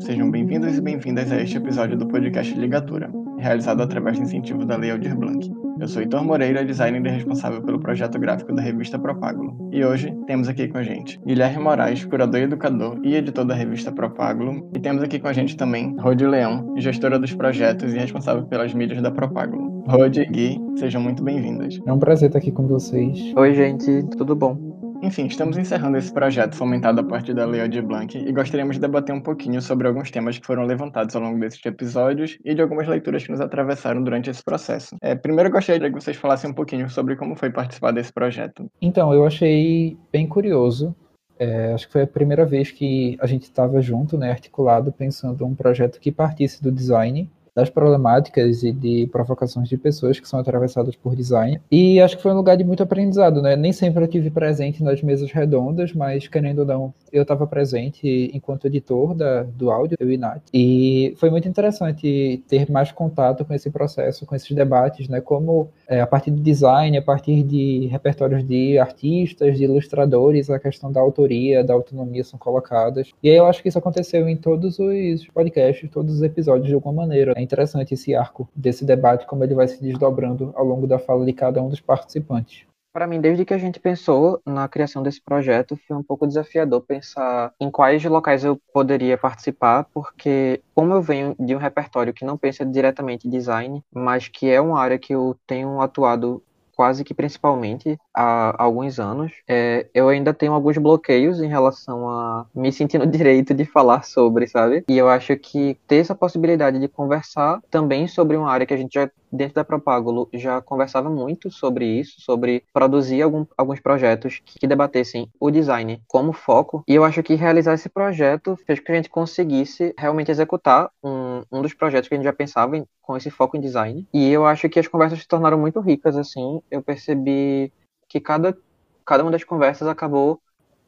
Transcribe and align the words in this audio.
Sejam 0.00 0.30
bem-vindos 0.30 0.78
e 0.78 0.80
bem-vindas 0.80 1.30
a 1.30 1.40
este 1.42 1.58
episódio 1.58 1.96
do 1.96 2.06
podcast 2.06 2.54
Ligatura, 2.58 3.12
realizado 3.38 3.82
através 3.82 4.18
do 4.18 4.24
incentivo 4.24 4.64
da 4.64 4.74
Lei 4.76 4.90
Aldir 4.90 5.14
Blanc. 5.14 5.52
Eu 5.78 5.86
sou 5.86 6.00
Heitor 6.00 6.24
Moreira, 6.24 6.64
designer 6.64 7.04
e 7.04 7.10
responsável 7.10 7.62
pelo 7.62 7.78
projeto 7.78 8.18
gráfico 8.18 8.54
da 8.54 8.62
revista 8.62 8.98
Propágulo. 8.98 9.68
E 9.70 9.84
hoje 9.84 10.10
temos 10.26 10.48
aqui 10.48 10.68
com 10.68 10.78
a 10.78 10.82
gente 10.82 11.20
Guilherme 11.26 11.62
Moraes, 11.62 12.04
curador 12.04 12.40
e 12.40 12.44
educador 12.44 12.98
e 13.04 13.14
editor 13.14 13.44
da 13.44 13.54
revista 13.54 13.92
Propágulo. 13.92 14.70
E 14.74 14.80
temos 14.80 15.02
aqui 15.02 15.18
com 15.18 15.28
a 15.28 15.32
gente 15.34 15.54
também 15.54 15.94
Rodi 15.98 16.26
Leão, 16.26 16.74
gestora 16.78 17.18
dos 17.18 17.34
projetos 17.34 17.92
e 17.92 17.98
responsável 17.98 18.44
pelas 18.46 18.72
mídias 18.72 19.02
da 19.02 19.10
Propágulo. 19.10 19.84
Rodi 19.86 20.22
e 20.22 20.26
Gui, 20.26 20.60
sejam 20.76 21.02
muito 21.02 21.22
bem-vindas. 21.22 21.78
É 21.86 21.92
um 21.92 21.98
prazer 21.98 22.30
estar 22.30 22.38
aqui 22.38 22.50
com 22.50 22.66
vocês. 22.66 23.34
Oi, 23.36 23.54
gente, 23.54 24.02
tudo 24.16 24.34
bom? 24.34 24.69
Enfim, 25.02 25.26
estamos 25.26 25.56
encerrando 25.56 25.96
esse 25.96 26.12
projeto 26.12 26.54
fomentado 26.54 27.00
a 27.00 27.04
partir 27.04 27.32
da 27.32 27.46
Lei 27.46 27.66
de 27.68 27.80
Blanc 27.80 28.18
e 28.18 28.32
gostaríamos 28.32 28.76
de 28.76 28.82
debater 28.82 29.14
um 29.14 29.20
pouquinho 29.20 29.62
sobre 29.62 29.88
alguns 29.88 30.10
temas 30.10 30.38
que 30.38 30.46
foram 30.46 30.64
levantados 30.64 31.16
ao 31.16 31.22
longo 31.22 31.40
desses 31.40 31.64
episódios 31.64 32.38
e 32.44 32.54
de 32.54 32.60
algumas 32.60 32.86
leituras 32.86 33.24
que 33.24 33.30
nos 33.30 33.40
atravessaram 33.40 34.02
durante 34.04 34.28
esse 34.28 34.44
processo. 34.44 34.96
É, 35.00 35.14
primeiro, 35.14 35.48
eu 35.48 35.52
gostaria 35.52 35.88
que 35.88 35.94
vocês 35.94 36.18
falassem 36.18 36.50
um 36.50 36.52
pouquinho 36.52 36.90
sobre 36.90 37.16
como 37.16 37.34
foi 37.34 37.50
participar 37.50 37.92
desse 37.92 38.12
projeto. 38.12 38.70
Então, 38.80 39.14
eu 39.14 39.26
achei 39.26 39.96
bem 40.12 40.26
curioso. 40.26 40.94
É, 41.38 41.72
acho 41.72 41.86
que 41.86 41.92
foi 41.94 42.02
a 42.02 42.06
primeira 42.06 42.44
vez 42.44 42.70
que 42.70 43.16
a 43.20 43.26
gente 43.26 43.44
estava 43.44 43.80
junto, 43.80 44.18
né, 44.18 44.30
articulado, 44.30 44.92
pensando 44.92 45.46
um 45.46 45.54
projeto 45.54 45.98
que 45.98 46.12
partisse 46.12 46.62
do 46.62 46.70
design 46.70 47.26
das 47.60 47.70
problemáticas 47.70 48.62
e 48.62 48.72
de 48.72 49.06
provocações 49.12 49.68
de 49.68 49.76
pessoas 49.76 50.18
que 50.18 50.28
são 50.28 50.40
atravessadas 50.40 50.96
por 50.96 51.14
design. 51.14 51.60
E 51.70 52.00
acho 52.00 52.16
que 52.16 52.22
foi 52.22 52.32
um 52.32 52.36
lugar 52.36 52.56
de 52.56 52.64
muito 52.64 52.82
aprendizado, 52.82 53.42
né? 53.42 53.54
Nem 53.54 53.72
sempre 53.72 54.02
eu 54.02 54.08
tive 54.08 54.30
presente 54.30 54.82
nas 54.82 55.02
mesas 55.02 55.30
redondas, 55.30 55.92
mas 55.92 56.26
querendo 56.26 56.60
ou 56.60 56.66
não, 56.66 56.94
eu 57.12 57.22
estava 57.22 57.46
presente 57.46 58.30
enquanto 58.32 58.66
editor 58.66 59.14
da, 59.14 59.42
do 59.42 59.70
áudio, 59.70 59.96
eu 60.00 60.10
e 60.10 60.16
Nath. 60.16 60.42
E 60.54 61.14
foi 61.16 61.28
muito 61.30 61.48
interessante 61.48 62.42
ter 62.48 62.70
mais 62.70 62.90
contato 62.92 63.44
com 63.44 63.52
esse 63.52 63.70
processo, 63.70 64.24
com 64.24 64.34
esses 64.34 64.50
debates, 64.50 65.08
né? 65.08 65.20
Como 65.20 65.68
é, 65.86 66.00
a 66.00 66.06
partir 66.06 66.30
de 66.30 66.40
design, 66.40 66.96
a 66.96 67.02
partir 67.02 67.42
de 67.42 67.88
repertórios 67.90 68.46
de 68.46 68.78
artistas, 68.78 69.58
de 69.58 69.64
ilustradores, 69.64 70.48
a 70.48 70.58
questão 70.58 70.90
da 70.90 71.00
autoria, 71.00 71.62
da 71.62 71.74
autonomia 71.74 72.24
são 72.24 72.38
colocadas. 72.38 73.10
E 73.22 73.28
aí 73.28 73.36
eu 73.36 73.46
acho 73.46 73.62
que 73.62 73.68
isso 73.68 73.78
aconteceu 73.78 74.28
em 74.28 74.36
todos 74.36 74.78
os 74.78 75.26
podcasts, 75.28 75.90
todos 75.90 76.14
os 76.14 76.22
episódios 76.22 76.68
de 76.68 76.74
alguma 76.74 76.94
maneira. 76.94 77.34
É 77.36 77.42
interessante 77.50 77.94
esse 77.94 78.14
arco 78.14 78.48
desse 78.54 78.84
debate, 78.84 79.26
como 79.26 79.42
ele 79.42 79.54
vai 79.54 79.66
se 79.66 79.82
desdobrando 79.82 80.52
ao 80.54 80.64
longo 80.64 80.86
da 80.86 80.98
fala 80.98 81.24
de 81.24 81.32
cada 81.32 81.60
um 81.60 81.68
dos 81.68 81.80
participantes. 81.80 82.64
Para 82.92 83.06
mim, 83.06 83.20
desde 83.20 83.44
que 83.44 83.54
a 83.54 83.58
gente 83.58 83.78
pensou 83.78 84.40
na 84.44 84.66
criação 84.68 85.00
desse 85.00 85.20
projeto, 85.22 85.78
foi 85.86 85.96
um 85.96 86.02
pouco 86.02 86.26
desafiador 86.26 86.80
pensar 86.80 87.52
em 87.60 87.70
quais 87.70 88.04
locais 88.04 88.44
eu 88.44 88.60
poderia 88.72 89.16
participar, 89.16 89.86
porque 89.94 90.60
como 90.74 90.92
eu 90.94 91.00
venho 91.00 91.36
de 91.38 91.54
um 91.54 91.58
repertório 91.58 92.12
que 92.12 92.24
não 92.24 92.36
pensa 92.36 92.66
diretamente 92.66 93.28
em 93.28 93.30
design, 93.30 93.84
mas 93.94 94.26
que 94.26 94.50
é 94.50 94.60
uma 94.60 94.80
área 94.80 94.98
que 94.98 95.14
eu 95.14 95.36
tenho 95.46 95.80
atuado 95.80 96.42
quase 96.80 97.04
que 97.04 97.12
principalmente 97.12 97.98
há 98.14 98.54
alguns 98.56 98.98
anos, 98.98 99.30
é, 99.46 99.86
eu 99.92 100.08
ainda 100.08 100.32
tenho 100.32 100.54
alguns 100.54 100.78
bloqueios 100.78 101.38
em 101.42 101.46
relação 101.46 102.08
a 102.08 102.46
me 102.54 102.72
sentir 102.72 102.96
no 102.96 103.04
direito 103.06 103.52
de 103.52 103.66
falar 103.66 104.02
sobre, 104.02 104.46
sabe? 104.46 104.82
E 104.88 104.96
eu 104.96 105.06
acho 105.06 105.36
que 105.36 105.76
ter 105.86 105.96
essa 105.96 106.14
possibilidade 106.14 106.80
de 106.80 106.88
conversar 106.88 107.60
também 107.70 108.08
sobre 108.08 108.34
uma 108.34 108.50
área 108.50 108.64
que 108.64 108.72
a 108.72 108.78
gente 108.78 108.94
já 108.94 109.10
dentro 109.32 109.54
da 109.54 109.64
Propágulo 109.64 110.28
já 110.32 110.60
conversava 110.60 111.08
muito 111.08 111.50
sobre 111.50 111.86
isso, 111.86 112.20
sobre 112.20 112.64
produzir 112.72 113.22
algum, 113.22 113.46
alguns 113.56 113.80
projetos 113.80 114.40
que, 114.44 114.58
que, 114.58 114.66
debatessem 114.66 115.28
o 115.38 115.50
design 115.50 116.02
como 116.08 116.32
foco. 116.32 116.82
E 116.86 116.94
eu 116.94 117.04
acho 117.04 117.22
que 117.22 117.34
realizar 117.34 117.74
esse 117.74 117.88
projeto 117.88 118.56
fez 118.66 118.78
com 118.78 118.86
que 118.86 118.92
a 118.92 118.96
gente 118.96 119.10
conseguisse 119.10 119.94
realmente 119.96 120.30
executar 120.30 120.90
um, 121.02 121.42
um 121.50 121.62
dos 121.62 121.74
projetos 121.74 122.08
que 122.08 122.14
a 122.14 122.18
gente 122.18 122.24
já 122.24 122.32
pensava 122.32 122.76
em, 122.76 122.84
com 123.02 123.16
esse 123.16 123.30
foco 123.30 123.56
em 123.56 123.60
design. 123.60 124.06
E 124.12 124.30
eu 124.30 124.44
acho 124.46 124.68
que 124.68 124.78
as 124.78 124.88
conversas 124.88 125.20
se 125.20 125.28
tornaram 125.28 125.58
muito 125.58 125.80
ricas, 125.80 126.16
assim. 126.16 126.60
Eu 126.70 126.82
percebi 126.82 127.72
que 128.08 128.20
cada, 128.20 128.56
cada 129.04 129.22
uma 129.22 129.30
das 129.30 129.44
conversas 129.44 129.86
acabou 129.86 130.40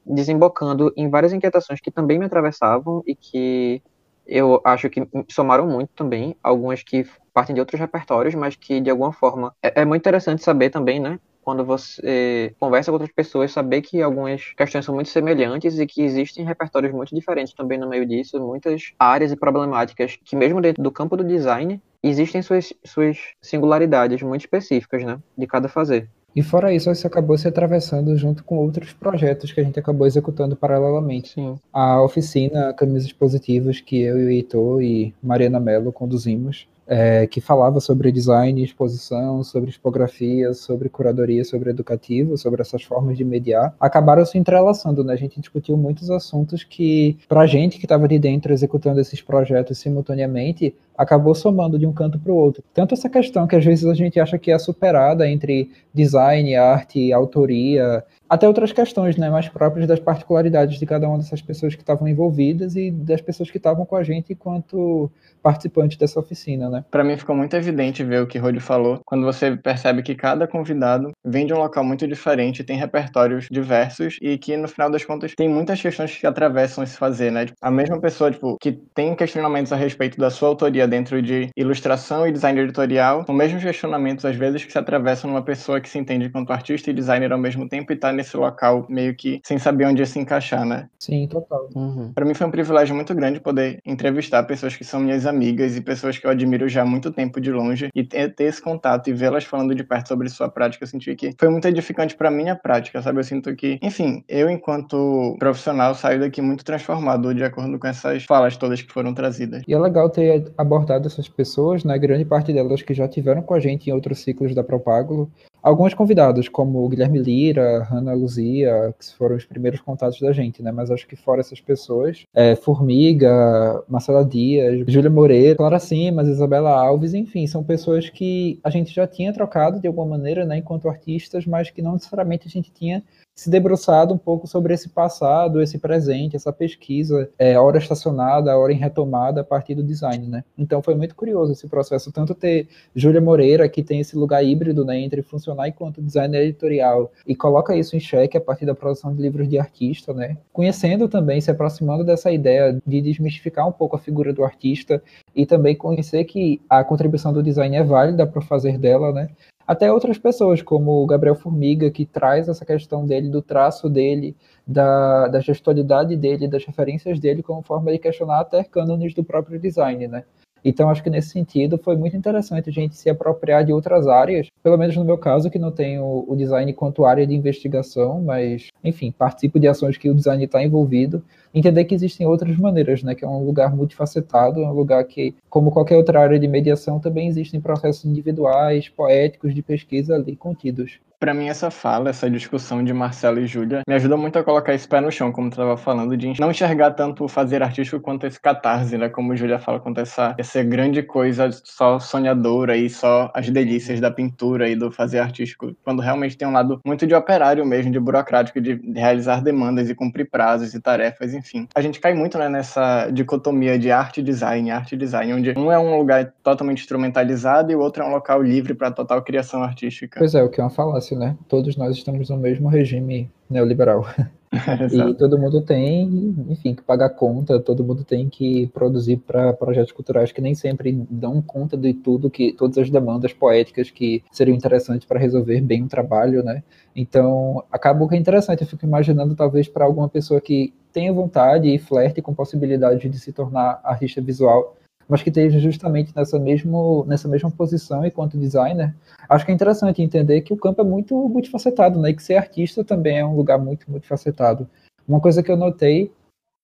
desembocando 0.05 0.93
em 0.97 1.09
várias 1.09 1.33
inquietações 1.33 1.81
que 1.81 1.91
também 1.91 2.19
me 2.19 2.25
atravessavam 2.25 3.03
e 3.07 3.15
que 3.15 3.83
eu 4.27 4.61
acho 4.65 4.89
que 4.91 5.07
somaram 5.29 5.67
muito 5.67 5.91
também, 5.95 6.37
algumas 6.43 6.83
que 6.83 7.05
partem 7.33 7.55
de 7.55 7.61
outros 7.61 7.81
repertórios, 7.81 8.35
mas 8.35 8.57
que 8.57 8.81
de 8.81 8.91
alguma 8.91 9.13
forma 9.13 9.55
é, 9.63 9.83
é 9.83 9.85
muito 9.85 10.03
interessante 10.03 10.43
saber 10.43 10.71
também, 10.71 11.01
né? 11.01 11.19
Quando 11.43 11.65
você 11.65 12.55
conversa 12.61 12.91
com 12.91 12.95
outras 12.95 13.11
pessoas, 13.13 13.51
saber 13.51 13.83
que 13.83 14.01
algumas 14.01 14.53
questões 14.57 14.85
são 14.85 14.95
muito 14.95 15.09
semelhantes 15.11 15.77
e 15.77 15.87
que 15.87 16.01
existem 16.03 16.45
repertórios 16.45 16.93
muito 16.93 17.13
diferentes 17.13 17.53
também 17.53 17.79
no 17.79 17.89
meio 17.89 18.07
disso, 18.07 18.41
muitas 18.41 18.93
áreas 18.97 19.33
e 19.33 19.37
problemáticas 19.37 20.17
que, 20.25 20.37
mesmo 20.37 20.61
dentro 20.61 20.83
do 20.83 20.93
campo 20.93 21.17
do 21.17 21.25
design, 21.25 21.83
existem 22.01 22.43
suas, 22.43 22.73
suas 22.85 23.19
singularidades 23.41 24.23
muito 24.23 24.43
específicas, 24.43 25.03
né? 25.05 25.19
De 25.37 25.47
cada 25.49 25.69
fazer. 25.69 26.09
E 26.35 26.43
fora 26.43 26.73
isso, 26.73 26.91
isso 26.91 27.07
acabou 27.07 27.37
se 27.37 27.47
atravessando 27.47 28.17
junto 28.17 28.43
com 28.43 28.57
outros 28.57 28.93
projetos 28.93 29.53
que 29.53 29.61
a 29.61 29.65
gente 29.65 29.79
acabou 29.79 30.07
executando 30.07 30.57
paralelamente. 30.57 31.35
Sim. 31.35 31.59
A 31.73 32.03
oficina 32.03 32.73
Camisas 32.73 33.13
Positivas, 33.13 33.81
que 33.81 34.01
eu 34.01 34.19
e 34.19 34.25
o 34.25 34.31
Heitor 34.31 34.83
e 34.83 35.15
Mariana 35.23 35.61
Mello 35.61 35.93
conduzimos, 35.93 36.67
é, 36.87 37.27
que 37.27 37.41
falava 37.41 37.81
sobre 37.81 38.11
design, 38.13 38.63
exposição, 38.63 39.43
sobre 39.43 39.71
tipografia, 39.71 40.53
sobre 40.53 40.89
curadoria, 40.89 41.45
sobre 41.45 41.71
educativo, 41.71 42.37
sobre 42.37 42.63
essas 42.63 42.83
formas 42.83 43.17
de 43.17 43.25
mediar, 43.25 43.75
acabaram 43.81 44.25
se 44.25 44.39
entrelaçando, 44.39 45.05
né? 45.05 45.13
A 45.13 45.17
gente 45.17 45.41
discutiu 45.41 45.77
muitos 45.77 46.11
assuntos 46.11 46.65
que, 46.65 47.19
para 47.29 47.43
a 47.43 47.47
gente 47.47 47.79
que 47.79 47.85
estava 47.85 48.09
de 48.09 48.19
dentro 48.19 48.53
executando 48.53 49.01
esses 49.01 49.21
projetos 49.21 49.79
simultaneamente, 49.79 50.75
acabou 50.97 51.35
somando 51.35 51.79
de 51.79 51.87
um 51.87 51.93
canto 51.93 52.19
para 52.19 52.33
o 52.33 52.37
outro. 52.37 52.63
Tanto 52.75 52.95
essa 52.95 53.09
questão 53.09 53.47
que 53.47 53.57
às 53.57 53.65
vezes 53.65 53.87
a 53.87 53.95
gente 53.95 54.21
acha 54.21 54.39
que 54.39 54.51
é 54.51 54.59
superada 54.59 55.29
entre 55.29 55.71
design, 55.93 56.55
arte, 56.55 57.13
autoria, 57.13 58.05
até 58.29 58.49
outras 58.49 58.73
questões 58.73 59.17
né, 59.17 59.29
mais 59.29 59.49
próprias 59.49 59.87
das 59.87 60.01
particularidades 60.01 60.79
de 60.79 60.87
cada 60.87 61.07
uma 61.09 61.19
dessas 61.19 61.43
pessoas 61.43 61.75
que 61.75 61.83
estavam 61.83 62.09
envolvidas 62.09 62.77
e 62.77 62.91
das 62.91 63.21
pessoas 63.21 63.51
que 63.51 63.59
estavam 63.59 63.85
com 63.85 63.97
a 63.97 64.03
gente 64.03 64.33
enquanto 64.33 65.11
participantes 65.43 65.99
dessa 65.99 66.19
oficina. 66.19 66.71
Né? 66.73 66.85
Para 66.91 67.05
mim 67.05 67.17
ficou 67.17 67.37
muito 67.37 67.55
evidente 67.55 68.03
ver 68.03 68.23
o 68.23 68.27
que 68.27 68.39
Rodi 68.39 68.61
falou, 68.61 69.01
quando 69.05 69.25
você 69.25 69.57
percebe 69.57 70.03
que 70.03 70.15
cada 70.15 70.47
convidado 70.47 71.13
vem 71.25 71.47
de 71.47 71.53
um 71.53 71.59
local 71.59 71.85
muito 71.85 72.07
diferente, 72.09 72.65
tem 72.65 72.77
repertórios 72.77 73.47
diversos 73.51 74.17
e 74.21 74.39
que 74.39 74.57
no 74.57 74.67
final 74.67 74.91
das 74.91 75.05
contas 75.05 75.35
tem 75.37 75.49
muitas 75.49 75.81
questões 75.81 76.17
que 76.17 76.27
atravessam 76.27 76.83
esse 76.83 76.97
fazer. 76.97 77.31
Né? 77.31 77.47
Tipo, 77.47 77.59
a 77.61 77.71
mesma 77.71 78.01
pessoa 78.01 78.31
tipo, 78.31 78.57
que 78.61 78.73
tem 78.95 79.15
questionamentos 79.15 79.73
a 79.73 79.77
respeito 79.77 80.19
da 80.19 80.31
sua 80.31 80.49
autoria 80.49 80.89
dentro 80.89 81.21
de 81.21 81.51
ilustração 81.57 82.27
e 82.27 82.33
design 82.33 82.59
editorial, 82.61 83.25
são 83.27 83.35
mesmos 83.35 83.63
questionamentos 83.63 84.25
às 84.25 84.37
vezes 84.37 84.65
que 84.65 84.73
se 84.73 84.79
atravessam 84.79 85.31
numa 85.31 85.43
pessoa 85.43 85.81
que 85.81 85.89
se 85.89 85.99
entende 85.99 86.31
quanto 86.31 86.53
artista 86.53 86.91
e 86.91 86.95
designer 86.95 87.33
ao 87.33 87.39
mesmo 87.39 87.69
tempo 87.69 87.93
e 87.93 87.95
está 87.95 88.13
nesse 88.13 88.37
local 88.37 88.87
meio 88.89 89.15
que 89.15 89.41
sem 89.45 89.59
saber 89.59 89.87
onde 89.87 90.05
se 90.07 90.19
encaixar, 90.19 90.65
né? 90.65 90.89
Sim, 90.99 91.27
total. 91.29 91.69
Uhum. 91.75 92.13
Para 92.13 92.25
mim 92.25 92.35
foi 92.35 92.47
um 92.47 92.51
privilégio 92.51 92.95
muito 92.95 93.15
grande 93.15 93.41
poder 93.41 93.79
entrevistar 93.85 94.43
pessoas 94.45 94.77
que 94.77 94.85
são 94.85 95.01
minhas 95.01 95.27
amigas 95.27 95.77
e 95.77 95.81
pessoas 95.81 96.19
que 96.19 96.27
eu 96.27 96.31
admiro 96.31 96.62
já 96.69 96.83
há 96.83 96.87
muito 96.87 97.11
tempo 97.11 97.41
de 97.41 97.51
longe 97.51 97.89
e 97.95 98.05
ter, 98.05 98.35
ter 98.35 98.45
esse 98.45 98.61
contato 98.61 99.09
e 99.09 99.13
vê-las 99.13 99.45
falando 99.45 99.75
de 99.75 99.85
perto 99.85 100.09
sobre 100.09 100.29
sua 100.29 100.49
prática, 100.49 100.85
eu 100.85 100.89
senti 100.89 101.15
que 101.15 101.35
foi 101.39 101.49
muito 101.49 101.67
edificante 101.67 102.17
para 102.17 102.31
minha 102.31 102.57
prática, 102.57 103.01
sabe? 103.03 103.21
Eu 103.21 103.25
sinto 103.25 103.55
que, 103.55 103.79
enfim, 103.83 104.25
eu 104.29 104.51
enquanto 104.51 105.37
profissional 105.39 105.95
saio 105.95 106.21
daqui 106.21 106.41
muito 106.41 106.65
transformado 106.65 107.35
de 107.35 107.45
acordo 107.45 107.79
com 107.79 107.87
essas 107.87 108.25
falas 108.25 108.57
todas 108.57 108.83
que 108.83 108.93
foram 108.93 109.15
trazidas. 109.15 109.63
E 109.67 109.73
é 109.75 109.79
legal 109.79 110.09
ter 110.11 110.53
abordado 110.57 111.07
essas 111.07 111.29
pessoas, 111.29 111.85
né? 111.85 111.99
Grande 111.99 112.25
parte 112.25 112.53
delas 112.53 112.83
que 112.83 112.95
já 112.95 113.09
tiveram 113.09 113.43
com 113.43 113.55
a 113.55 113.61
gente 113.61 113.89
em 113.89 113.93
outros 113.93 114.21
ciclos 114.21 114.55
da 114.55 114.65
Propágulo, 114.65 115.31
alguns 115.63 115.95
convidados, 115.95 116.49
como 116.49 116.85
o 116.85 116.89
Guilherme 116.89 117.19
Lira, 117.19 117.87
Ana 117.91 118.13
Luzia, 118.13 118.95
que 118.99 119.15
foram 119.17 119.37
os 119.37 119.45
primeiros 119.45 119.81
contatos 119.81 120.21
da 120.21 120.33
gente, 120.33 120.63
né? 120.63 120.73
Mas 120.73 120.91
acho 120.91 121.07
que 121.07 121.15
fora 121.15 121.41
essas 121.41 121.61
pessoas, 121.61 122.25
é, 122.35 122.57
Formiga, 122.57 123.83
Marcela 123.89 124.25
Dias, 124.25 124.85
Júlia 124.89 125.11
Moreira, 125.11 125.57
Clara 125.57 125.79
Simas, 125.79 126.29
Isabela 126.29 126.71
Alves, 126.71 127.15
enfim, 127.15 127.47
são 127.47 127.63
pessoas 127.63 128.11
que 128.11 128.59
a 128.65 128.71
gente 128.71 128.93
já 128.93 129.07
tinha 129.07 129.33
trocado 129.33 129.81
de 129.81 129.87
alguma 129.87 130.07
maneira, 130.07 130.45
né, 130.45 130.59
enquanto 130.59 130.89
artistas, 130.89 131.47
mas 131.47 131.71
que 131.71 131.81
não 131.81 131.93
necessariamente 131.93 132.49
a 132.49 132.51
gente 132.51 132.73
tinha 132.73 133.03
se 133.35 133.51
debruçado 133.51 134.13
um 134.13 134.19
pouco 134.19 134.47
sobre 134.47 134.75
esse 134.75 134.89
passado, 134.89 135.63
esse 135.63 135.79
presente, 135.79 136.37
essa 136.37 136.53
pesquisa, 136.53 137.31
é, 137.39 137.59
hora 137.59 137.79
estacionada, 137.79 138.57
hora 138.57 138.73
em 138.73 138.77
retomada 138.77 139.41
a 139.41 139.45
partir 139.45 139.75
do 139.75 139.83
design, 139.83 140.27
né? 140.29 140.45
Então 140.57 140.83
foi 140.83 140.95
muito 140.95 141.15
curioso 141.15 141.53
esse 141.53 141.67
processo, 141.67 142.13
tanto 142.13 142.35
ter 142.35 142.69
Júlia 142.95 143.21
Moreira, 143.21 143.69
que 143.69 143.83
tem 143.83 144.01
esse 144.01 144.17
lugar 144.17 144.45
híbrido, 144.45 144.85
né, 144.85 144.99
entre 145.01 145.23
funcionar 145.23 145.69
enquanto 145.69 146.03
designer 146.03 146.43
editorial 146.43 147.11
e 147.27 147.35
coloca 147.35 147.75
isso 147.75 147.97
em 147.97 148.01
xeque 148.01 148.37
a 148.37 148.41
partir 148.41 148.67
da 148.67 148.75
produção 148.75 149.15
de 149.15 149.23
livros 149.23 149.49
de 149.49 149.59
artista, 149.59 150.13
né? 150.13 150.37
Conhecendo 150.53 151.09
também, 151.09 151.41
se 151.41 151.51
aproximando 151.51 152.05
dessa 152.05 152.31
ideia 152.31 152.79
de 152.87 153.01
desmistificar 153.01 153.67
um 153.67 153.73
pouco 153.73 153.97
a 153.97 153.99
figura 153.99 154.33
do 154.33 154.45
artista 154.45 155.03
e 155.35 155.47
também 155.47 155.75
conhecer 155.75 156.25
que 156.25 156.61
a 156.69 156.85
contribuição 156.85 157.33
do 157.33 157.43
design 157.43 157.77
é 157.77 157.83
válida 157.83 158.27
para 158.27 158.39
o 158.39 158.43
fazer 158.43 158.79
dela, 158.79 159.13
né? 159.13 159.29
Até 159.67 159.93
outras 159.93 160.19
pessoas, 160.19 160.63
como 160.63 161.03
o 161.03 161.07
Gabriel 161.07 161.35
Formiga, 161.35 161.91
que 161.91 162.05
traz 162.05 162.49
essa 162.49 162.65
questão 162.65 163.07
dele, 163.07 163.29
do 163.29 163.43
traço 163.43 163.89
dele, 163.89 164.37
da, 164.67 165.29
da 165.29 165.41
gestualidade 165.41 166.17
dele, 166.17 166.49
das 166.49 166.65
referências 166.65 167.19
dele, 167.19 167.43
como 167.43 167.63
forma 167.63 167.93
de 167.93 167.99
questionar 167.99 168.41
até 168.41 168.65
cânones 168.65 169.15
do 169.15 169.25
próprio 169.25 169.59
design, 169.59 170.09
né? 170.09 170.25
Então, 170.65 170.89
acho 170.89 171.03
que 171.03 171.11
nesse 171.11 171.31
sentido 171.31 171.79
foi 171.79 171.97
muito 171.97 172.17
interessante 172.17 172.69
a 172.69 172.73
gente 172.73 172.97
se 172.97 173.11
apropriar 173.11 173.65
de 173.65 173.73
outras 173.73 174.07
áreas, 174.07 174.49
pelo 174.63 174.77
menos 174.77 174.97
no 174.97 175.05
meu 175.05 175.19
caso, 175.19 175.51
que 175.51 175.59
não 175.59 175.73
tenho 175.73 176.25
o 176.27 176.37
design 176.37 176.73
quanto 176.73 177.05
área 177.05 177.27
de 177.27 177.35
investigação, 177.35 178.21
mas, 178.23 178.69
enfim, 178.85 179.11
participo 179.11 179.59
de 179.59 179.69
ações 179.69 179.97
que 179.97 180.09
o 180.09 180.15
design 180.15 180.45
está 180.45 180.63
envolvido, 180.63 181.23
entender 181.55 181.85
que 181.85 181.95
existem 181.95 182.27
outras 182.27 182.57
maneiras, 182.57 183.03
né? 183.03 183.15
Que 183.15 183.25
é 183.25 183.29
um 183.29 183.45
lugar 183.45 183.75
multifacetado, 183.75 184.63
é 184.63 184.67
um 184.67 184.73
lugar 184.73 185.05
que, 185.05 185.35
como 185.51 185.71
qualquer 185.71 185.97
outra 185.97 186.21
área 186.21 186.39
de 186.39 186.49
mediação, 186.49 187.01
também 187.01 187.29
existem 187.29 187.61
processos 187.61 188.05
individuais, 188.05 188.89
poéticos, 188.89 189.55
de 189.55 189.63
pesquisa 189.63 190.15
ali 190.15 190.37
contidos. 190.37 191.01
Para 191.23 191.33
mim, 191.35 191.49
essa 191.49 191.71
fala, 191.71 192.11
essa 192.11 192.29
discussão 192.29 192.83
de 192.83 192.93
Marcelo 192.93 193.39
e 193.39 193.47
Júlia 193.47 193.83
me 193.87 193.95
ajuda 193.95 194.17
muito 194.17 194.37
a 194.41 194.43
colocar 194.43 194.75
esse 194.75 194.89
pé 194.89 195.01
no 195.01 195.09
chão, 195.13 195.31
como 195.31 195.49
tu 195.49 195.53
estava 195.53 195.77
falando, 195.77 196.17
de 196.17 196.33
não 196.41 196.51
enxergar 196.51 196.91
tanto 196.91 197.23
o 197.23 197.29
fazer 197.29 197.63
artístico 197.63 198.01
quanto 198.01 198.27
esse 198.27 198.41
catarse, 198.41 198.99
né? 198.99 199.09
Como 199.09 199.37
Júlia 199.37 199.61
fala, 199.61 199.79
quanto 199.79 200.01
essa, 200.01 200.35
essa 200.37 200.61
grande 200.65 201.01
coisa 201.01 201.49
só 201.63 202.01
sonhadora 202.01 202.77
e 202.77 202.91
só 202.91 203.31
as 203.37 203.49
delícias 203.49 204.01
da 204.01 204.11
pintura 204.11 204.69
e 204.69 204.75
do 204.75 204.91
fazer 204.91 205.21
artístico, 205.21 205.73
quando 205.85 206.03
realmente 206.03 206.37
tem 206.37 206.49
um 206.49 206.51
lado 206.51 206.81
muito 206.85 207.07
de 207.07 207.15
operário 207.15 207.65
mesmo, 207.65 207.93
de 207.93 208.01
burocrático, 208.01 208.61
de 208.61 208.81
realizar 208.93 209.41
demandas 209.41 209.89
e 209.89 209.95
cumprir 209.95 210.29
prazos 210.29 210.75
e 210.75 210.81
tarefas, 210.81 211.35
enfim. 211.35 211.69
A 211.73 211.81
gente 211.81 212.01
cai 212.01 212.15
muito 212.15 212.37
né, 212.37 212.49
nessa 212.49 213.09
dicotomia 213.13 213.79
de 213.79 213.93
arte 213.93 214.19
e 214.19 214.25
design, 214.25 214.73
arte 214.73 214.97
e 214.97 214.99
design, 214.99 215.35
onde 215.35 215.57
um 215.57 215.71
é 215.71 215.79
um 215.79 215.97
lugar 215.97 216.33
totalmente 216.43 216.81
instrumentalizado 216.81 217.71
e 217.71 217.77
o 217.77 217.81
outro 217.81 218.03
é 218.03 218.07
um 218.07 218.11
local 218.11 218.43
livre 218.43 218.75
para 218.75 218.91
total 218.91 219.23
criação 219.23 219.63
artística. 219.63 220.19
Pois 220.19 220.35
é, 220.35 220.43
o 220.43 220.51
que 220.51 220.61
é 220.61 220.65
uma 220.65 220.69
falácia 220.71 221.12
né? 221.17 221.37
Todos 221.49 221.77
nós 221.77 221.97
estamos 221.97 222.29
no 222.31 222.37
mesmo 222.37 222.69
regime 222.69 223.31
neoliberal. 223.49 224.07
e 224.93 225.15
todo 225.15 225.39
mundo 225.39 225.63
tem, 225.63 226.35
enfim, 226.49 226.75
que 226.75 226.83
pagar 226.83 227.11
conta, 227.11 227.59
todo 227.59 227.83
mundo 227.83 228.05
tem 228.05 228.29
que 228.29 228.67
produzir 228.69 229.17
para 229.17 229.53
projetos 229.53 229.93
culturais 229.93 230.31
que 230.31 230.43
nem 230.43 230.55
sempre 230.55 230.93
dão 231.09 231.41
conta 231.41 231.77
de 231.77 231.95
tudo 231.95 232.31
que 232.31 232.53
todas 232.53 232.77
as 232.77 232.91
demandas 232.91 233.33
poéticas 233.33 233.91
que 233.91 234.23
seriam 234.31 234.55
interessantes 234.55 235.07
para 235.07 235.19
resolver 235.19 235.61
bem 235.63 235.85
o 235.85 235.89
trabalho, 235.89 236.43
né? 236.43 236.63
Então, 236.95 237.65
acaba 237.73 238.07
que 238.07 238.15
é 238.15 238.19
interessante, 238.19 238.63
eu 238.63 238.69
fico 238.69 238.85
imaginando 238.85 239.35
talvez 239.35 239.69
para 239.69 239.87
alguma 239.87 240.09
pessoa 240.09 240.41
que 240.41 240.75
tenha 240.93 241.13
vontade 241.13 241.69
e 241.69 241.79
flerte 241.79 242.21
com 242.21 242.35
possibilidade 242.35 243.09
de 243.09 243.19
se 243.19 243.33
tornar 243.33 243.81
artista 243.83 244.21
visual, 244.21 244.77
mas 245.09 245.23
que 245.23 245.29
esteja 245.29 245.59
justamente 245.59 246.13
nessa, 246.15 246.39
mesmo, 246.39 247.05
nessa 247.07 247.29
mesma 247.29 247.51
posição 247.51 248.05
enquanto 248.05 248.39
designer, 248.39 248.95
acho 249.29 249.45
que 249.45 249.53
é 249.53 249.55
interessante 249.55 250.03
entender 250.03 250.41
que 250.43 250.53
o 250.53 250.57
campo 250.57 250.81
é 250.81 250.85
muito 250.85 251.17
multifacetado, 251.29 252.01
né? 252.01 252.11
E 252.11 252.15
que 252.15 252.23
ser 252.23 252.37
artista 252.37 252.85
também 252.85 253.19
é 253.19 253.25
um 253.25 253.37
lugar 253.37 253.59
muito 253.59 253.91
multifacetado. 253.91 254.69
Uma 255.07 255.21
coisa 255.21 255.43
que 255.43 255.51
eu 255.51 255.57
notei 255.57 256.13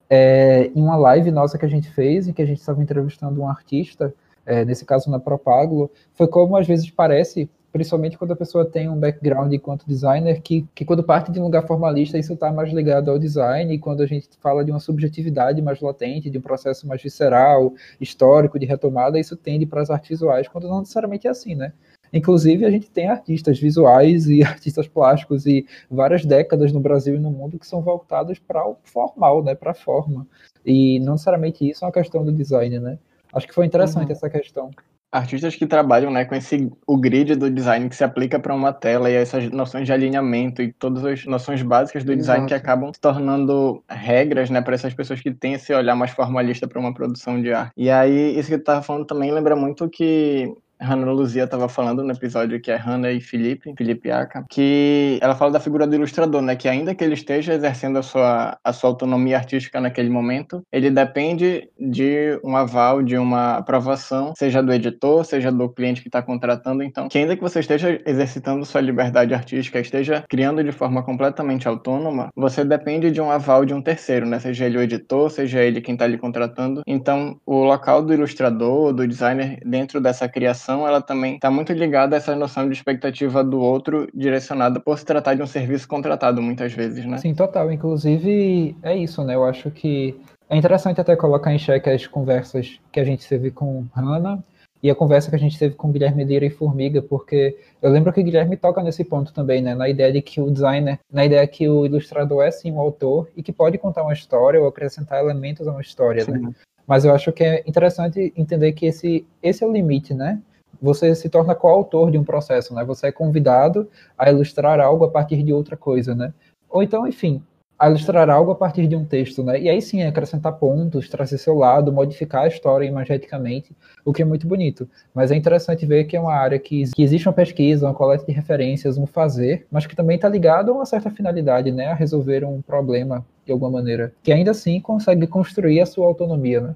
é, 0.08 0.70
em 0.74 0.80
uma 0.80 0.96
live 0.96 1.30
nossa 1.30 1.58
que 1.58 1.66
a 1.66 1.68
gente 1.68 1.90
fez, 1.90 2.26
em 2.26 2.32
que 2.32 2.42
a 2.42 2.46
gente 2.46 2.60
estava 2.60 2.82
entrevistando 2.82 3.40
um 3.40 3.48
artista, 3.48 4.14
é, 4.46 4.64
nesse 4.64 4.84
caso 4.84 5.10
na 5.10 5.18
Propágulo, 5.18 5.90
foi 6.14 6.26
como 6.26 6.56
às 6.56 6.66
vezes 6.66 6.90
parece 6.90 7.50
principalmente 7.72 8.16
quando 8.16 8.32
a 8.32 8.36
pessoa 8.36 8.64
tem 8.64 8.88
um 8.88 8.98
background 8.98 9.52
enquanto 9.52 9.86
designer, 9.86 10.40
que, 10.40 10.66
que 10.74 10.84
quando 10.84 11.02
parte 11.02 11.30
de 11.30 11.38
um 11.38 11.44
lugar 11.44 11.66
formalista, 11.66 12.18
isso 12.18 12.32
está 12.32 12.52
mais 12.52 12.72
ligado 12.72 13.10
ao 13.10 13.18
design, 13.18 13.72
e 13.72 13.78
quando 13.78 14.02
a 14.02 14.06
gente 14.06 14.28
fala 14.40 14.64
de 14.64 14.70
uma 14.70 14.80
subjetividade 14.80 15.60
mais 15.60 15.80
latente, 15.80 16.30
de 16.30 16.38
um 16.38 16.42
processo 16.42 16.86
mais 16.86 17.02
visceral, 17.02 17.74
histórico, 18.00 18.58
de 18.58 18.66
retomada, 18.66 19.18
isso 19.18 19.36
tende 19.36 19.66
para 19.66 19.82
as 19.82 19.90
artes 19.90 20.08
visuais, 20.08 20.48
quando 20.48 20.68
não 20.68 20.80
necessariamente 20.80 21.26
é 21.26 21.30
assim, 21.30 21.54
né? 21.54 21.72
Inclusive, 22.12 22.64
a 22.64 22.70
gente 22.70 22.90
tem 22.90 23.08
artistas 23.08 23.58
visuais 23.58 24.28
e 24.28 24.42
artistas 24.44 24.88
plásticos 24.88 25.46
e 25.46 25.66
várias 25.90 26.24
décadas 26.24 26.72
no 26.72 26.80
Brasil 26.80 27.16
e 27.16 27.18
no 27.18 27.30
mundo 27.30 27.58
que 27.58 27.66
são 27.66 27.82
voltados 27.82 28.38
para 28.38 28.66
o 28.66 28.76
formal, 28.82 29.42
né, 29.42 29.54
para 29.54 29.72
a 29.72 29.74
forma. 29.74 30.26
E 30.64 30.98
não 31.00 31.12
necessariamente 31.12 31.68
isso 31.68 31.84
é 31.84 31.86
uma 31.86 31.92
questão 31.92 32.24
do 32.24 32.32
design, 32.32 32.78
né? 32.78 32.98
Acho 33.32 33.46
que 33.46 33.54
foi 33.54 33.66
interessante 33.66 34.06
uhum. 34.06 34.12
essa 34.12 34.30
questão 34.30 34.70
artistas 35.10 35.56
que 35.56 35.66
trabalham 35.66 36.10
né, 36.10 36.24
com 36.24 36.34
esse 36.34 36.70
o 36.86 36.96
grid 36.96 37.34
do 37.34 37.50
design 37.50 37.88
que 37.88 37.96
se 37.96 38.04
aplica 38.04 38.38
para 38.38 38.54
uma 38.54 38.72
tela 38.72 39.10
e 39.10 39.14
essas 39.14 39.50
noções 39.50 39.86
de 39.86 39.92
alinhamento 39.92 40.60
e 40.60 40.72
todas 40.72 41.04
as 41.04 41.24
noções 41.24 41.62
básicas 41.62 42.04
do 42.04 42.14
design 42.14 42.44
Exato. 42.44 42.48
que 42.48 42.54
acabam 42.54 42.92
se 42.92 43.00
tornando 43.00 43.82
regras 43.88 44.50
né, 44.50 44.60
para 44.60 44.74
essas 44.74 44.92
pessoas 44.92 45.20
que 45.20 45.32
têm 45.32 45.54
esse 45.54 45.72
olhar 45.72 45.96
mais 45.96 46.10
formalista 46.10 46.68
para 46.68 46.78
uma 46.78 46.92
produção 46.92 47.40
de 47.40 47.52
arte. 47.52 47.72
E 47.76 47.90
aí, 47.90 48.38
isso 48.38 48.48
que 48.48 48.58
tu 48.58 48.60
estava 48.60 48.82
falando 48.82 49.06
também 49.06 49.32
lembra 49.32 49.56
muito 49.56 49.88
que 49.88 50.54
Hannah 50.80 51.10
Luzia 51.12 51.44
estava 51.44 51.68
falando 51.68 52.02
no 52.02 52.12
episódio 52.12 52.60
que 52.60 52.70
é 52.70 52.76
Hannah 52.76 53.12
e 53.12 53.20
Felipe, 53.20 53.74
Felipe 53.76 54.10
Aka, 54.10 54.44
que 54.50 55.18
ela 55.20 55.34
fala 55.34 55.52
da 55.52 55.60
figura 55.60 55.86
do 55.86 55.94
ilustrador, 55.94 56.42
né? 56.42 56.56
Que 56.56 56.68
ainda 56.68 56.94
que 56.94 57.02
ele 57.02 57.14
esteja 57.14 57.54
exercendo 57.54 57.98
a 57.98 58.02
sua, 58.02 58.58
a 58.62 58.72
sua 58.72 58.90
autonomia 58.90 59.36
artística 59.36 59.80
naquele 59.80 60.08
momento, 60.08 60.62
ele 60.72 60.90
depende 60.90 61.68
de 61.78 62.38
um 62.44 62.56
aval, 62.56 63.02
de 63.02 63.16
uma 63.16 63.56
aprovação, 63.56 64.32
seja 64.36 64.62
do 64.62 64.72
editor, 64.72 65.24
seja 65.24 65.50
do 65.50 65.68
cliente 65.68 66.02
que 66.02 66.08
está 66.08 66.22
contratando. 66.22 66.82
Então, 66.82 67.08
que 67.08 67.18
ainda 67.18 67.36
que 67.36 67.42
você 67.42 67.60
esteja 67.60 68.00
exercitando 68.06 68.64
sua 68.64 68.80
liberdade 68.80 69.34
artística, 69.34 69.80
esteja 69.80 70.24
criando 70.28 70.62
de 70.62 70.72
forma 70.72 71.02
completamente 71.02 71.66
autônoma, 71.66 72.28
você 72.36 72.64
depende 72.64 73.10
de 73.10 73.20
um 73.20 73.30
aval 73.30 73.64
de 73.64 73.74
um 73.74 73.82
terceiro, 73.82 74.26
né? 74.26 74.38
Seja 74.38 74.66
ele 74.66 74.78
o 74.78 74.82
editor, 74.82 75.30
seja 75.30 75.60
ele 75.60 75.80
quem 75.80 75.94
está 75.94 76.06
lhe 76.06 76.18
contratando. 76.18 76.82
Então, 76.86 77.40
o 77.44 77.64
local 77.64 78.02
do 78.02 78.14
ilustrador, 78.14 78.92
do 78.92 79.06
designer 79.06 79.58
dentro 79.64 80.00
dessa 80.00 80.28
criação 80.28 80.67
ela 80.72 81.00
também 81.00 81.36
está 81.36 81.50
muito 81.50 81.72
ligada 81.72 82.16
a 82.16 82.18
essa 82.18 82.34
noção 82.34 82.66
de 82.66 82.74
expectativa 82.74 83.42
do 83.42 83.60
outro 83.60 84.08
direcionada 84.12 84.80
por 84.80 84.98
se 84.98 85.04
tratar 85.04 85.34
de 85.34 85.42
um 85.42 85.46
serviço 85.46 85.88
contratado 85.88 86.42
muitas 86.42 86.72
vezes, 86.72 87.04
né? 87.06 87.18
Sim, 87.18 87.34
total. 87.34 87.72
Inclusive, 87.72 88.76
é 88.82 88.96
isso, 88.96 89.24
né? 89.24 89.34
Eu 89.34 89.44
acho 89.44 89.70
que 89.70 90.18
é 90.50 90.56
interessante 90.56 91.00
até 91.00 91.14
colocar 91.16 91.52
em 91.52 91.58
xeque 91.58 91.90
as 91.90 92.06
conversas 92.06 92.80
que 92.90 93.00
a 93.00 93.04
gente 93.04 93.28
teve 93.28 93.50
com 93.50 93.86
Hannah 93.94 94.42
e 94.82 94.90
a 94.90 94.94
conversa 94.94 95.28
que 95.28 95.36
a 95.36 95.38
gente 95.38 95.58
teve 95.58 95.74
com 95.74 95.90
Guilherme 95.90 96.24
Lira 96.24 96.46
e 96.46 96.50
Formiga, 96.50 97.02
porque 97.02 97.56
eu 97.82 97.90
lembro 97.90 98.12
que 98.12 98.22
Guilherme 98.22 98.56
toca 98.56 98.82
nesse 98.82 99.04
ponto 99.04 99.32
também, 99.32 99.60
né? 99.60 99.74
Na 99.74 99.88
ideia 99.88 100.12
de 100.12 100.22
que 100.22 100.40
o 100.40 100.50
designer, 100.50 100.98
na 101.12 101.24
ideia 101.24 101.46
que 101.46 101.68
o 101.68 101.84
ilustrador 101.84 102.44
é 102.44 102.50
sim 102.50 102.72
um 102.72 102.78
autor 102.78 103.28
e 103.36 103.42
que 103.42 103.52
pode 103.52 103.76
contar 103.78 104.02
uma 104.02 104.12
história 104.12 104.60
ou 104.60 104.68
acrescentar 104.68 105.20
elementos 105.20 105.66
a 105.66 105.72
uma 105.72 105.80
história, 105.80 106.24
né? 106.26 106.38
sim. 106.38 106.46
né? 106.46 106.52
Mas 106.86 107.04
eu 107.04 107.14
acho 107.14 107.30
que 107.32 107.44
é 107.44 107.62
interessante 107.66 108.32
entender 108.34 108.72
que 108.72 108.86
esse, 108.86 109.26
esse 109.42 109.62
é 109.62 109.66
o 109.66 109.72
limite, 109.72 110.14
né? 110.14 110.40
Você 110.80 111.14
se 111.14 111.28
torna 111.28 111.54
coautor 111.54 112.10
de 112.10 112.18
um 112.18 112.24
processo, 112.24 112.74
né? 112.74 112.84
Você 112.84 113.08
é 113.08 113.12
convidado 113.12 113.88
a 114.16 114.30
ilustrar 114.30 114.80
algo 114.80 115.04
a 115.04 115.10
partir 115.10 115.42
de 115.42 115.52
outra 115.52 115.76
coisa, 115.76 116.14
né? 116.14 116.32
Ou 116.68 116.82
então, 116.82 117.06
enfim, 117.06 117.42
a 117.78 117.88
ilustrar 117.88 118.28
algo 118.28 118.50
a 118.50 118.56
partir 118.56 118.88
de 118.88 118.96
um 118.96 119.04
texto, 119.04 119.42
né? 119.44 119.60
E 119.60 119.68
aí 119.68 119.80
sim, 119.80 120.02
acrescentar 120.02 120.52
pontos, 120.58 121.08
trazer 121.08 121.38
seu 121.38 121.54
lado, 121.54 121.92
modificar 121.92 122.42
a 122.42 122.48
história 122.48 122.84
imageticamente, 122.84 123.74
o 124.04 124.12
que 124.12 124.20
é 124.20 124.24
muito 124.24 124.48
bonito. 124.48 124.88
Mas 125.14 125.30
é 125.30 125.36
interessante 125.36 125.86
ver 125.86 126.04
que 126.04 126.16
é 126.16 126.20
uma 126.20 126.34
área 126.34 126.58
que, 126.58 126.90
que 126.90 127.02
existe 127.02 127.28
uma 127.28 127.32
pesquisa, 127.32 127.86
uma 127.86 127.94
coleta 127.94 128.26
de 128.26 128.32
referências, 128.32 128.98
um 128.98 129.06
fazer, 129.06 129.66
mas 129.70 129.86
que 129.86 129.94
também 129.94 130.16
está 130.16 130.28
ligado 130.28 130.72
a 130.72 130.74
uma 130.74 130.86
certa 130.86 131.10
finalidade, 131.10 131.70
né? 131.70 131.86
A 131.86 131.94
resolver 131.94 132.44
um 132.44 132.60
problema 132.60 133.24
de 133.46 133.52
alguma 133.52 133.70
maneira, 133.70 134.12
que 134.22 134.32
ainda 134.32 134.50
assim 134.50 134.80
consegue 134.80 135.26
construir 135.26 135.80
a 135.80 135.86
sua 135.86 136.06
autonomia, 136.06 136.60
né? 136.60 136.74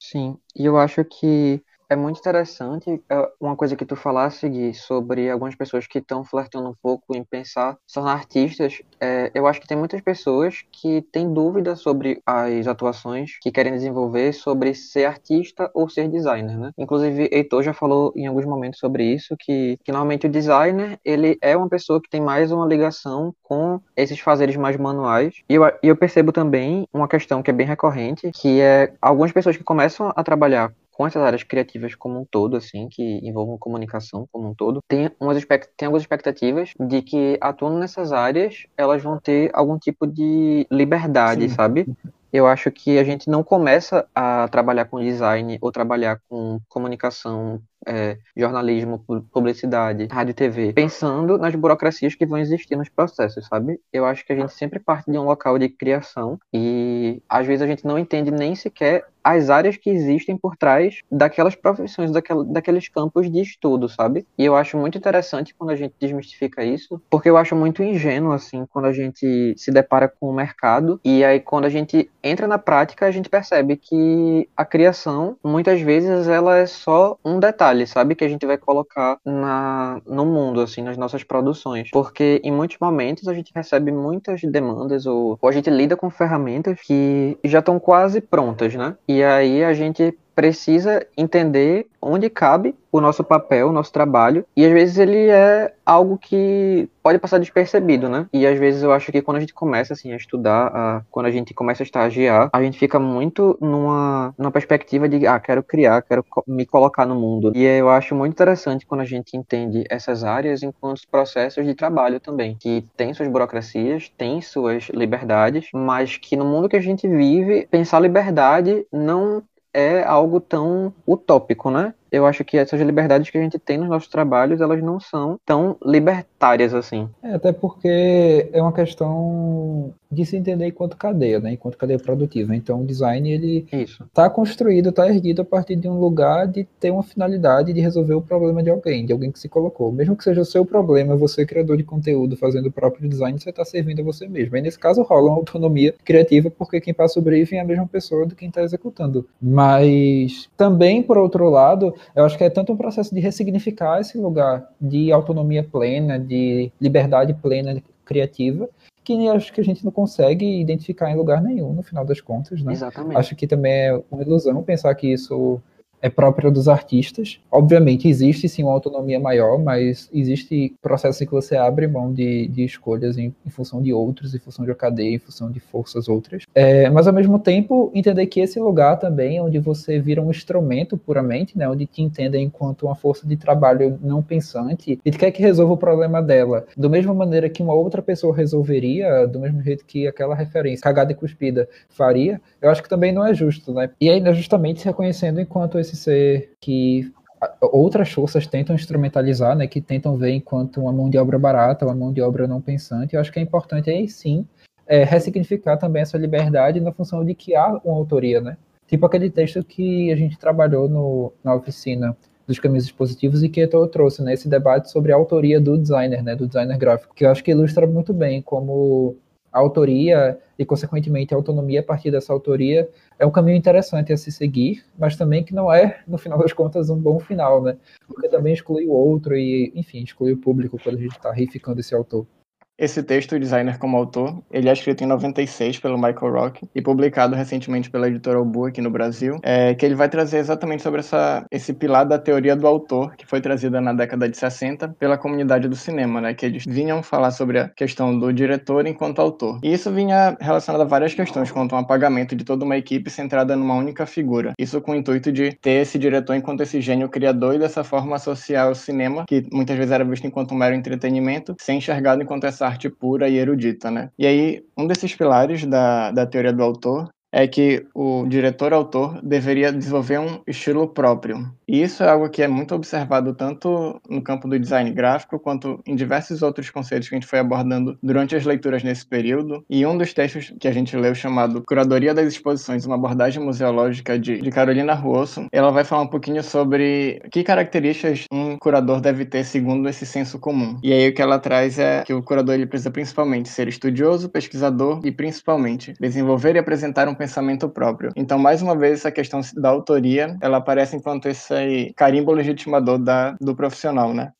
Sim, 0.00 0.36
e 0.54 0.64
eu 0.64 0.76
acho 0.76 1.04
que 1.04 1.62
é 1.88 1.96
muito 1.96 2.18
interessante 2.18 3.02
é, 3.08 3.30
uma 3.40 3.56
coisa 3.56 3.76
que 3.76 3.84
tu 3.84 3.96
falasse, 3.96 4.48
Gui, 4.48 4.74
sobre 4.74 5.30
algumas 5.30 5.54
pessoas 5.54 5.86
que 5.86 5.98
estão 5.98 6.24
flertando 6.24 6.68
um 6.68 6.74
pouco 6.80 7.14
em 7.16 7.24
pensar 7.24 7.76
se 7.86 7.94
tornar 7.94 8.12
artistas. 8.12 8.80
É, 9.00 9.30
eu 9.34 9.46
acho 9.46 9.60
que 9.60 9.66
tem 9.66 9.76
muitas 9.76 10.00
pessoas 10.00 10.64
que 10.72 11.02
têm 11.12 11.32
dúvidas 11.32 11.80
sobre 11.80 12.20
as 12.26 12.66
atuações 12.66 13.38
que 13.40 13.50
querem 13.50 13.72
desenvolver 13.72 14.32
sobre 14.32 14.74
ser 14.74 15.04
artista 15.04 15.70
ou 15.74 15.88
ser 15.88 16.08
designer, 16.08 16.56
né? 16.58 16.70
Inclusive, 16.78 17.28
Heitor 17.32 17.62
já 17.62 17.72
falou 17.72 18.12
em 18.16 18.26
alguns 18.26 18.44
momentos 18.44 18.78
sobre 18.78 19.04
isso, 19.04 19.36
que, 19.38 19.78
que 19.84 19.92
normalmente 19.92 20.26
o 20.26 20.30
designer, 20.30 20.98
ele 21.04 21.38
é 21.40 21.56
uma 21.56 21.68
pessoa 21.68 22.00
que 22.00 22.08
tem 22.08 22.20
mais 22.20 22.50
uma 22.50 22.66
ligação 22.66 23.34
com 23.42 23.80
esses 23.96 24.18
fazeres 24.20 24.56
mais 24.56 24.76
manuais. 24.76 25.42
E 25.48 25.54
eu, 25.54 25.62
eu 25.82 25.96
percebo 25.96 26.32
também 26.32 26.88
uma 26.92 27.08
questão 27.08 27.42
que 27.42 27.50
é 27.50 27.54
bem 27.54 27.66
recorrente, 27.66 28.30
que 28.32 28.60
é 28.60 28.92
algumas 29.00 29.32
pessoas 29.32 29.56
que 29.56 29.64
começam 29.64 30.12
a 30.14 30.22
trabalhar 30.22 30.72
com 30.94 31.06
essas 31.06 31.22
áreas 31.22 31.42
criativas 31.42 31.94
como 31.94 32.20
um 32.20 32.24
todo, 32.24 32.56
assim, 32.56 32.88
que 32.88 33.02
envolvam 33.22 33.58
comunicação 33.58 34.26
como 34.30 34.48
um 34.48 34.54
todo, 34.54 34.80
tem, 34.88 35.10
umas, 35.20 35.44
tem 35.76 35.86
algumas 35.86 36.02
expectativas 36.02 36.72
de 36.78 37.02
que 37.02 37.36
atuando 37.40 37.78
nessas 37.78 38.12
áreas, 38.12 38.66
elas 38.76 39.02
vão 39.02 39.18
ter 39.18 39.50
algum 39.52 39.76
tipo 39.76 40.06
de 40.06 40.66
liberdade, 40.70 41.48
Sim. 41.48 41.54
sabe? 41.54 41.86
Eu 42.32 42.48
acho 42.48 42.68
que 42.72 42.98
a 42.98 43.04
gente 43.04 43.28
não 43.28 43.44
começa 43.44 44.08
a 44.12 44.48
trabalhar 44.48 44.86
com 44.86 44.98
design 44.98 45.56
ou 45.60 45.70
trabalhar 45.70 46.20
com 46.28 46.58
comunicação, 46.68 47.60
é, 47.86 48.18
jornalismo, 48.36 49.04
publicidade, 49.30 50.08
rádio 50.10 50.32
e 50.32 50.34
TV, 50.34 50.72
pensando 50.72 51.38
nas 51.38 51.54
burocracias 51.54 52.16
que 52.16 52.26
vão 52.26 52.38
existir 52.38 52.74
nos 52.74 52.88
processos, 52.88 53.46
sabe? 53.46 53.78
Eu 53.92 54.04
acho 54.04 54.26
que 54.26 54.32
a 54.32 54.36
gente 54.36 54.52
sempre 54.52 54.80
parte 54.80 55.10
de 55.10 55.16
um 55.16 55.24
local 55.24 55.56
de 55.60 55.68
criação 55.68 56.36
e 56.52 57.22
às 57.28 57.46
vezes 57.46 57.62
a 57.62 57.68
gente 57.68 57.86
não 57.86 57.96
entende 57.96 58.32
nem 58.32 58.56
sequer 58.56 59.06
as 59.24 59.48
áreas 59.50 59.76
que 59.76 59.90
existem 59.90 60.36
por 60.36 60.56
trás 60.56 61.00
daquelas 61.10 61.54
profissões, 61.54 62.12
daquel, 62.12 62.44
daqueles 62.44 62.88
campos 62.88 63.30
de 63.30 63.40
estudo, 63.40 63.88
sabe? 63.88 64.26
E 64.38 64.44
eu 64.44 64.54
acho 64.54 64.76
muito 64.76 64.98
interessante 64.98 65.54
quando 65.54 65.70
a 65.70 65.76
gente 65.76 65.94
desmistifica 65.98 66.62
isso, 66.62 67.00
porque 67.08 67.30
eu 67.30 67.36
acho 67.36 67.56
muito 67.56 67.82
ingênuo, 67.82 68.32
assim, 68.32 68.66
quando 68.70 68.86
a 68.86 68.92
gente 68.92 69.54
se 69.56 69.70
depara 69.70 70.08
com 70.08 70.28
o 70.28 70.34
mercado 70.34 71.00
e 71.04 71.24
aí 71.24 71.40
quando 71.40 71.64
a 71.64 71.70
gente 71.70 72.10
entra 72.22 72.46
na 72.46 72.58
prática, 72.58 73.06
a 73.06 73.10
gente 73.10 73.28
percebe 73.28 73.76
que 73.76 74.48
a 74.56 74.64
criação, 74.64 75.36
muitas 75.44 75.80
vezes, 75.80 76.26
ela 76.26 76.58
é 76.58 76.66
só 76.66 77.18
um 77.24 77.38
detalhe, 77.38 77.86
sabe? 77.86 78.14
Que 78.14 78.24
a 78.24 78.28
gente 78.28 78.46
vai 78.46 78.58
colocar 78.58 79.18
na, 79.24 80.00
no 80.06 80.24
mundo, 80.24 80.60
assim, 80.60 80.82
nas 80.82 80.96
nossas 80.96 81.22
produções. 81.22 81.90
Porque 81.90 82.40
em 82.42 82.52
muitos 82.52 82.78
momentos 82.80 83.28
a 83.28 83.34
gente 83.34 83.52
recebe 83.54 83.92
muitas 83.92 84.40
demandas 84.42 85.06
ou, 85.06 85.38
ou 85.40 85.48
a 85.48 85.52
gente 85.52 85.70
lida 85.70 85.96
com 85.96 86.10
ferramentas 86.10 86.80
que 86.80 87.38
já 87.44 87.58
estão 87.58 87.78
quase 87.78 88.20
prontas, 88.20 88.74
né? 88.74 88.96
Aí 89.22 89.62
a 89.62 89.74
gente 89.74 90.16
precisa 90.34 91.06
entender 91.16 91.86
onde 92.00 92.28
cabe 92.28 92.74
o 92.92 93.00
nosso 93.00 93.24
papel, 93.24 93.68
o 93.68 93.72
nosso 93.72 93.92
trabalho, 93.92 94.44
e 94.56 94.64
às 94.64 94.70
vezes 94.70 94.98
ele 94.98 95.28
é 95.28 95.72
algo 95.84 96.16
que 96.16 96.88
pode 97.02 97.18
passar 97.18 97.38
despercebido, 97.38 98.08
né? 98.08 98.26
E 98.32 98.46
às 98.46 98.58
vezes 98.58 98.82
eu 98.82 98.92
acho 98.92 99.10
que 99.10 99.20
quando 99.20 99.38
a 99.38 99.40
gente 99.40 99.52
começa 99.52 99.94
assim 99.94 100.12
a 100.12 100.16
estudar, 100.16 100.66
a, 100.68 101.02
quando 101.10 101.26
a 101.26 101.30
gente 101.30 101.52
começa 101.52 101.82
a 101.82 101.84
estagiar, 101.84 102.50
a 102.52 102.62
gente 102.62 102.78
fica 102.78 103.00
muito 103.00 103.58
numa, 103.60 104.32
numa 104.38 104.50
perspectiva 104.50 105.08
de 105.08 105.26
ah, 105.26 105.40
quero 105.40 105.62
criar, 105.62 106.02
quero 106.02 106.24
me 106.46 106.64
colocar 106.64 107.04
no 107.04 107.16
mundo. 107.16 107.52
E 107.54 107.64
eu 107.64 107.88
acho 107.88 108.14
muito 108.14 108.32
interessante 108.32 108.86
quando 108.86 109.00
a 109.00 109.06
gente 109.06 109.36
entende 109.36 109.84
essas 109.90 110.22
áreas 110.22 110.62
enquanto 110.62 111.00
processos 111.10 111.64
de 111.66 111.74
trabalho 111.74 112.20
também, 112.20 112.56
que 112.60 112.86
tem 112.96 113.12
suas 113.12 113.28
burocracias, 113.28 114.12
tem 114.16 114.40
suas 114.40 114.84
liberdades, 114.90 115.68
mas 115.72 116.16
que 116.16 116.36
no 116.36 116.44
mundo 116.44 116.68
que 116.68 116.76
a 116.76 116.80
gente 116.80 117.08
vive, 117.08 117.66
pensar 117.70 117.98
liberdade 117.98 118.86
não 118.92 119.42
é 119.74 120.04
algo 120.04 120.40
tão 120.40 120.94
utópico, 121.06 121.70
né? 121.70 121.92
Eu 122.14 122.26
acho 122.26 122.44
que 122.44 122.56
essas 122.56 122.80
liberdades 122.80 123.30
que 123.30 123.38
a 123.38 123.42
gente 123.42 123.58
tem 123.58 123.78
nos 123.78 123.88
nossos 123.88 124.08
trabalhos, 124.08 124.60
elas 124.60 124.82
não 124.82 125.00
são 125.00 125.38
tão 125.44 125.76
libertárias 125.84 126.72
assim. 126.72 127.08
É, 127.22 127.34
até 127.34 127.52
porque 127.52 128.48
é 128.52 128.62
uma 128.62 128.72
questão 128.72 129.92
de 130.14 130.24
se 130.24 130.36
entender 130.36 130.66
enquanto 130.66 130.96
cadeia, 130.96 131.40
né? 131.40 131.52
Enquanto 131.52 131.76
cadeia 131.76 131.98
produtiva. 131.98 132.54
Então, 132.54 132.82
o 132.82 132.86
design, 132.86 133.30
ele 133.30 133.66
está 133.72 134.30
construído, 134.30 134.90
está 134.90 135.08
erguido 135.08 135.42
a 135.42 135.44
partir 135.44 135.76
de 135.76 135.88
um 135.88 135.98
lugar 135.98 136.46
de 136.46 136.64
ter 136.78 136.90
uma 136.90 137.02
finalidade 137.02 137.72
de 137.72 137.80
resolver 137.80 138.14
o 138.14 138.22
problema 138.22 138.62
de 138.62 138.70
alguém, 138.70 139.04
de 139.04 139.12
alguém 139.12 139.32
que 139.32 139.38
se 139.38 139.48
colocou. 139.48 139.90
Mesmo 139.90 140.16
que 140.16 140.24
seja 140.24 140.40
o 140.40 140.44
seu 140.44 140.64
problema, 140.64 141.16
você, 141.16 141.44
criador 141.44 141.76
de 141.76 141.82
conteúdo, 141.82 142.36
fazendo 142.36 142.66
o 142.66 142.72
próprio 142.72 143.08
design, 143.08 143.38
você 143.38 143.50
está 143.50 143.64
servindo 143.64 144.00
a 144.00 144.04
você 144.04 144.28
mesmo. 144.28 144.54
Aí, 144.54 144.62
nesse 144.62 144.78
caso, 144.78 145.02
rola 145.02 145.30
uma 145.30 145.38
autonomia 145.38 145.94
criativa, 146.04 146.50
porque 146.50 146.80
quem 146.80 146.94
passa 146.94 147.18
o 147.18 147.22
briefing 147.22 147.56
é 147.56 147.60
a 147.60 147.64
mesma 147.64 147.86
pessoa 147.86 148.24
do 148.24 148.36
quem 148.36 148.48
está 148.48 148.62
executando. 148.62 149.26
Mas, 149.42 150.48
também, 150.56 151.02
por 151.02 151.18
outro 151.18 151.48
lado, 151.48 151.94
eu 152.14 152.24
acho 152.24 152.36
que 152.36 152.44
é 152.44 152.50
tanto 152.50 152.72
um 152.72 152.76
processo 152.76 153.14
de 153.14 153.20
ressignificar 153.20 154.00
esse 154.00 154.18
lugar 154.18 154.68
de 154.80 155.12
autonomia 155.12 155.62
plena, 155.62 156.18
de 156.18 156.70
liberdade 156.80 157.34
plena 157.34 157.82
criativa, 158.04 158.68
que 159.02 159.28
acho 159.28 159.52
que 159.52 159.60
a 159.60 159.64
gente 159.64 159.84
não 159.84 159.92
consegue 159.92 160.60
identificar 160.60 161.10
em 161.10 161.16
lugar 161.16 161.42
nenhum, 161.42 161.72
no 161.72 161.82
final 161.82 162.04
das 162.04 162.20
contas, 162.20 162.62
né? 162.62 162.72
Exatamente. 162.72 163.16
Acho 163.16 163.36
que 163.36 163.46
também 163.46 163.72
é 163.72 164.02
uma 164.10 164.22
ilusão 164.22 164.62
pensar 164.62 164.94
que 164.94 165.12
isso 165.12 165.60
é 166.04 166.10
própria 166.10 166.50
dos 166.50 166.68
artistas. 166.68 167.40
Obviamente, 167.50 168.06
existe 168.06 168.46
sim 168.46 168.62
uma 168.62 168.72
autonomia 168.72 169.18
maior, 169.18 169.58
mas 169.58 170.06
existe 170.12 170.74
processo 170.82 171.24
em 171.24 171.26
que 171.26 171.32
você 171.32 171.56
abre 171.56 171.86
mão 171.86 172.12
de, 172.12 172.46
de 172.48 172.62
escolhas 172.62 173.16
em, 173.16 173.34
em, 173.44 173.48
função 173.48 173.80
de 173.80 173.90
outros, 173.90 174.34
em 174.34 174.38
função 174.38 174.66
de 174.66 174.70
uma 174.70 174.76
cadeia, 174.76 175.14
em 175.14 175.18
função 175.18 175.50
de 175.50 175.60
forças 175.60 176.06
outras. 176.06 176.42
É, 176.54 176.90
mas, 176.90 177.06
ao 177.06 177.14
mesmo 177.14 177.38
tempo, 177.38 177.90
entender 177.94 178.26
que 178.26 178.38
esse 178.38 178.60
lugar 178.60 178.98
também, 178.98 179.40
onde 179.40 179.58
você 179.58 179.98
vira 179.98 180.20
um 180.20 180.30
instrumento 180.30 180.98
puramente, 180.98 181.56
né, 181.56 181.66
onde 181.66 181.86
te 181.86 182.02
entendem 182.02 182.44
enquanto 182.44 182.82
uma 182.82 182.94
força 182.94 183.26
de 183.26 183.38
trabalho 183.38 183.98
não 184.02 184.22
pensante 184.22 185.00
e 185.02 185.10
quer 185.10 185.30
que 185.30 185.40
resolva 185.40 185.72
o 185.72 185.78
problema 185.78 186.20
dela, 186.20 186.66
da 186.76 186.88
mesma 186.90 187.14
maneira 187.14 187.48
que 187.48 187.62
uma 187.62 187.72
outra 187.72 188.02
pessoa 188.02 188.36
resolveria, 188.36 189.26
do 189.26 189.40
mesmo 189.40 189.62
jeito 189.62 189.86
que 189.86 190.06
aquela 190.06 190.34
referência, 190.34 190.82
cagada 190.82 191.12
e 191.12 191.14
cuspida, 191.14 191.66
faria, 191.88 192.38
eu 192.60 192.68
acho 192.68 192.82
que 192.82 192.90
também 192.90 193.10
não 193.10 193.26
é 193.26 193.32
justo, 193.32 193.72
né? 193.72 193.88
E 193.98 194.10
ainda 194.10 194.34
justamente 194.34 194.80
se 194.80 194.86
reconhecendo 194.86 195.40
enquanto 195.40 195.78
esse 195.78 195.93
ser 195.94 196.52
que 196.60 197.12
outras 197.60 198.10
forças 198.10 198.46
tentam 198.46 198.74
instrumentalizar, 198.74 199.56
né, 199.56 199.66
que 199.66 199.80
tentam 199.80 200.16
ver 200.16 200.32
enquanto 200.32 200.80
uma 200.80 200.92
mão 200.92 201.10
de 201.10 201.18
obra 201.18 201.38
barata, 201.38 201.84
uma 201.84 201.94
mão 201.94 202.12
de 202.12 202.20
obra 202.22 202.46
não 202.46 202.60
pensante. 202.60 203.14
Eu 203.14 203.20
acho 203.20 203.32
que 203.32 203.38
é 203.38 203.42
importante 203.42 203.90
aí 203.90 204.08
sim 204.08 204.46
é, 204.86 205.04
ressignificar 205.04 205.76
também 205.76 206.02
essa 206.02 206.18
liberdade 206.18 206.80
na 206.80 206.92
função 206.92 207.24
de 207.24 207.34
que 207.34 207.54
há 207.54 207.80
uma 207.84 207.96
autoria, 207.96 208.40
né? 208.40 208.56
Tipo 208.86 209.06
aquele 209.06 209.30
texto 209.30 209.64
que 209.64 210.12
a 210.12 210.16
gente 210.16 210.38
trabalhou 210.38 210.88
no, 210.88 211.32
na 211.42 211.54
oficina 211.54 212.16
dos 212.46 212.58
caminhos 212.58 212.84
expositivos 212.84 213.42
e 213.42 213.48
que 213.48 213.60
eu 213.60 213.88
trouxe, 213.88 214.22
né, 214.22 214.34
esse 214.34 214.48
debate 214.48 214.90
sobre 214.90 215.12
a 215.12 215.16
autoria 215.16 215.58
do 215.58 215.78
designer, 215.78 216.22
né, 216.22 216.36
do 216.36 216.46
designer 216.46 216.76
gráfico, 216.76 217.14
que 217.14 217.24
eu 217.24 217.30
acho 217.30 217.42
que 217.42 217.50
ilustra 217.50 217.86
muito 217.86 218.12
bem 218.12 218.42
como 218.42 219.16
a 219.54 219.60
autoria 219.60 220.36
e, 220.58 220.64
consequentemente, 220.64 221.32
a 221.32 221.36
autonomia 221.36 221.78
a 221.78 221.82
partir 221.82 222.10
dessa 222.10 222.32
autoria 222.32 222.88
é 223.20 223.24
um 223.24 223.30
caminho 223.30 223.56
interessante 223.56 224.12
a 224.12 224.16
se 224.16 224.32
seguir, 224.32 224.84
mas 224.98 225.16
também 225.16 225.44
que 225.44 225.54
não 225.54 225.72
é, 225.72 226.02
no 226.08 226.18
final 226.18 226.36
das 226.36 226.52
contas, 226.52 226.90
um 226.90 226.98
bom 226.98 227.20
final, 227.20 227.62
né? 227.62 227.76
Porque 228.08 228.28
também 228.28 228.52
exclui 228.52 228.84
o 228.84 228.90
outro 228.90 229.36
e, 229.36 229.72
enfim, 229.76 230.02
exclui 230.02 230.32
o 230.32 230.36
público 230.36 230.76
quando 230.82 230.96
a 230.96 231.00
gente 231.00 231.16
está 231.16 231.30
reificando 231.30 231.78
esse 231.78 231.94
autor. 231.94 232.26
Esse 232.76 233.04
texto, 233.04 233.36
o 233.36 233.38
Designer 233.38 233.78
como 233.78 233.96
Autor, 233.96 234.42
ele 234.50 234.68
é 234.68 234.72
escrito 234.72 235.04
em 235.04 235.06
96 235.06 235.78
pelo 235.78 235.96
Michael 235.96 236.32
Rock 236.32 236.68
e 236.74 236.82
publicado 236.82 237.36
recentemente 237.36 237.88
pela 237.88 238.08
editora 238.08 238.40
Obu 238.40 238.66
aqui 238.66 238.80
no 238.80 238.90
Brasil, 238.90 239.38
é, 239.44 239.74
que 239.74 239.86
ele 239.86 239.94
vai 239.94 240.08
trazer 240.08 240.38
exatamente 240.38 240.82
sobre 240.82 240.98
essa, 240.98 241.46
esse 241.52 241.72
pilar 241.72 242.04
da 242.04 242.18
teoria 242.18 242.56
do 242.56 242.66
autor, 242.66 243.14
que 243.14 243.24
foi 243.24 243.40
trazida 243.40 243.80
na 243.80 243.92
década 243.92 244.28
de 244.28 244.36
60 244.36 244.88
pela 244.98 245.16
comunidade 245.16 245.68
do 245.68 245.76
cinema, 245.76 246.20
né, 246.20 246.34
que 246.34 246.44
eles 246.44 246.64
vinham 246.66 247.00
falar 247.00 247.30
sobre 247.30 247.60
a 247.60 247.68
questão 247.68 248.18
do 248.18 248.32
diretor 248.32 248.88
enquanto 248.88 249.20
autor. 249.20 249.60
E 249.62 249.72
isso 249.72 249.92
vinha 249.92 250.36
relacionado 250.40 250.80
a 250.80 250.84
várias 250.84 251.14
questões, 251.14 251.52
quanto 251.52 251.76
ao 251.76 251.82
apagamento 251.82 252.34
de 252.34 252.44
toda 252.44 252.64
uma 252.64 252.76
equipe 252.76 253.08
centrada 253.08 253.54
numa 253.54 253.74
única 253.74 254.04
figura. 254.04 254.52
Isso 254.58 254.80
com 254.80 254.92
o 254.92 254.96
intuito 254.96 255.30
de 255.30 255.52
ter 255.62 255.82
esse 255.82 255.96
diretor 255.96 256.34
enquanto 256.34 256.62
esse 256.62 256.80
gênio 256.80 257.08
criador 257.08 257.54
e 257.54 257.58
dessa 257.60 257.84
forma 257.84 258.16
associar 258.16 258.68
o 258.68 258.74
cinema, 258.74 259.26
que 259.28 259.46
muitas 259.52 259.76
vezes 259.76 259.92
era 259.92 260.04
visto 260.04 260.26
enquanto 260.26 260.52
um 260.52 260.58
mero 260.58 260.74
entretenimento, 260.74 261.54
ser 261.60 261.74
enxergado 261.74 262.20
enquanto 262.20 262.44
essa 262.44 262.63
arte 262.66 262.88
pura 262.88 263.28
e 263.28 263.36
erudita, 263.36 263.90
né? 263.90 264.10
E 264.18 264.26
aí, 264.26 264.64
um 264.76 264.86
desses 264.86 265.14
pilares 265.14 265.64
da, 265.64 266.10
da 266.10 266.26
teoria 266.26 266.52
do 266.52 266.62
autor 266.62 267.08
é 267.32 267.48
que 267.48 267.84
o 267.92 268.24
diretor-autor 268.28 269.20
deveria 269.20 269.72
desenvolver 269.72 270.20
um 270.20 270.40
estilo 270.46 270.86
próprio. 270.86 271.50
E 271.68 271.82
isso 271.82 272.02
é 272.02 272.08
algo 272.08 272.28
que 272.28 272.42
é 272.42 272.48
muito 272.48 272.74
observado 272.74 273.34
tanto 273.34 274.00
no 274.08 274.22
campo 274.22 274.48
do 274.48 274.58
design 274.58 274.90
gráfico 274.92 275.38
quanto 275.38 275.80
em 275.86 275.94
diversos 275.94 276.42
outros 276.42 276.70
conceitos 276.70 277.08
que 277.08 277.14
a 277.14 277.18
gente 277.18 277.28
foi 277.28 277.38
abordando 277.38 277.98
durante 278.02 278.36
as 278.36 278.44
leituras 278.44 278.82
nesse 278.82 279.06
período. 279.06 279.64
E 279.68 279.84
um 279.86 279.96
dos 279.96 280.12
textos 280.12 280.52
que 280.58 280.68
a 280.68 280.72
gente 280.72 280.96
leu 280.96 281.14
chamado 281.14 281.62
Curadoria 281.62 282.14
das 282.14 282.28
Exposições, 282.28 282.84
uma 282.86 282.96
abordagem 282.96 283.42
museológica 283.42 284.18
de, 284.18 284.40
de 284.40 284.50
Carolina 284.50 284.94
Ruosso, 284.94 285.46
ela 285.52 285.70
vai 285.70 285.84
falar 285.84 286.02
um 286.02 286.08
pouquinho 286.08 286.42
sobre 286.42 287.20
que 287.30 287.42
características 287.42 288.24
um 288.32 288.56
curador 288.56 289.00
deve 289.00 289.24
ter 289.24 289.44
segundo 289.44 289.88
esse 289.88 290.06
senso 290.06 290.38
comum. 290.38 290.78
E 290.82 290.92
aí 290.92 291.08
o 291.08 291.14
que 291.14 291.22
ela 291.22 291.38
traz 291.38 291.78
é 291.78 292.02
que 292.02 292.12
o 292.12 292.22
curador 292.22 292.54
ele 292.54 292.66
precisa 292.66 292.90
principalmente 292.90 293.48
ser 293.48 293.68
estudioso, 293.68 294.28
pesquisador 294.28 295.00
e 295.04 295.10
principalmente 295.10 295.94
desenvolver 296.00 296.56
e 296.56 296.58
apresentar 296.58 297.08
um 297.08 297.14
pensamento 297.14 297.68
próprio. 297.68 298.10
Então, 298.16 298.38
mais 298.38 298.62
uma 298.62 298.76
vez, 298.76 299.00
essa 299.00 299.10
questão 299.10 299.40
da 299.56 299.68
autoria, 299.68 300.36
ela 300.40 300.58
aparece 300.58 300.96
enquanto 300.96 301.28
esse 301.62 301.92
carimbo 301.94 302.32
legitimador 302.32 302.98
da, 302.98 303.32
do 303.40 303.54
profissional, 303.54 304.12
né? 304.12 304.32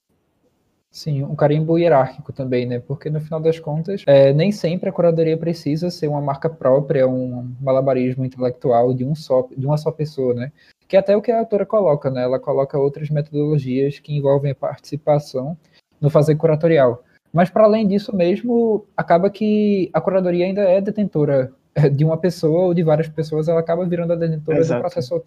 Sim, 0.90 1.25
um 1.25 1.35
carimbo 1.35 1.76
hierárquico 1.76 2.33
também, 2.33 2.66
né? 2.66 2.78
Porque 2.78 3.11
no 3.11 3.21
final 3.21 3.40
das 3.40 3.59
contas, 3.59 4.04
é, 4.06 4.33
nem 4.33 4.52
sempre 4.52 4.88
a 4.88 4.92
curadoria 4.92 5.37
precisa 5.37 5.90
ser 5.90 6.06
uma 6.06 6.21
marca 6.21 6.49
própria, 6.49 7.09
um 7.09 7.52
malabarismo 7.61 8.25
intelectual 8.25 8.94
de 8.94 9.04
um 9.04 9.12
só, 9.12 9.49
de 9.56 9.66
uma 9.66 9.76
só 9.76 9.90
pessoa, 9.90 10.35
né? 10.35 10.52
Que 10.87 10.97
é 10.97 11.00
até 11.00 11.16
o 11.16 11.21
que 11.21 11.33
a 11.33 11.40
autora 11.40 11.66
coloca, 11.66 12.11
né? 12.11 12.23
Ela 12.23 12.38
coloca 12.38 12.78
outras 12.78 13.11
metodologias 13.11 13.99
que 13.99 14.16
envolvem 14.16 14.52
a 14.52 14.54
participação 14.54 15.56
no 16.00 16.09
fazer 16.09 16.37
curatorial. 16.37 17.02
Mas 17.33 17.50
para 17.50 17.64
além 17.64 17.88
disso 17.88 18.14
mesmo, 18.14 18.87
acaba 18.97 19.28
que 19.28 19.90
a 19.92 20.00
curadoria 20.00 20.44
ainda 20.44 20.62
é 20.62 20.80
detentora 20.80 21.52
de 21.92 22.04
uma 22.04 22.16
pessoa 22.16 22.66
ou 22.66 22.75
de 22.75 22.85
várias 22.85 23.09
pessoas, 23.09 23.49
ela 23.49 23.59
acaba 23.59 23.85
virando 23.85 24.12
a 24.12 24.16
detentora 24.16 24.64
do 24.64 24.78
processo, 24.78 25.21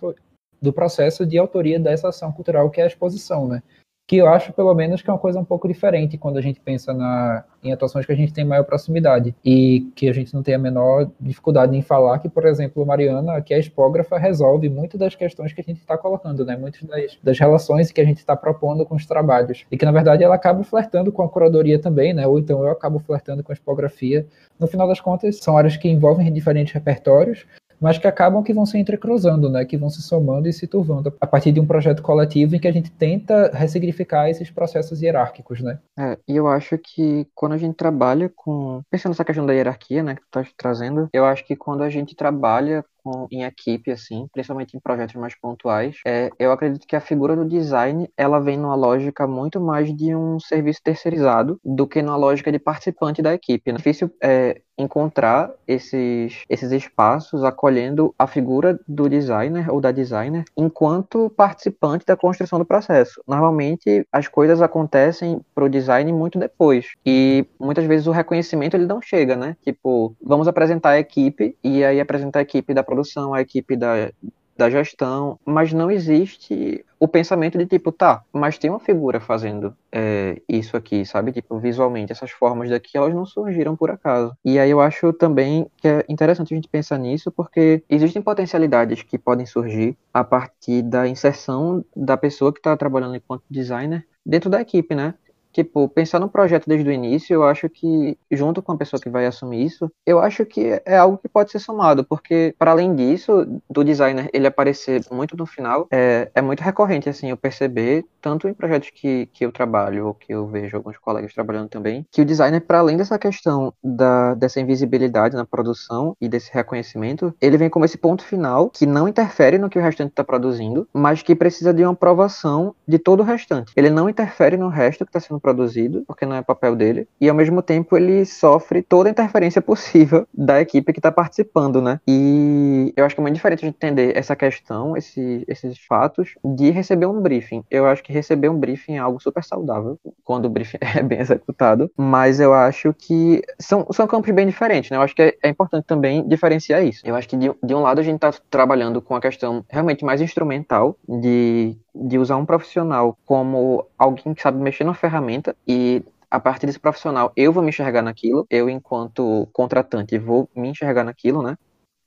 do 0.61 0.73
processo 0.73 1.25
de 1.25 1.37
autoria 1.37 1.79
dessa 1.79 2.09
ação 2.09 2.31
cultural 2.31 2.69
que 2.69 2.81
é 2.81 2.83
a 2.83 2.87
exposição, 2.87 3.47
né? 3.47 3.61
que 4.07 4.15
eu 4.15 4.27
acho, 4.27 4.53
pelo 4.53 4.73
menos, 4.73 5.01
que 5.01 5.09
é 5.09 5.13
uma 5.13 5.19
coisa 5.19 5.37
um 5.37 5.43
pouco 5.43 5.67
diferente 5.67 6.17
quando 6.17 6.37
a 6.37 6.41
gente 6.41 6.61
pensa 6.61 6.93
na, 6.93 7.43
em 7.61 7.73
atuações 7.73 8.05
que 8.05 8.11
a 8.13 8.15
gente 8.15 8.31
tem 8.31 8.45
maior 8.45 8.63
proximidade 8.63 9.35
e 9.43 9.91
que 9.93 10.07
a 10.07 10.13
gente 10.13 10.33
não 10.33 10.41
tem 10.41 10.55
a 10.55 10.57
menor 10.57 11.11
dificuldade 11.19 11.75
em 11.75 11.81
falar 11.81 12.19
que, 12.19 12.29
por 12.29 12.45
exemplo, 12.45 12.85
Mariana, 12.85 13.41
que 13.41 13.53
é 13.53 13.59
expógrafa, 13.59 14.17
resolve 14.17 14.69
muitas 14.69 14.97
das 14.97 15.13
questões 15.13 15.51
que 15.51 15.59
a 15.59 15.63
gente 15.63 15.81
está 15.81 15.97
colocando, 15.97 16.45
né? 16.45 16.55
Muitas 16.55 16.83
das, 16.83 17.17
das 17.21 17.37
relações 17.37 17.91
que 17.91 17.99
a 17.99 18.05
gente 18.05 18.19
está 18.19 18.33
propondo 18.33 18.85
com 18.85 18.95
os 18.95 19.05
trabalhos. 19.05 19.65
E 19.69 19.77
que, 19.77 19.83
na 19.83 19.91
verdade, 19.91 20.23
ela 20.23 20.35
acaba 20.35 20.63
flertando 20.63 21.11
com 21.11 21.21
a 21.21 21.27
curadoria 21.27 21.77
também, 21.77 22.13
né? 22.13 22.25
Ou 22.25 22.39
então 22.39 22.63
eu 22.63 22.71
acabo 22.71 22.99
flertando 22.99 23.43
com 23.43 23.51
a 23.51 23.55
expografia. 23.55 24.25
No 24.57 24.67
final 24.67 24.87
das 24.87 25.01
contas, 25.01 25.37
são 25.39 25.57
áreas 25.57 25.75
que 25.75 25.89
envolvem 25.89 26.31
diferentes 26.31 26.73
repertórios, 26.73 27.45
mas 27.79 27.98
que 27.98 28.07
acabam 28.07 28.43
que 28.43 28.53
vão 28.53 28.65
se 28.65 28.77
entrecruzando, 28.77 29.50
né? 29.50 29.65
Que 29.65 29.77
vão 29.77 29.89
se 29.89 30.01
somando 30.01 30.48
e 30.48 30.53
se 30.53 30.67
turvando 30.67 31.13
a 31.19 31.27
partir 31.27 31.51
de 31.51 31.60
um 31.60 31.65
projeto 31.65 32.01
coletivo 32.01 32.55
em 32.55 32.60
que 32.60 32.67
a 32.67 32.72
gente 32.72 32.91
tenta 32.91 33.51
ressignificar 33.53 34.29
esses 34.29 34.50
processos 34.50 35.01
hierárquicos, 35.01 35.62
né? 35.62 35.79
É, 35.98 36.17
e 36.27 36.36
eu 36.36 36.48
acho 36.48 36.77
que 36.77 37.27
quando 37.34 37.53
a 37.53 37.57
gente 37.57 37.75
trabalha 37.75 38.31
com. 38.36 38.81
Pensando 38.89 39.12
nessa 39.12 39.25
questão 39.25 39.46
da 39.46 39.53
hierarquia, 39.53 40.03
né, 40.03 40.15
que 40.15 40.22
tu 40.22 40.27
tá 40.31 40.46
trazendo, 40.57 41.10
eu 41.13 41.25
acho 41.25 41.46
que 41.46 41.55
quando 41.55 41.84
a 41.84 41.89
gente 41.89 42.15
trabalha 42.15 42.84
em 43.31 43.43
equipe, 43.43 43.91
assim, 43.91 44.27
principalmente 44.34 44.75
em 44.75 44.79
projetos 44.79 45.15
mais 45.15 45.34
pontuais, 45.39 45.98
é, 46.05 46.29
eu 46.38 46.51
acredito 46.51 46.88
que 46.88 46.96
a 46.96 47.01
figura 47.01 47.36
do 47.36 47.48
design, 47.48 48.10
ela 48.17 48.39
vem 48.39 48.57
numa 48.57 48.75
lógica 48.75 49.27
muito 49.27 49.62
mais 49.62 49.96
de 49.96 50.15
um 50.15 50.39
serviço 50.39 50.81
terceirizado 50.84 51.60
do 51.63 51.88
que 51.88 52.01
numa 52.01 52.17
lógica 52.17 52.51
de 52.51 52.60
participante 52.60 53.22
da 53.22 53.34
equipe. 53.34 53.72
Né? 53.72 53.77
Difícil 53.77 54.12
é, 54.22 54.62
encontrar 54.77 55.51
esses, 55.67 56.43
esses 56.50 56.72
espaços 56.72 57.43
acolhendo 57.43 58.13
a 58.17 58.27
figura 58.27 58.79
do 58.88 59.10
designer 59.10 59.69
ou 59.72 59.81
da 59.81 59.91
designer 59.91 60.46
enquanto 60.55 61.29
participante 61.36 62.05
da 62.05 62.15
construção 62.15 62.60
do 62.60 62.65
processo. 62.65 63.22
Normalmente, 63.27 64.05
as 64.12 64.27
coisas 64.27 64.62
acontecem 64.62 65.41
para 65.55 65.65
o 65.65 65.69
design 65.69 66.12
muito 66.13 66.38
depois 66.38 66.93
e 67.05 67.46
muitas 67.60 67.86
vezes 67.86 68.07
o 68.07 68.12
reconhecimento 68.12 68.75
ele 68.75 68.86
não 68.86 69.01
chega, 69.01 69.36
né? 69.36 69.57
Tipo, 69.63 70.15
vamos 70.22 70.48
apresentar 70.48 70.91
a 70.91 71.00
equipe 71.00 71.55
e 71.63 71.84
aí 71.84 72.00
apresentar 72.00 72.39
a 72.39 72.43
equipe 72.43 72.74
da 72.74 72.84
produção, 72.84 73.34
a 73.34 73.41
equipe 73.41 73.75
da, 73.75 74.12
da 74.57 74.69
gestão, 74.69 75.39
mas 75.45 75.71
não 75.71 75.91
existe 75.91 76.83
o 76.99 77.07
pensamento 77.07 77.57
de 77.57 77.65
tipo, 77.65 77.91
tá, 77.91 78.23
mas 78.33 78.57
tem 78.57 78.69
uma 78.69 78.79
figura 78.79 79.19
fazendo 79.19 79.75
é, 79.91 80.41
isso 80.49 80.75
aqui, 80.75 81.05
sabe? 81.05 81.31
Tipo, 81.31 81.59
visualmente, 81.59 82.11
essas 82.11 82.31
formas 82.31 82.69
daqui, 82.69 82.97
elas 82.97 83.13
não 83.13 83.25
surgiram 83.25 83.75
por 83.75 83.91
acaso. 83.91 84.35
E 84.43 84.57
aí 84.57 84.69
eu 84.69 84.81
acho 84.81 85.13
também 85.13 85.67
que 85.77 85.87
é 85.87 86.05
interessante 86.09 86.53
a 86.53 86.55
gente 86.55 86.67
pensar 86.67 86.97
nisso, 86.97 87.31
porque 87.31 87.83
existem 87.89 88.21
potencialidades 88.21 89.03
que 89.03 89.17
podem 89.17 89.45
surgir 89.45 89.95
a 90.13 90.23
partir 90.23 90.81
da 90.81 91.07
inserção 91.07 91.85
da 91.95 92.17
pessoa 92.17 92.51
que 92.51 92.59
está 92.59 92.75
trabalhando 92.75 93.15
enquanto 93.15 93.43
designer 93.49 94.05
dentro 94.25 94.49
da 94.49 94.59
equipe, 94.61 94.95
né? 94.95 95.13
Tipo, 95.51 95.87
pensar 95.89 96.19
no 96.19 96.29
projeto 96.29 96.65
desde 96.67 96.89
o 96.89 96.91
início, 96.91 97.33
eu 97.33 97.43
acho 97.43 97.69
que, 97.69 98.17
junto 98.31 98.61
com 98.61 98.71
a 98.71 98.77
pessoa 98.77 98.99
que 98.99 99.09
vai 99.09 99.25
assumir 99.25 99.63
isso, 99.63 99.91
eu 100.05 100.19
acho 100.19 100.45
que 100.45 100.81
é 100.85 100.97
algo 100.97 101.17
que 101.17 101.27
pode 101.27 101.51
ser 101.51 101.59
somado, 101.59 102.03
porque, 102.03 102.53
para 102.57 102.71
além 102.71 102.95
disso, 102.95 103.47
do 103.69 103.83
designer 103.83 104.29
ele 104.33 104.47
aparecer 104.47 105.01
muito 105.11 105.35
no 105.35 105.45
final, 105.45 105.87
é, 105.91 106.29
é 106.33 106.41
muito 106.41 106.61
recorrente, 106.61 107.09
assim, 107.09 107.29
eu 107.29 107.37
perceber, 107.37 108.05
tanto 108.21 108.47
em 108.47 108.53
projetos 108.53 108.89
que, 108.89 109.27
que 109.33 109.45
eu 109.45 109.51
trabalho, 109.51 110.07
ou 110.07 110.13
que 110.13 110.33
eu 110.33 110.47
vejo 110.47 110.75
alguns 110.77 110.97
colegas 110.97 111.33
trabalhando 111.33 111.69
também, 111.69 112.05
que 112.11 112.21
o 112.21 112.25
designer, 112.25 112.61
para 112.61 112.79
além 112.79 112.97
dessa 112.97 113.17
questão 113.17 113.73
da, 113.83 114.33
dessa 114.35 114.59
invisibilidade 114.59 115.35
na 115.35 115.45
produção 115.45 116.15
e 116.21 116.27
desse 116.27 116.53
reconhecimento, 116.53 117.33
ele 117.41 117.57
vem 117.57 117.69
como 117.69 117.85
esse 117.85 117.97
ponto 117.97 118.23
final 118.23 118.69
que 118.69 118.85
não 118.85 119.07
interfere 119.07 119.57
no 119.57 119.69
que 119.69 119.79
o 119.79 119.81
restante 119.81 120.11
está 120.11 120.23
produzindo, 120.23 120.87
mas 120.93 121.21
que 121.21 121.35
precisa 121.35 121.73
de 121.73 121.83
uma 121.83 121.93
aprovação 121.93 122.75
de 122.87 122.99
todo 122.99 123.21
o 123.21 123.23
restante. 123.23 123.71
Ele 123.75 123.89
não 123.89 124.09
interfere 124.09 124.57
no 124.57 124.69
resto 124.69 125.05
que 125.05 125.09
está 125.09 125.19
sendo 125.19 125.37
produzido, 125.39 126.03
porque 126.08 126.25
não 126.25 126.36
é 126.36 126.41
papel 126.41 126.75
dele, 126.75 127.08
e 127.20 127.29
ao 127.29 127.36
mesmo 127.36 127.62
tempo 127.62 127.96
ele 127.98 128.25
sofre 128.25 128.82
toda 128.82 129.10
a 129.10 129.12
interferência 129.12 129.62
possível 129.62 130.27
da 130.34 130.62
equipe 130.62 130.94
que 130.94 131.00
está 131.00 131.12
participando, 131.12 131.82
né? 131.82 132.00
E 132.08 132.94
eu 132.96 133.06
acho 133.06 133.15
que 133.15 133.22
é 133.22 133.24
muito 133.24 133.36
diferente 133.36 133.62
de 133.62 133.67
entender 133.67 134.15
essa 134.15 134.36
questão, 134.36 134.96
esse, 134.96 135.44
esses 135.48 135.77
fatos, 135.79 136.36
de 136.44 136.70
receber 136.70 137.06
um 137.06 137.22
briefing. 137.22 137.63
Eu 137.70 137.86
acho 137.86 138.03
que 138.03 138.13
receber 138.13 138.50
um 138.50 138.60
briefing 138.60 138.96
é 138.96 139.00
algo 139.00 139.22
super 139.22 139.44
saudável, 139.44 140.00
quando 140.24 140.46
o 140.46 140.50
briefing 140.50 140.77
é 140.96 141.03
bem 141.03 141.20
executado, 141.20 141.91
mas 141.98 142.39
eu 142.39 142.53
acho 142.53 142.94
que 142.94 143.41
são, 143.60 143.86
são 143.91 144.08
campos 144.08 144.34
bem 144.34 144.48
diferentes, 144.48 144.91
né? 144.91 144.98
Eu 144.98 145.01
acho 145.01 145.15
que 145.15 145.22
é, 145.22 145.38
é 145.44 145.50
importante 145.50 145.86
também 145.86 146.27
diferenciar 146.27 146.84
isso. 146.84 147.01
Eu 147.06 147.15
acho 147.15 147.27
que 147.27 147.38
de, 147.38 147.51
de 147.63 147.75
um 147.75 147.82
lado 147.82 148.00
a 148.00 148.03
gente 148.03 148.15
está 148.15 148.32
trabalhando 148.50 149.01
com 149.01 149.15
a 149.15 149.22
questão 149.22 149.65
realmente 149.70 150.03
mais 150.03 150.22
instrumental 150.22 150.98
de 151.08 151.75
de 152.07 152.17
usar 152.17 152.37
um 152.37 152.45
profissional 152.45 153.17
como 153.25 153.85
alguém 153.97 154.33
que 154.33 154.41
sabe 154.41 154.59
mexer 154.59 154.83
na 154.83 154.93
ferramenta 154.93 155.55
e 155.67 156.03
a 156.29 156.39
partir 156.39 156.65
desse 156.65 156.79
profissional 156.79 157.31
eu 157.35 157.51
vou 157.53 157.63
me 157.63 157.69
enxergar 157.69 158.01
naquilo, 158.01 158.45
eu 158.49 158.69
enquanto 158.69 159.47
contratante 159.53 160.17
vou 160.17 160.49
me 160.55 160.69
enxergar 160.69 161.03
naquilo, 161.03 161.41
né? 161.41 161.57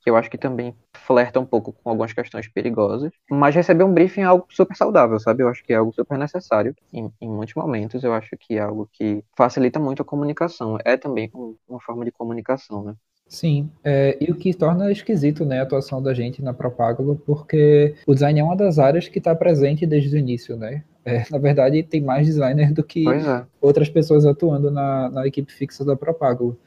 Que 0.03 0.09
eu 0.09 0.15
acho 0.15 0.29
que 0.29 0.37
também 0.37 0.75
flerta 0.93 1.39
um 1.39 1.45
pouco 1.45 1.73
com 1.73 1.89
algumas 1.89 2.13
questões 2.13 2.47
perigosas, 2.47 3.11
mas 3.29 3.53
receber 3.55 3.83
um 3.83 3.93
briefing 3.93 4.21
é 4.21 4.25
algo 4.25 4.45
super 4.49 4.75
saudável, 4.75 5.19
sabe? 5.19 5.43
Eu 5.43 5.47
acho 5.47 5.63
que 5.63 5.73
é 5.73 5.75
algo 5.75 5.93
super 5.93 6.17
necessário 6.17 6.75
em, 6.91 7.11
em 7.21 7.29
muitos 7.29 7.53
momentos. 7.55 8.03
Eu 8.03 8.13
acho 8.13 8.35
que 8.37 8.55
é 8.55 8.61
algo 8.61 8.89
que 8.91 9.23
facilita 9.37 9.79
muito 9.79 10.01
a 10.01 10.05
comunicação. 10.05 10.77
É 10.83 10.97
também 10.97 11.31
uma 11.67 11.79
forma 11.79 12.03
de 12.05 12.11
comunicação, 12.11 12.83
né? 12.83 12.95
Sim, 13.31 13.69
é, 13.81 14.17
e 14.19 14.29
o 14.29 14.35
que 14.35 14.53
torna 14.53 14.91
esquisito 14.91 15.45
né, 15.45 15.61
a 15.61 15.63
atuação 15.63 16.03
da 16.03 16.13
gente 16.13 16.43
na 16.43 16.53
Propágulo, 16.53 17.15
porque 17.25 17.95
o 18.05 18.13
design 18.13 18.41
é 18.41 18.43
uma 18.43 18.57
das 18.57 18.77
áreas 18.77 19.07
que 19.07 19.19
está 19.19 19.33
presente 19.33 19.85
desde 19.85 20.13
o 20.13 20.19
início, 20.19 20.57
né? 20.57 20.83
É, 21.05 21.23
na 21.31 21.37
verdade, 21.37 21.81
tem 21.81 22.01
mais 22.01 22.27
designers 22.27 22.73
do 22.73 22.83
que 22.83 23.07
é. 23.07 23.45
outras 23.61 23.87
pessoas 23.87 24.25
atuando 24.25 24.69
na, 24.69 25.09
na 25.09 25.25
equipe 25.25 25.49
fixa 25.49 25.85
da 25.85 25.95
Propágulo. 25.95 26.59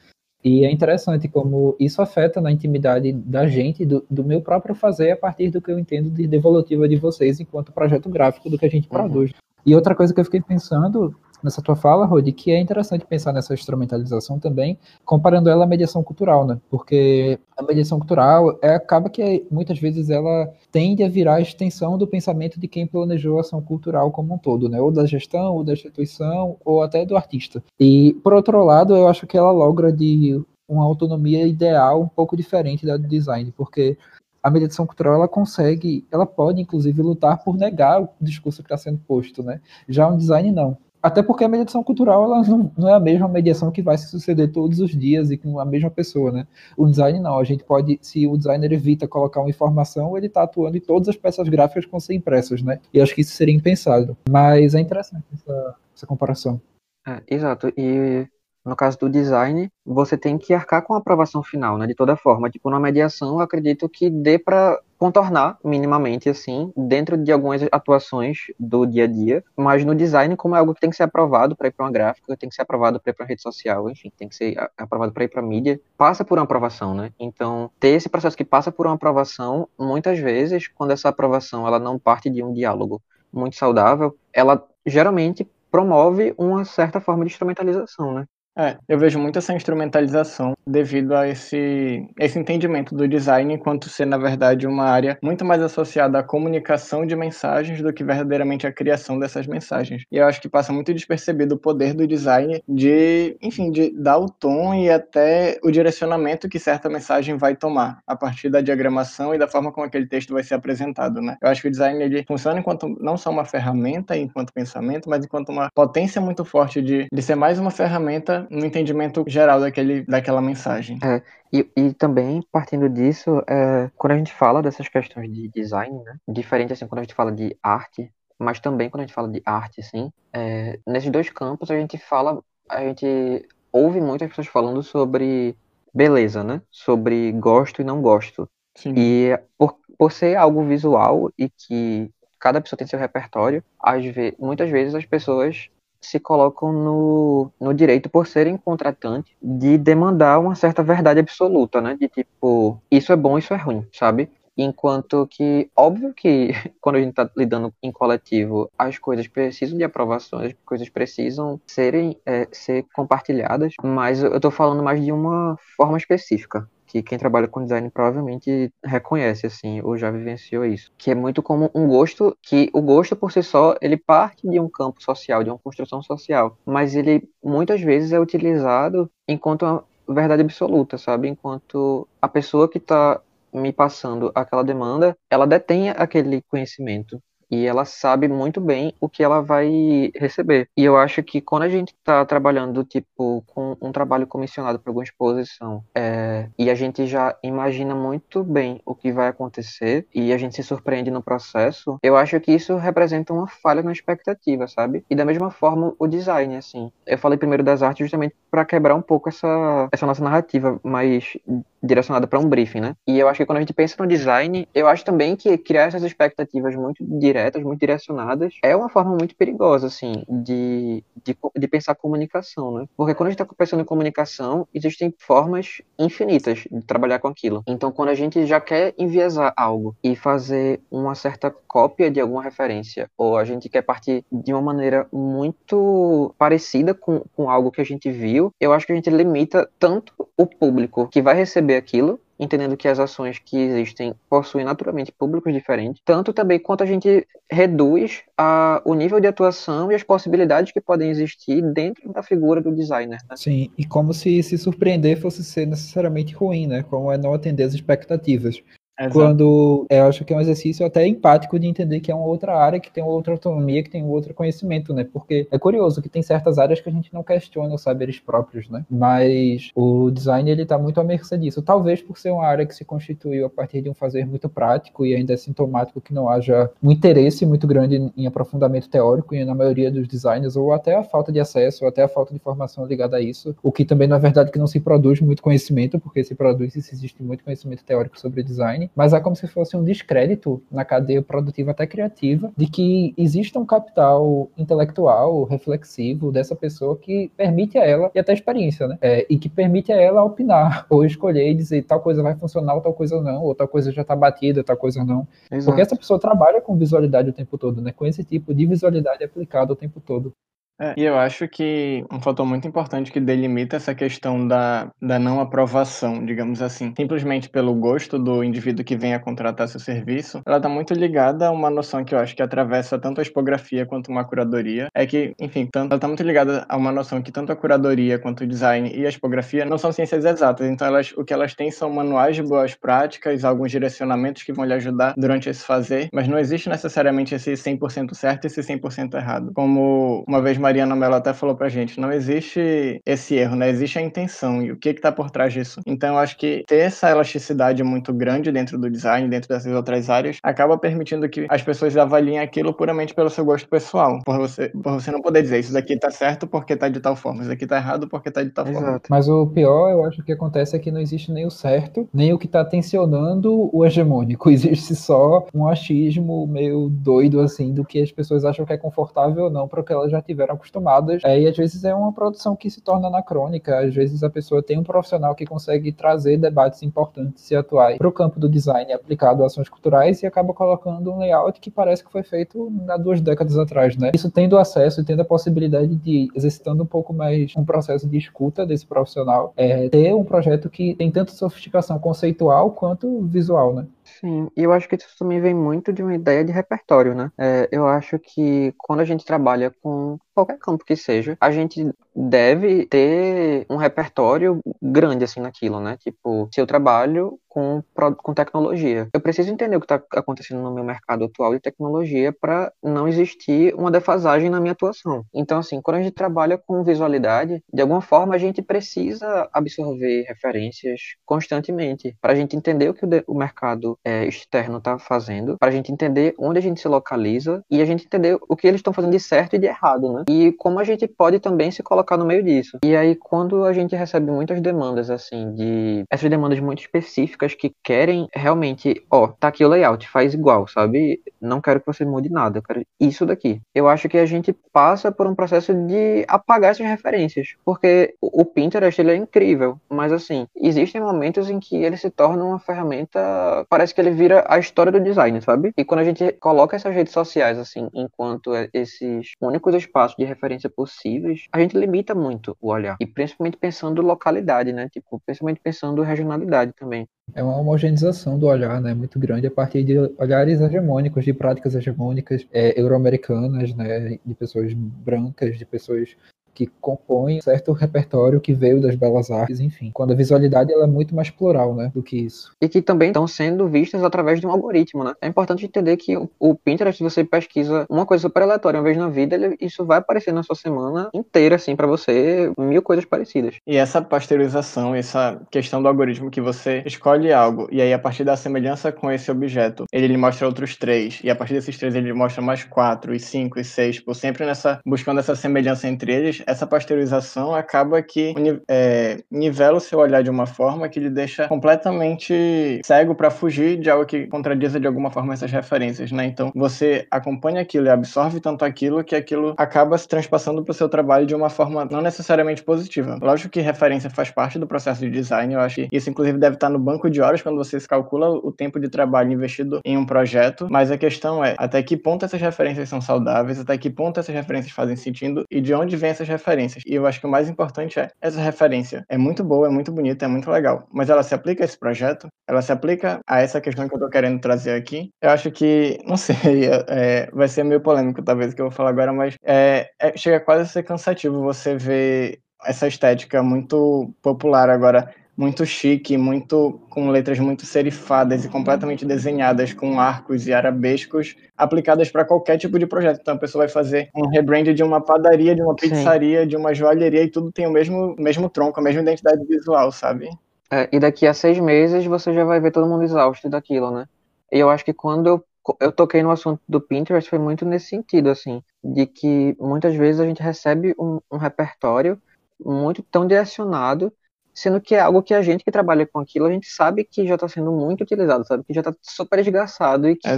E 0.42 0.64
é 0.64 0.72
interessante 0.72 1.29
como 1.29 1.77
isso 1.79 2.00
afeta 2.00 2.40
na 2.40 2.50
intimidade 2.50 3.12
da 3.12 3.46
gente, 3.46 3.85
do, 3.85 4.03
do, 4.11 4.24
meu 4.24 4.40
próprio 4.40 4.74
fazer, 4.74 5.11
a 5.11 5.16
partir 5.18 5.50
do 5.50 5.61
que 5.61 5.70
eu 5.70 5.79
entendo 5.79 6.09
de 6.09 6.27
devolutiva 6.27 6.88
de 6.88 6.96
vocês 6.96 7.40
enquanto 7.40 7.72
projeto 7.72 8.09
gráfico 8.09 8.48
do 8.48 8.59
que 8.59 8.64
a 8.64 8.70
gente 8.70 8.88
uhum. 8.90 8.96
produz. 8.96 9.33
E 9.66 9.74
outra 9.74 9.94
coisa 9.94 10.14
que 10.14 10.20
eu 10.20 10.24
fiquei 10.24 10.40
pensando 10.40 11.14
nessa 11.44 11.61
tua 11.61 11.76
fala, 11.76 12.07
Rodi, 12.07 12.33
que 12.33 12.50
é 12.50 12.59
interessante 12.59 13.04
pensar 13.04 13.33
nessa 13.33 13.52
instrumentalização 13.52 14.38
também, 14.38 14.78
comparando 15.04 15.50
ela 15.50 15.64
à 15.64 15.66
mediação 15.66 16.02
cultural, 16.02 16.46
né? 16.46 16.59
Porque 16.70 17.38
a 17.57 17.62
mediação 17.62 17.98
cultural 17.98 18.59
é, 18.62 18.74
acaba 18.74 19.11
que 19.11 19.46
muitas 19.50 19.78
vezes 19.78 20.09
ela 20.09 20.50
tende 20.72 21.04
a 21.04 21.09
virar 21.09 21.37
a 21.37 21.40
extensão 21.40 21.98
do 21.98 22.07
pensamento 22.07 22.59
de 22.59 22.66
quem 22.66 22.87
planejou 22.87 23.37
a 23.37 23.42
ação 23.42 23.61
cultural 23.61 24.11
como 24.11 24.35
um 24.35 24.38
todo, 24.38 24.68
né? 24.68 24.80
Ou 24.80 24.90
da 24.90 25.04
gestão, 25.04 25.54
ou 25.54 25.62
da 25.62 25.74
instituição, 25.74 26.57
ou 26.64 26.83
até 26.83 27.04
do 27.04 27.16
artista. 27.16 27.62
E, 27.78 28.14
por 28.24 28.33
outro 28.33 28.64
lado, 28.64 28.96
eu 28.96 29.07
acho 29.07 29.26
que 29.26 29.37
ela 29.37 29.52
logra 29.52 29.92
de 29.92 30.42
uma 30.66 30.83
autonomia 30.83 31.46
ideal 31.46 32.02
um 32.02 32.09
pouco 32.09 32.37
diferente 32.37 32.87
da 32.87 32.96
do 32.96 33.07
design, 33.07 33.52
porque 33.54 33.98
a 34.42 34.50
mediação 34.50 34.87
cultural 34.87 35.14
ela 35.14 35.28
consegue, 35.28 36.07
ela 36.11 36.26
pode 36.26 36.61
inclusive 36.61 37.00
lutar 37.00 37.42
por 37.42 37.57
negar 37.57 38.02
o 38.02 38.09
discurso 38.20 38.62
que 38.62 38.66
está 38.66 38.76
sendo 38.76 38.98
posto, 38.98 39.42
né? 39.42 39.61
Já 39.88 40.07
um 40.07 40.16
design 40.18 40.52
não. 40.52 40.76
Até 41.04 41.22
porque 41.22 41.44
a 41.44 41.48
mediação 41.48 41.84
cultural 41.84 42.24
ela 42.24 42.42
não, 42.42 42.72
não, 42.78 42.88
é 42.88 42.94
a 42.94 42.98
mesma 42.98 43.28
mediação 43.28 43.70
que 43.70 43.82
vai 43.82 43.98
se 43.98 44.08
suceder 44.08 44.50
todos 44.50 44.80
os 44.80 44.90
dias 44.90 45.30
e 45.30 45.36
com 45.36 45.60
a 45.60 45.64
mesma 45.66 45.90
pessoa, 45.90 46.32
né? 46.32 46.46
O 46.78 46.86
design 46.86 47.20
não, 47.20 47.38
a 47.38 47.44
gente 47.44 47.62
pode, 47.62 47.98
se 48.00 48.26
o 48.26 48.38
designer 48.38 48.72
evita 48.72 49.06
colocar 49.06 49.40
uma 49.42 49.50
informação, 49.50 50.16
ele 50.16 50.28
está 50.28 50.44
atuando 50.44 50.78
em 50.78 50.80
todas 50.80 51.10
as 51.10 51.16
peças 51.16 51.46
gráficas 51.46 51.84
vão 51.90 52.00
ser 52.00 52.14
impressas, 52.14 52.62
né? 52.62 52.80
E 52.90 53.02
acho 53.02 53.14
que 53.14 53.20
isso 53.20 53.32
seria 53.32 53.54
impensado. 53.54 54.16
Mas 54.30 54.74
é 54.74 54.80
interessante 54.80 55.26
essa, 55.34 55.74
essa 55.94 56.06
comparação. 56.06 56.58
É, 57.06 57.20
exato. 57.28 57.70
E 57.76 58.26
no 58.64 58.74
caso 58.77 58.98
do 58.98 59.09
design, 59.11 59.70
você 59.85 60.16
tem 60.16 60.38
que 60.38 60.55
arcar 60.55 60.83
com 60.83 60.94
a 60.94 60.98
aprovação 60.98 61.42
final, 61.42 61.77
né? 61.77 61.87
De 61.87 61.94
toda 61.94 62.16
forma. 62.16 62.50
Tipo, 62.50 62.70
na 62.70 62.81
mediação, 62.81 63.35
eu 63.35 63.40
acredito 63.40 63.88
que 63.88 64.09
dê 64.09 64.38
para 64.38 64.81
contornar 64.98 65.59
minimamente, 65.62 66.31
assim, 66.31 66.72
dentro 66.74 67.16
de 67.18 67.31
algumas 67.31 67.62
atuações 67.70 68.38
do 68.59 68.87
dia 68.87 69.05
a 69.05 69.07
dia. 69.07 69.44
Mas 69.57 69.85
no 69.85 69.94
design, 69.94 70.35
como 70.37 70.57
é 70.57 70.59
algo 70.59 70.74
que 70.74 70.81
tem 70.81 70.88
que 70.88 70.96
ser 70.96 71.03
aprovado 71.03 71.55
para 71.55 71.68
ir 71.68 71.72
para 71.72 71.85
uma 71.85 71.92
gráfica, 71.92 72.37
tem 72.37 72.48
que 72.48 72.55
ser 72.55 72.62
aprovado 72.62 72.98
para 72.98 73.11
ir 73.11 73.14
para 73.14 73.27
rede 73.27 73.42
social, 73.42 73.90
enfim, 73.90 74.11
tem 74.16 74.29
que 74.29 74.35
ser 74.35 74.57
aprovado 74.79 75.12
para 75.12 75.24
ir 75.24 75.29
para 75.29 75.42
mídia, 75.42 75.79
passa 75.98 76.24
por 76.24 76.38
uma 76.38 76.44
aprovação, 76.44 76.94
né? 76.94 77.12
Então, 77.20 77.70
ter 77.79 77.88
esse 77.88 78.09
processo 78.09 78.37
que 78.37 78.44
passa 78.44 78.72
por 78.72 78.87
uma 78.87 78.94
aprovação, 78.94 79.68
muitas 79.79 80.18
vezes, 80.18 80.68
quando 80.68 80.92
essa 80.92 81.09
aprovação 81.11 81.66
ela 81.66 81.79
não 81.79 81.98
parte 81.98 82.31
de 82.31 82.42
um 82.42 82.53
diálogo 82.53 83.03
muito 83.33 83.57
saudável, 83.57 84.16
ela 84.33 84.64
geralmente 84.87 85.46
promove 85.70 86.35
uma 86.38 86.64
certa 86.64 87.00
forma 87.00 87.24
de 87.24 87.33
instrumentalização, 87.33 88.14
né? 88.14 88.27
É, 88.56 88.76
eu 88.88 88.98
vejo 88.98 89.18
muito 89.18 89.38
essa 89.38 89.52
instrumentalização 89.52 90.54
devido 90.64 91.14
a 91.14 91.28
esse, 91.28 92.06
esse 92.18 92.38
entendimento 92.38 92.94
do 92.94 93.08
design 93.08 93.52
enquanto 93.52 93.88
ser, 93.88 94.06
na 94.06 94.16
verdade, 94.16 94.66
uma 94.66 94.84
área 94.84 95.18
muito 95.22 95.44
mais 95.44 95.60
associada 95.60 96.18
à 96.18 96.22
comunicação 96.22 97.04
de 97.04 97.16
mensagens 97.16 97.82
do 97.82 97.92
que 97.92 98.04
verdadeiramente 98.04 98.66
à 98.66 98.72
criação 98.72 99.18
dessas 99.18 99.46
mensagens. 99.46 100.04
E 100.10 100.16
eu 100.18 100.26
acho 100.26 100.40
que 100.40 100.48
passa 100.48 100.72
muito 100.72 100.94
despercebido 100.94 101.56
o 101.56 101.58
poder 101.58 101.94
do 101.94 102.06
design 102.06 102.62
de, 102.68 103.36
enfim, 103.42 103.72
de 103.72 103.90
dar 103.90 104.18
o 104.18 104.30
tom 104.30 104.72
e 104.72 104.88
até 104.88 105.58
o 105.62 105.70
direcionamento 105.70 106.48
que 106.48 106.58
certa 106.58 106.88
mensagem 106.88 107.36
vai 107.36 107.56
tomar 107.56 107.98
a 108.06 108.14
partir 108.14 108.50
da 108.50 108.60
diagramação 108.60 109.34
e 109.34 109.38
da 109.38 109.48
forma 109.48 109.72
como 109.72 109.86
aquele 109.86 110.06
texto 110.06 110.32
vai 110.32 110.44
ser 110.44 110.54
apresentado, 110.54 111.20
né? 111.20 111.36
Eu 111.42 111.48
acho 111.48 111.60
que 111.60 111.68
o 111.68 111.70
design 111.70 112.02
ele 112.02 112.24
funciona 112.26 112.60
enquanto 112.60 112.88
não 113.00 113.16
só 113.16 113.30
uma 113.30 113.44
ferramenta, 113.44 114.16
enquanto 114.16 114.52
pensamento, 114.52 115.10
mas 115.10 115.24
enquanto 115.24 115.48
uma 115.48 115.68
potência 115.74 116.20
muito 116.20 116.44
forte 116.44 116.80
de, 116.80 117.06
de 117.12 117.22
ser 117.22 117.34
mais 117.34 117.58
uma 117.58 117.70
ferramenta 117.70 118.43
no 118.50 118.64
entendimento 118.64 119.24
geral 119.26 119.61
daquele, 119.61 120.02
daquela 120.02 120.40
mensagem. 120.40 120.98
É, 121.02 121.22
e, 121.52 121.70
e 121.76 121.94
também, 121.94 122.42
partindo 122.50 122.88
disso, 122.88 123.42
é, 123.46 123.90
quando 123.96 124.12
a 124.12 124.16
gente 124.16 124.33
fala 124.33 124.62
dessas 124.62 124.88
questões 124.88 125.33
de 125.33 125.48
design, 125.48 126.02
né, 126.02 126.16
diferente 126.28 126.72
assim 126.72 126.87
quando 126.87 127.00
a 127.00 127.02
gente 127.02 127.14
fala 127.14 127.33
de 127.33 127.57
arte, 127.62 128.11
mas 128.38 128.61
também 128.61 128.90
quando 128.90 129.02
a 129.02 129.07
gente 129.07 129.14
fala 129.14 129.28
de 129.28 129.42
arte, 129.44 129.83
sim, 129.83 130.11
é, 130.33 130.78
nesses 130.87 131.11
dois 131.11 131.30
campos 131.30 131.70
a 131.70 131.78
gente 131.78 131.98
fala, 131.98 132.42
a 132.68 132.80
gente 132.80 133.46
ouve 133.72 134.00
muitas 134.00 134.28
pessoas 134.28 134.46
falando 134.46 134.83
sobre 134.83 135.57
beleza, 135.92 136.42
né, 136.42 136.61
sobre 136.70 137.33
gosto 137.33 137.80
e 137.80 137.85
não 137.85 138.02
gosto. 138.02 138.48
Sim. 138.76 138.92
E 138.96 139.38
por, 139.57 139.76
por 139.96 140.11
ser 140.11 140.37
algo 140.37 140.64
visual 140.64 141.30
e 141.38 141.48
que 141.48 142.11
cada 142.40 142.61
pessoa 142.61 142.76
tem 142.76 142.87
seu 142.87 142.98
repertório, 142.98 143.64
às 143.80 144.04
vezes, 144.04 144.35
muitas 144.38 144.68
vezes 144.70 144.94
as 144.94 145.07
pessoas 145.07 145.70
se 146.04 146.20
colocam 146.20 146.72
no, 146.72 147.50
no 147.60 147.74
direito, 147.74 148.08
por 148.08 148.26
serem 148.26 148.56
contratantes, 148.56 149.32
de 149.42 149.78
demandar 149.78 150.38
uma 150.38 150.54
certa 150.54 150.82
verdade 150.82 151.20
absoluta, 151.20 151.80
né? 151.80 151.96
De 151.98 152.08
tipo, 152.08 152.80
isso 152.90 153.12
é 153.12 153.16
bom, 153.16 153.38
isso 153.38 153.52
é 153.54 153.56
ruim, 153.56 153.86
sabe? 153.92 154.30
Enquanto 154.56 155.26
que, 155.26 155.68
óbvio 155.76 156.14
que 156.14 156.52
quando 156.80 156.96
a 156.96 157.00
gente 157.00 157.10
está 157.10 157.28
lidando 157.36 157.72
em 157.82 157.90
coletivo, 157.90 158.70
as 158.78 158.98
coisas 158.98 159.26
precisam 159.26 159.76
de 159.76 159.84
aprovações, 159.84 160.52
as 160.52 160.56
coisas 160.64 160.88
precisam 160.88 161.60
serem 161.66 162.16
é, 162.24 162.46
ser 162.52 162.86
compartilhadas, 162.94 163.74
mas 163.82 164.22
eu 164.22 164.36
estou 164.36 164.50
falando 164.50 164.82
mais 164.82 165.04
de 165.04 165.10
uma 165.10 165.56
forma 165.76 165.98
específica 165.98 166.68
que 166.94 167.02
quem 167.02 167.18
trabalha 167.18 167.48
com 167.48 167.64
design 167.64 167.90
provavelmente 167.90 168.72
reconhece 168.85 169.46
assim 169.46 169.80
ou 169.83 169.96
já 169.96 170.12
vivenciou 170.12 170.64
isso, 170.64 170.92
que 170.96 171.11
é 171.11 171.14
muito 171.14 171.42
como 171.42 171.68
um 171.74 171.88
gosto 171.88 172.37
que 172.40 172.70
o 172.72 172.80
gosto 172.80 173.16
por 173.16 173.33
si 173.33 173.42
só 173.42 173.74
ele 173.80 173.96
parte 173.96 174.48
de 174.48 174.61
um 174.61 174.68
campo 174.68 175.02
social, 175.02 175.42
de 175.42 175.50
uma 175.50 175.59
construção 175.59 176.00
social, 176.02 176.57
mas 176.64 176.94
ele 176.94 177.28
muitas 177.42 177.80
vezes 177.80 178.12
é 178.12 178.20
utilizado 178.20 179.11
enquanto 179.28 179.62
uma 179.62 179.85
verdade 180.09 180.42
absoluta, 180.42 180.96
sabe? 180.96 181.28
Enquanto 181.28 182.07
a 182.22 182.28
pessoa 182.28 182.68
que 182.68 182.78
está 182.78 183.20
me 183.52 183.72
passando 183.72 184.30
aquela 184.35 184.62
demanda, 184.62 185.16
ela 185.28 185.46
detém 185.46 185.90
aquele 185.90 186.42
conhecimento 186.42 187.20
e 187.50 187.66
ela 187.66 187.85
sabe 187.85 188.28
muito 188.28 188.61
bem 188.61 188.94
o 189.00 189.09
que 189.09 189.22
ela 189.22 189.40
vai 189.40 190.11
receber. 190.14 190.68
E 190.76 190.85
eu 190.85 190.96
acho 190.96 191.22
que 191.22 191.40
quando 191.40 191.64
a 191.64 191.68
gente 191.68 191.94
está 191.94 192.24
trabalhando, 192.24 192.85
tipo, 192.85 193.42
com 193.46 193.76
um 193.80 193.92
trabalho 193.92 194.26
comissionado 194.26 194.78
para 194.78 194.90
alguma 194.90 195.04
exposição, 195.04 195.85
é, 195.94 196.48
e 196.59 196.70
a 196.70 196.74
gente 196.74 197.07
já 197.07 197.37
imagina 197.42 197.94
muito 197.94 198.42
bem 198.42 198.80
o 198.85 198.94
que 198.94 199.12
vai 199.12 199.28
acontecer, 199.28 200.07
e 200.14 200.33
a 200.33 200.38
gente 200.38 200.57
se 200.57 200.62
surpreende 200.62 201.11
no 201.11 201.22
processo, 201.22 201.98
eu 202.02 202.16
acho 202.16 202.38
que 202.40 202.52
isso 202.52 202.76
representa 202.76 203.33
uma 203.33 203.46
falha 203.46 203.83
na 203.83 203.92
expectativa, 203.92 204.66
sabe? 204.66 205.04
E 205.09 205.14
da 205.14 205.24
mesma 205.24 205.50
forma, 205.50 205.94
o 205.98 206.07
design, 206.07 206.57
assim. 206.57 206.90
Eu 207.07 207.18
falei 207.18 207.38
primeiro 207.38 207.62
das 207.62 207.83
artes 207.83 208.04
justamente 208.04 208.35
para 208.50 208.64
quebrar 208.64 208.94
um 208.94 209.02
pouco 209.02 209.28
essa, 209.28 209.88
essa 209.92 210.07
nossa 210.07 210.22
narrativa 210.22 210.78
mais 210.83 211.37
direcionada 211.83 212.26
para 212.26 212.38
um 212.38 212.48
briefing, 212.48 212.80
né? 212.80 212.96
E 213.07 213.18
eu 213.18 213.28
acho 213.28 213.38
que 213.38 213.46
quando 213.46 213.59
a 213.59 213.61
gente 213.61 213.72
pensa 213.72 213.96
no 213.98 214.09
design, 214.09 214.66
eu 214.74 214.88
acho 214.88 215.04
também 215.04 215.37
que 215.37 215.57
criar 215.59 215.83
essas 215.83 216.02
expectativas 216.02 216.74
muito 216.74 217.04
diretas, 217.04 217.43
muito 217.52 217.80
direcionadas, 217.80 218.54
é 218.62 218.74
uma 218.74 218.88
forma 218.88 219.16
muito 219.16 219.35
perigosa, 219.37 219.87
assim, 219.87 220.24
de, 220.28 221.02
de, 221.24 221.37
de 221.57 221.68
pensar 221.68 221.94
comunicação, 221.94 222.78
né? 222.78 222.87
Porque 222.96 223.14
quando 223.14 223.28
a 223.28 223.30
gente 223.30 223.40
está 223.40 223.54
pensando 223.57 223.80
em 223.80 223.85
comunicação, 223.85 224.66
existem 224.72 225.12
formas 225.18 225.83
infinitas 225.98 226.64
de 226.70 226.83
trabalhar 226.83 227.18
com 227.18 227.28
aquilo. 227.28 227.62
Então, 227.66 227.92
quando 227.92 228.09
a 228.09 228.14
gente 228.14 228.46
já 228.46 228.61
quer 228.61 228.94
enviesar 228.98 229.52
algo 229.57 229.96
e 230.02 230.16
fazer 230.16 230.80
uma 230.90 231.14
certa 231.14 231.50
cópia 231.50 232.11
de 232.11 232.20
alguma 232.20 232.42
referência, 232.42 233.11
ou 233.16 233.37
a 233.37 233.44
gente 233.44 233.68
quer 233.68 233.83
partir 233.83 234.24
de 234.30 234.52
uma 234.52 234.62
maneira 234.62 235.07
muito 235.12 236.35
parecida 236.38 236.94
com, 236.94 237.22
com 237.35 237.50
algo 237.50 237.70
que 237.70 237.80
a 237.80 237.85
gente 237.85 238.11
viu, 238.11 238.52
eu 238.61 238.72
acho 238.72 238.87
que 238.87 238.92
a 238.92 238.96
gente 238.96 239.11
limita 239.11 239.68
tanto 239.78 240.12
o 240.37 240.46
público 240.46 241.09
que 241.09 241.22
vai 241.22 241.35
receber 241.35 241.76
aquilo 241.76 242.20
entendendo 242.38 242.77
que 242.77 242.88
as 242.88 242.99
ações 242.99 243.38
que 243.38 243.57
existem 243.57 244.14
possuem 244.29 244.64
naturalmente 244.64 245.12
públicos 245.12 245.53
diferentes, 245.53 246.03
tanto 246.05 246.33
também 246.33 246.59
quanto 246.59 246.83
a 246.83 246.87
gente 246.87 247.27
reduz 247.51 248.23
a, 248.37 248.83
o 248.85 248.94
nível 248.94 249.20
de 249.20 249.27
atuação 249.27 249.90
e 249.90 249.94
as 249.94 250.03
possibilidades 250.03 250.73
que 250.73 250.81
podem 250.81 251.11
existir 251.11 251.62
dentro 251.62 252.12
da 252.12 252.23
figura 252.23 252.61
do 252.61 252.75
designer. 252.75 253.18
Né? 253.29 253.37
Sim, 253.37 253.70
e 253.79 253.85
como 253.85 254.12
se 254.12 254.42
se 254.42 254.59
surpreender 254.59 255.20
fosse 255.20 255.44
ser 255.44 255.66
necessariamente 255.66 256.35
ruim, 256.35 256.66
né? 256.66 256.83
Como 256.83 257.11
é 257.11 257.18
não 257.18 257.35
atender 257.35 257.64
as 257.64 257.75
expectativas. 257.75 258.62
Exato. 258.98 259.12
Quando 259.12 259.87
eu 259.90 260.04
acho 260.04 260.24
que 260.24 260.33
é 260.33 260.37
um 260.37 260.40
exercício 260.40 260.87
até 260.87 261.04
empático 261.07 261.59
de 261.59 261.66
entender 261.66 261.98
que 261.98 262.12
é 262.12 262.14
uma 262.14 262.26
outra 262.26 262.57
área, 262.57 262.78
que 262.78 262.92
tem 262.92 263.02
outra 263.02 263.33
autonomia, 263.33 263.83
que 263.83 263.90
tem 263.90 264.04
outro 264.04 264.33
conhecimento, 264.33 264.94
né? 264.94 265.04
Porque 265.04 265.48
é 265.50 265.59
curioso 265.59 266.00
que 266.00 266.09
tem 266.09 266.22
certas 266.22 266.59
áreas 266.59 266.80
que 266.80 266.88
a 266.88 266.92
gente 266.92 267.12
não 267.12 267.24
questiona 267.24 267.74
os 267.74 267.83
saberes 267.83 268.20
próprios, 268.20 268.68
né? 268.68 268.85
Mas 268.88 269.70
o 269.74 270.12
design 270.12 270.48
ele 270.48 270.64
tá 270.64 270.78
muito 270.78 271.00
à 271.00 271.04
mercê 271.04 271.37
disso. 271.37 271.61
Talvez 271.61 272.00
por 272.00 272.16
ser 272.16 272.30
uma 272.30 272.46
área 272.46 272.64
que 272.64 272.74
se 272.74 272.85
constituiu 272.85 273.46
a 273.46 273.50
partir 273.50 273.83
de 273.83 273.90
um 273.90 273.94
fazer 273.94 274.24
muito 274.26 274.48
prático 274.48 275.04
e 275.04 275.12
ainda 275.12 275.33
é 275.35 275.37
sintomático 275.37 276.00
que 276.00 276.14
não 276.14 276.28
haja 276.28 276.70
um 276.80 276.92
interesse 276.92 277.44
muito 277.44 277.66
grande 277.66 278.12
em 278.16 278.26
aprofundamento 278.26 278.88
teórico 278.88 279.35
e 279.35 279.44
na 279.44 279.54
maioria 279.57 279.90
dos 279.90 280.07
designers, 280.07 280.54
ou 280.57 280.72
até 280.72 280.94
a 280.94 281.02
falta 281.02 281.33
de 281.33 281.40
acesso, 281.40 281.85
ou 281.85 281.88
até 281.88 282.02
a 282.02 282.09
falta 282.09 282.33
de 282.33 282.38
formação 282.38 282.87
ligada 282.87 283.16
a 283.16 283.20
isso, 283.20 283.57
o 283.61 283.72
que 283.72 283.85
também 283.85 284.07
na 284.07 284.18
verdade 284.18 284.52
que 284.52 284.59
não 284.59 284.68
se 284.68 284.78
produz 284.78 285.20
muito 285.20 285.42
conhecimento, 285.42 285.98
porque 285.98 286.22
se 286.22 286.35
produz 286.37 286.76
e 286.76 286.83
se 286.83 286.94
existe 286.94 287.20
muito 287.22 287.42
conhecimento 287.42 287.85
teórico 287.85 288.20
sobre 288.20 288.42
design 288.42 288.84
mas 288.94 289.12
é 289.12 289.20
como 289.20 289.37
se 289.37 289.47
fosse 289.47 289.77
um 289.77 289.85
descrédito 289.85 290.62
na 290.70 290.85
cadeia 290.85 291.23
produtiva 291.23 291.70
até 291.70 291.87
criativa 291.87 292.53
de 292.57 292.66
que 292.66 293.14
exista 293.16 293.59
um 293.59 293.66
capital 293.66 294.49
intelectual, 294.57 295.44
reflexivo 295.44 296.31
dessa 296.33 296.55
pessoa 296.55 296.97
que 296.97 297.31
permite 297.37 297.79
a 297.79 297.85
ela, 297.85 298.11
e 298.14 298.18
até 298.18 298.33
experiência, 298.33 298.87
né? 298.87 298.99
É, 299.01 299.27
e 299.29 299.38
que 299.38 299.49
permite 299.49 299.92
a 299.92 299.97
ela 299.97 300.25
opinar 300.25 300.87
ou 300.90 301.05
escolher 301.05 301.51
e 301.51 301.55
dizer 301.55 301.83
tal 301.85 302.01
coisa 302.01 302.23
vai 302.23 302.35
funcionar 302.35 302.75
ou 302.75 302.81
tal 302.81 302.94
coisa 302.94 303.20
não, 303.20 303.42
ou 303.42 303.55
tal 303.55 303.68
coisa 303.68 303.92
já 303.92 304.03
está 304.03 304.14
batida, 304.14 304.64
tal 304.64 304.77
coisa 304.77 305.05
não. 305.05 305.27
Exato. 305.51 305.66
Porque 305.66 305.83
essa 305.83 305.97
pessoa 305.97 306.18
trabalha 306.18 306.61
com 306.61 306.77
visualidade 306.77 307.31
o 307.31 307.33
tempo 307.33 307.59
todo, 307.59 307.81
né? 307.81 307.92
Com 307.92 308.07
esse 308.07 308.25
tipo 308.25 308.55
de 308.55 308.66
visualidade 308.66 309.25
aplicada 309.25 309.73
o 309.73 309.77
tempo 309.77 310.01
todo. 310.01 310.33
É, 310.80 310.94
e 310.96 311.04
eu 311.04 311.16
acho 311.16 311.46
que 311.48 312.04
um 312.10 312.20
fator 312.20 312.44
muito 312.44 312.66
importante 312.66 313.12
que 313.12 313.20
delimita 313.20 313.76
essa 313.76 313.94
questão 313.94 314.46
da, 314.46 314.90
da 315.00 315.18
não 315.18 315.40
aprovação, 315.40 316.24
digamos 316.24 316.60
assim, 316.60 316.92
simplesmente 316.96 317.48
pelo 317.48 317.74
gosto 317.74 318.18
do 318.18 318.42
indivíduo 318.42 318.84
que 318.84 318.96
vem 318.96 319.14
a 319.14 319.20
contratar 319.20 319.68
seu 319.68 319.78
serviço, 319.78 320.42
ela 320.44 320.56
está 320.56 320.68
muito 320.68 320.92
ligada 320.92 321.46
a 321.46 321.50
uma 321.50 321.70
noção 321.70 322.04
que 322.04 322.14
eu 322.14 322.18
acho 322.18 322.34
que 322.34 322.42
atravessa 322.42 322.98
tanto 322.98 323.20
a 323.20 323.22
expografia 323.22 323.87
quanto 323.87 324.10
uma 324.10 324.24
curadoria. 324.24 324.88
É 324.94 325.06
que, 325.06 325.34
enfim, 325.38 325.68
tanto, 325.70 325.92
ela 325.92 325.96
está 325.96 326.08
muito 326.08 326.22
ligada 326.22 326.66
a 326.68 326.76
uma 326.76 326.90
noção 326.90 327.22
que 327.22 327.30
tanto 327.30 327.52
a 327.52 327.56
curadoria 327.56 328.18
quanto 328.18 328.42
o 328.42 328.46
design 328.46 328.90
e 328.94 329.06
a 329.06 329.08
expografia 329.08 329.64
não 329.64 329.78
são 329.78 329.92
ciências 329.92 330.24
exatas, 330.24 330.68
então 330.68 330.87
elas, 330.87 331.12
o 331.16 331.24
que 331.24 331.32
elas 331.32 331.54
têm 331.54 331.70
são 331.70 331.90
manuais 331.90 332.37
de 332.37 332.42
boas 332.42 332.74
práticas, 332.74 333.44
alguns 333.44 333.70
direcionamentos 333.70 334.42
que 334.42 334.52
vão 334.52 334.64
lhe 334.64 334.74
ajudar 334.74 335.14
durante 335.16 335.48
esse 335.48 335.64
fazer, 335.64 336.08
mas 336.12 336.26
não 336.26 336.38
existe 336.38 336.68
necessariamente 336.68 337.34
esse 337.34 337.52
100% 337.52 338.14
certo 338.14 338.44
e 338.44 338.46
esse 338.48 338.60
100% 338.60 339.14
errado. 339.14 339.52
Como 339.54 340.24
uma 340.26 340.42
vez 340.42 340.58
Mariana 340.64 340.96
Mello 340.96 341.14
até 341.14 341.35
falou 341.35 341.55
pra 341.55 341.68
gente, 341.68 342.00
não 342.00 342.11
existe 342.11 342.98
esse 343.05 343.35
erro, 343.35 343.55
né? 343.55 343.68
Existe 343.68 343.98
a 343.98 344.03
intenção 344.03 344.62
e 344.62 344.72
o 344.72 344.79
que 344.79 344.94
que 344.94 345.00
tá 345.00 345.12
por 345.12 345.31
trás 345.31 345.53
disso. 345.53 345.83
Então 345.85 346.14
eu 346.14 346.18
acho 346.18 346.38
que 346.38 346.64
ter 346.66 346.77
essa 346.77 347.11
elasticidade 347.11 347.85
muito 347.85 348.14
grande 348.14 348.50
dentro 348.50 348.79
do 348.79 348.90
design, 348.90 349.29
dentro 349.29 349.46
dessas 349.46 349.70
outras 349.74 350.09
áreas, 350.09 350.38
acaba 350.42 350.79
permitindo 350.79 351.29
que 351.29 351.44
as 351.50 351.61
pessoas 351.61 351.94
avaliem 351.98 352.38
aquilo 352.38 352.72
puramente 352.72 353.14
pelo 353.14 353.29
seu 353.29 353.44
gosto 353.44 353.68
pessoal. 353.68 354.20
Por 354.24 354.38
você, 354.38 354.70
por 354.70 354.94
você 354.94 355.11
não 355.11 355.20
poder 355.20 355.42
dizer 355.42 355.59
isso 355.59 355.72
daqui 355.72 355.98
tá 355.98 356.11
certo 356.11 356.46
porque 356.46 356.74
tá 356.74 356.88
de 356.88 356.98
tal 356.98 357.14
forma, 357.14 357.40
isso 357.40 357.50
daqui 357.50 357.66
tá 357.66 357.77
errado 357.77 358.09
porque 358.09 358.31
tá 358.31 358.42
de 358.42 358.48
tal 358.48 358.66
Exato. 358.66 358.83
forma. 358.83 359.00
Mas 359.11 359.29
o 359.29 359.46
pior, 359.46 359.90
eu 359.90 360.05
acho 360.07 360.22
que 360.22 360.33
acontece 360.33 360.74
é 360.74 360.79
que 360.79 360.90
não 360.90 361.00
existe 361.00 361.31
nem 361.31 361.44
o 361.44 361.50
certo, 361.50 362.09
nem 362.12 362.33
o 362.33 362.38
que 362.38 362.48
tá 362.48 362.64
tensionando 362.64 363.68
o 363.70 363.85
hegemônico. 363.85 364.48
Existe 364.55 364.94
só 364.94 365.44
um 365.53 365.68
achismo 365.68 366.46
meio 366.46 366.88
doido, 366.88 367.40
assim, 367.40 367.74
do 367.74 367.85
que 367.85 368.00
as 368.00 368.11
pessoas 368.11 368.46
acham 368.46 368.64
que 368.64 368.72
é 368.72 368.79
confortável 368.79 369.44
ou 369.44 369.50
não 369.50 369.68
para 369.68 369.81
o 369.81 369.85
que 369.85 369.92
elas 369.92 370.11
já 370.11 370.22
tiveram 370.22 370.53
acostumadas. 370.54 371.22
É, 371.24 371.40
e 371.40 371.46
às 371.46 371.56
vezes 371.56 371.84
é 371.84 371.94
uma 371.94 372.12
produção 372.12 372.56
que 372.56 372.70
se 372.70 372.80
torna 372.80 373.08
anacrônica, 373.08 373.78
às 373.78 373.94
vezes 373.94 374.22
a 374.22 374.30
pessoa 374.30 374.62
tem 374.62 374.78
um 374.78 374.82
profissional 374.82 375.34
que 375.34 375.46
consegue 375.46 375.92
trazer 375.92 376.36
debates 376.36 376.82
importantes 376.82 377.50
e 377.50 377.56
atuais 377.56 377.98
para 377.98 378.08
o 378.08 378.12
campo 378.12 378.38
do 378.40 378.48
design 378.48 378.92
aplicado 378.92 379.42
a 379.42 379.46
ações 379.46 379.68
culturais 379.68 380.22
e 380.22 380.26
acaba 380.26 380.52
colocando 380.52 381.12
um 381.12 381.18
layout 381.18 381.60
que 381.60 381.70
parece 381.70 382.04
que 382.04 382.10
foi 382.10 382.22
feito 382.22 382.72
há 382.88 382.96
duas 382.96 383.20
décadas 383.20 383.58
atrás, 383.58 383.96
né? 383.96 384.10
Isso 384.14 384.30
tendo 384.30 384.58
acesso 384.58 385.00
e 385.00 385.04
tendo 385.04 385.20
a 385.20 385.24
possibilidade 385.24 385.94
de, 385.96 386.28
exercitando 386.34 386.82
um 386.82 386.86
pouco 386.86 387.12
mais 387.12 387.54
um 387.56 387.64
processo 387.64 388.08
de 388.08 388.18
escuta 388.18 388.66
desse 388.66 388.86
profissional, 388.86 389.52
é, 389.56 389.88
ter 389.88 390.14
um 390.14 390.24
projeto 390.24 390.68
que 390.68 390.94
tem 390.94 391.10
tanto 391.10 391.32
sofisticação 391.32 391.98
conceitual 391.98 392.70
quanto 392.70 393.22
visual, 393.22 393.74
né? 393.74 393.86
Sim, 394.20 394.48
e 394.57 394.62
eu 394.62 394.72
acho 394.72 394.88
que 394.88 394.94
isso 394.96 395.16
também 395.18 395.40
vem 395.40 395.55
muito 395.55 395.92
de 395.92 396.03
uma 396.03 396.14
ideia 396.14 396.44
de 396.44 396.53
repertório, 396.53 397.14
né? 397.14 397.31
É, 397.38 397.68
eu 397.72 397.87
acho 397.87 398.18
que 398.18 398.72
quando 398.79 399.00
a 399.00 399.05
gente 399.05 399.24
trabalha 399.24 399.70
com 399.83 400.18
qualquer 400.35 400.59
campo 400.59 400.85
que 400.85 400.94
seja, 400.96 401.37
a 401.40 401.50
gente 401.50 401.83
deve 402.14 402.87
ter 402.87 403.66
um 403.68 403.77
repertório 403.77 404.61
grande 404.81 405.24
assim 405.24 405.40
naquilo, 405.40 405.81
né? 405.81 405.96
Tipo, 405.98 406.48
se 406.53 406.61
eu 406.61 406.66
trabalho 406.66 407.38
com, 407.48 407.83
com 408.16 408.35
tecnologia, 408.35 409.09
eu 409.12 409.20
preciso 409.20 409.50
entender 409.50 409.77
o 409.77 409.81
que 409.81 409.85
está 409.85 410.03
acontecendo 410.18 410.61
no 410.61 410.74
meu 410.74 410.83
mercado 410.83 411.24
atual 411.24 411.55
de 411.55 411.61
tecnologia 411.61 412.33
para 412.33 412.72
não 412.83 413.07
existir 413.07 413.72
uma 413.77 413.92
defasagem 413.92 414.50
na 414.50 414.61
minha 414.61 414.72
atuação. 414.72 415.24
Então, 415.33 415.59
assim, 415.59 415.81
quando 415.81 415.98
a 415.98 416.03
gente 416.03 416.12
trabalha 416.12 416.59
com 416.59 416.83
visualidade, 416.83 417.62
de 417.72 417.81
alguma 417.81 418.00
forma 418.00 418.35
a 418.35 418.38
gente 418.38 418.61
precisa 418.61 419.48
absorver 419.53 420.22
referências 420.22 421.00
constantemente 421.24 422.16
para 422.20 422.33
a 422.33 422.37
gente 422.37 422.57
entender 422.57 422.88
o 422.88 422.94
que 422.94 423.05
o, 423.05 423.09
o 423.29 423.38
mercado 423.38 423.96
é, 424.05 424.27
externo 424.27 424.79
está 424.79 424.98
fazendo, 424.98 425.57
para 425.57 425.68
a 425.68 425.72
gente 425.72 425.92
entender 425.92 426.35
onde 426.38 426.59
a 426.59 426.62
gente 426.62 426.81
se 426.81 426.88
localiza 426.88 427.62
e 427.70 427.81
a 427.81 427.85
gente 427.85 428.05
entender 428.05 428.37
o 428.48 428.57
que 428.57 428.66
eles 428.66 428.81
estão 428.81 428.92
fazendo 428.92 429.12
de 429.12 429.20
certo 429.20 429.55
e 429.55 429.59
de 429.59 429.66
errado, 429.66 430.12
né? 430.12 430.24
E 430.29 430.53
como 430.53 430.81
a 430.81 430.85
gente 430.85 431.07
pode 431.07 431.38
também 431.38 431.70
se 431.70 431.83
colocar 431.85 432.03
colocar 432.04 432.16
no 432.16 432.24
meio 432.24 432.42
disso. 432.42 432.78
E 432.84 432.94
aí, 432.94 433.16
quando 433.16 433.64
a 433.64 433.72
gente 433.72 433.96
recebe 433.96 434.30
muitas 434.30 434.60
demandas, 434.60 435.10
assim, 435.10 435.52
de. 435.54 436.04
Essas 436.10 436.30
demandas 436.30 436.60
muito 436.60 436.80
específicas 436.80 437.54
que 437.54 437.74
querem 437.82 438.28
realmente, 438.34 439.02
ó, 439.10 439.28
tá 439.28 439.48
aqui 439.48 439.64
o 439.64 439.68
layout, 439.68 440.08
faz 440.08 440.34
igual, 440.34 440.68
sabe? 440.68 441.20
Não 441.40 441.60
quero 441.60 441.80
que 441.80 441.86
você 441.86 442.04
mude 442.04 442.30
nada, 442.30 442.58
eu 442.58 442.62
quero 442.62 442.82
isso 443.00 443.26
daqui. 443.26 443.60
Eu 443.74 443.88
acho 443.88 444.08
que 444.08 444.18
a 444.18 444.26
gente 444.26 444.52
passa 444.72 445.10
por 445.10 445.26
um 445.26 445.34
processo 445.34 445.74
de 445.74 446.24
apagar 446.28 446.70
essas 446.70 446.86
referências. 446.86 447.54
Porque 447.64 448.14
o 448.20 448.44
Pinterest, 448.44 449.00
ele 449.00 449.12
é 449.12 449.16
incrível, 449.16 449.78
mas 449.88 450.12
assim, 450.12 450.46
existem 450.56 451.00
momentos 451.00 451.48
em 451.48 451.58
que 451.58 451.76
ele 451.76 451.96
se 451.96 452.10
torna 452.10 452.44
uma 452.44 452.58
ferramenta. 452.58 453.20
Parece 453.68 453.94
que 453.94 454.00
ele 454.00 454.10
vira 454.10 454.44
a 454.48 454.58
história 454.58 454.92
do 454.92 455.00
design, 455.00 455.40
sabe? 455.40 455.72
E 455.76 455.84
quando 455.84 456.00
a 456.00 456.04
gente 456.04 456.32
coloca 456.32 456.76
essas 456.76 456.94
redes 456.94 457.12
sociais, 457.12 457.58
assim, 457.58 457.88
enquanto 457.94 458.52
esses 458.72 459.32
únicos 459.40 459.74
espaços 459.74 460.16
de 460.16 460.24
referência 460.24 460.68
possíveis, 460.68 461.46
a 461.52 461.60
gente 461.60 461.76
limita 461.94 462.14
muito 462.14 462.57
o 462.61 462.70
olhar. 462.70 462.96
E 463.00 463.07
principalmente 463.07 463.57
pensando 463.57 464.02
localidade, 464.02 464.72
né? 464.72 464.88
Tipo, 464.88 465.20
principalmente 465.24 465.61
pensando 465.62 466.02
regionalidade 466.02 466.72
também. 466.72 467.07
É 467.33 467.42
uma 467.42 467.57
homogeneização 467.57 468.38
do 468.38 468.46
olhar, 468.46 468.80
né? 468.80 468.92
Muito 468.92 469.18
grande 469.18 469.46
a 469.46 469.50
partir 469.50 469.85
de 469.85 469.96
olhares 470.18 470.61
hegemônicos, 470.61 471.24
de 471.24 471.33
práticas 471.33 471.74
hegemônicas 471.74 472.46
é, 472.52 472.78
euro-americanas, 472.78 473.74
né? 473.74 474.18
De 474.24 474.35
pessoas 474.35 474.72
brancas, 474.74 475.57
de 475.57 475.64
pessoas 475.64 476.16
que 476.54 476.66
compõem 476.80 477.40
certo 477.40 477.72
repertório 477.72 478.40
que 478.40 478.52
veio 478.52 478.80
das 478.80 478.94
belas 478.94 479.30
artes, 479.30 479.60
enfim. 479.60 479.90
Quando 479.92 480.12
a 480.12 480.16
visualidade 480.16 480.72
ela 480.72 480.84
é 480.84 480.88
muito 480.88 481.14
mais 481.14 481.30
plural, 481.30 481.74
né, 481.74 481.90
do 481.94 482.02
que 482.02 482.16
isso. 482.16 482.52
E 482.60 482.68
que 482.68 482.80
também 482.80 483.08
estão 483.08 483.26
sendo 483.26 483.68
vistas 483.68 484.02
através 484.02 484.40
de 484.40 484.46
um 484.46 484.50
algoritmo, 484.50 485.04
né? 485.04 485.14
É 485.20 485.26
importante 485.26 485.64
entender 485.64 485.96
que 485.96 486.16
o, 486.16 486.54
Pinterest, 486.54 487.02
você 487.02 487.24
pesquisa 487.24 487.86
uma 487.88 488.06
coisa 488.06 488.22
super 488.22 488.42
aleatória 488.42 488.78
uma 488.78 488.84
vez 488.84 488.96
na 488.96 489.08
vida, 489.08 489.34
ele, 489.34 489.56
isso 489.60 489.84
vai 489.84 489.98
aparecer 489.98 490.32
na 490.32 490.42
sua 490.42 490.54
semana 490.54 491.10
inteira, 491.12 491.56
assim, 491.56 491.74
para 491.74 491.86
você, 491.86 492.52
mil 492.58 492.82
coisas 492.82 493.04
parecidas. 493.04 493.56
E 493.66 493.76
essa 493.76 494.00
pasteurização, 494.00 494.94
essa 494.94 495.40
questão 495.50 495.82
do 495.82 495.88
algoritmo 495.88 496.30
que 496.30 496.40
você 496.40 496.82
escolhe 496.86 497.32
algo, 497.32 497.68
e 497.70 497.80
aí 497.80 497.92
a 497.92 497.98
partir 497.98 498.24
da 498.24 498.36
semelhança 498.36 498.92
com 498.92 499.10
esse 499.10 499.30
objeto, 499.30 499.84
ele 499.92 500.06
lhe 500.06 500.16
mostra 500.16 500.46
outros 500.46 500.76
três, 500.76 501.20
e 501.24 501.30
a 501.30 501.34
partir 501.34 501.54
desses 501.54 501.76
três 501.76 501.94
ele 501.94 502.12
mostra 502.12 502.40
mais 502.42 502.64
quatro, 502.64 503.14
e 503.14 503.20
cinco, 503.20 503.58
e 503.58 503.64
seis, 503.64 503.98
por 503.98 504.14
sempre 504.14 504.46
nessa, 504.46 504.80
buscando 504.86 505.20
essa 505.20 505.34
semelhança 505.34 505.88
entre 505.88 506.12
eles, 506.12 506.42
essa 506.46 506.66
pasteurização 506.66 507.54
acaba 507.54 508.02
que 508.02 508.35
é, 508.68 509.22
nivela 509.30 509.78
o 509.78 509.80
seu 509.80 509.98
olhar 509.98 510.22
de 510.22 510.30
uma 510.30 510.46
forma 510.46 510.88
que 510.88 511.00
lhe 511.00 511.11
deixa 511.11 511.48
completamente 511.48 512.80
cego 512.85 513.14
para 513.14 513.30
fugir 513.30 513.78
de 513.78 513.90
algo 513.90 514.07
que 514.07 514.26
contradiza 514.26 514.80
de 514.80 514.87
alguma 514.87 515.11
forma 515.11 515.33
essas 515.35 515.50
referências, 515.50 516.11
né? 516.12 516.26
Então 516.26 516.50
você 516.54 517.07
acompanha 517.11 517.61
aquilo 517.61 517.87
e 517.87 517.90
absorve 517.90 518.40
tanto 518.40 518.64
aquilo 518.64 519.04
que 519.04 519.14
aquilo 519.14 519.54
acaba 519.57 519.96
se 519.98 520.09
transpassando 520.09 520.62
para 520.62 520.72
o 520.72 520.74
seu 520.74 520.88
trabalho 520.88 521.26
de 521.26 521.35
uma 521.35 521.50
forma 521.50 521.85
não 521.90 522.00
necessariamente 522.00 522.62
positiva. 522.62 523.18
Lógico 523.20 523.50
que 523.50 523.61
referência 523.61 524.11
faz 524.11 524.30
parte 524.30 524.59
do 524.59 524.66
processo 524.66 525.00
de 525.00 525.11
design, 525.11 525.54
eu 525.54 525.61
acho 525.61 525.76
que 525.76 525.88
isso 525.92 526.11
inclusive 526.11 526.38
deve 526.38 526.57
estar 526.57 526.68
no 526.68 526.78
banco 526.78 527.11
de 527.11 527.20
horas 527.20 527.42
quando 527.42 527.57
você 527.57 527.78
calcula 527.80 528.30
o 528.30 528.52
tempo 528.52 528.78
de 528.80 528.88
trabalho 528.88 529.33
investido 529.33 529.80
em 529.85 529.96
um 529.96 530.07
projeto, 530.07 530.68
mas 530.70 530.90
a 530.90 530.98
questão 530.98 531.44
é 531.44 531.54
até 531.59 531.83
que 531.83 531.96
ponto 531.96 532.24
essas 532.24 532.40
referências 532.40 532.88
são 532.88 533.00
saudáveis, 533.00 533.59
até 533.59 533.76
que 533.76 533.90
ponto 533.90 534.20
essas 534.20 534.35
referências 534.35 534.72
fazem 534.72 534.96
sentido 534.96 535.44
e 535.50 535.61
de 535.61 535.74
onde 535.74 535.96
vêm 535.96 536.11
essas 536.11 536.28
referências. 536.35 536.83
E 536.87 536.94
eu 536.94 537.07
acho 537.07 537.20
que 537.20 537.27
o 537.27 537.31
mais 537.31 537.49
importante 537.49 537.99
é 537.99 538.11
essa 538.20 538.40
referência. 538.40 539.05
É 539.09 539.16
muito 539.16 539.42
boa, 539.44 539.66
é 539.66 539.70
muito 539.70 539.92
bonita, 539.92 540.25
é 540.25 540.29
muito 540.29 540.51
legal. 540.51 540.87
Mas 540.92 541.09
ela 541.11 541.23
se 541.23 541.35
aplica 541.35 541.64
a 541.64 541.66
esse 541.66 541.79
projeto? 541.79 542.29
Ela 542.47 542.62
se 542.62 542.73
aplica 542.73 543.20
a 543.27 543.40
essa 543.40 543.61
questão 543.61 543.88
que 543.88 543.94
eu 543.94 543.99
tô 543.99 544.09
querendo 544.09 544.40
trazer 544.40 544.75
aqui? 544.75 545.11
Eu 545.20 545.31
acho 545.31 545.51
que, 545.51 545.99
não 546.07 546.16
sei, 546.16 546.66
é, 546.66 546.85
é, 546.88 547.31
vai 547.33 547.49
ser 547.49 547.64
meio 547.64 547.81
polêmico 547.81 548.23
talvez 548.23 548.53
o 548.53 548.57
que 548.57 548.62
eu 548.62 548.66
vou 548.66 548.77
falar 548.77 548.90
agora, 548.90 549.12
mas 549.12 549.35
é, 549.44 549.90
é, 550.01 550.16
chega 550.16 550.40
quase 550.40 550.62
a 550.62 550.66
ser 550.66 550.83
cansativo 550.83 551.42
você 551.42 551.77
ver 551.77 552.40
essa 552.66 552.88
estética 552.88 553.42
muito 553.42 554.14
popular 554.23 554.70
agora 554.70 555.12
muito 555.37 555.66
chique, 555.66 556.16
muito 556.16 556.81
com 556.88 557.11
letras 557.11 557.38
muito 557.38 557.66
serifadas 557.66 558.44
e 558.44 558.49
completamente 558.49 559.05
desenhadas 559.05 559.73
com 559.73 559.99
arcos 559.99 560.47
e 560.47 560.53
arabescos 560.53 561.37
aplicadas 561.57 562.11
para 562.11 562.25
qualquer 562.25 562.57
tipo 562.57 562.79
de 562.79 562.87
projeto. 562.87 563.18
Então 563.20 563.35
a 563.35 563.38
pessoa 563.38 563.64
vai 563.64 563.73
fazer 563.73 564.11
um 564.14 564.29
rebrand 564.29 564.73
de 564.73 564.83
uma 564.83 565.01
padaria, 565.01 565.55
de 565.55 565.62
uma 565.62 565.75
pizzaria, 565.75 566.42
Sim. 566.42 566.49
de 566.49 566.57
uma 566.57 566.73
joalheria 566.73 567.23
e 567.23 567.31
tudo 567.31 567.51
tem 567.51 567.66
o 567.66 567.70
mesmo 567.70 568.14
mesmo 568.18 568.49
tronco, 568.49 568.79
a 568.79 568.83
mesma 568.83 569.03
identidade 569.03 569.44
visual, 569.44 569.90
sabe? 569.90 570.31
É, 570.70 570.88
e 570.92 570.99
daqui 570.99 571.27
a 571.27 571.35
seis 571.35 571.59
meses 571.59 572.05
você 572.07 572.33
já 572.33 572.44
vai 572.44 572.61
ver 572.61 572.70
todo 572.70 572.87
mundo 572.87 573.03
exausto 573.03 573.49
daquilo, 573.49 573.90
né? 573.90 574.07
E 574.53 574.59
eu 574.59 574.70
acho 574.70 574.85
que 574.85 574.94
quando 574.94 575.27
eu, 575.27 575.44
eu 575.81 575.92
toquei 575.92 576.23
no 576.23 576.31
assunto 576.31 576.61
do 576.68 576.81
Pinterest 576.81 577.29
foi 577.29 577.38
muito 577.38 577.64
nesse 577.64 577.87
sentido, 577.87 578.31
assim, 578.31 578.62
de 578.83 579.07
que 579.07 579.57
muitas 579.59 579.94
vezes 579.97 580.20
a 580.20 580.27
gente 580.27 580.42
recebe 580.42 580.94
um, 580.99 581.18
um 581.31 581.37
repertório 581.37 582.20
muito 582.64 583.03
tão 583.03 583.27
direcionado 583.27 584.12
sendo 584.54 584.80
que 584.80 584.94
é 584.94 585.00
algo 585.00 585.22
que 585.22 585.34
a 585.34 585.42
gente 585.42 585.64
que 585.64 585.70
trabalha 585.70 586.06
com 586.06 586.20
aquilo, 586.20 586.46
a 586.46 586.52
gente 586.52 586.68
sabe 586.68 587.04
que 587.04 587.26
já 587.26 587.34
está 587.34 587.48
sendo 587.48 587.72
muito 587.72 588.02
utilizado, 588.02 588.46
sabe? 588.46 588.64
Que 588.64 588.72
já 588.72 588.80
está 588.80 588.94
super 589.02 589.42
desgraçado 589.42 590.08
e 590.08 590.16
que 590.16 590.28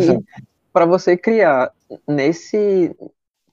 para 0.73 0.87
você 0.87 1.17
criar 1.17 1.71
nesse 2.09 2.95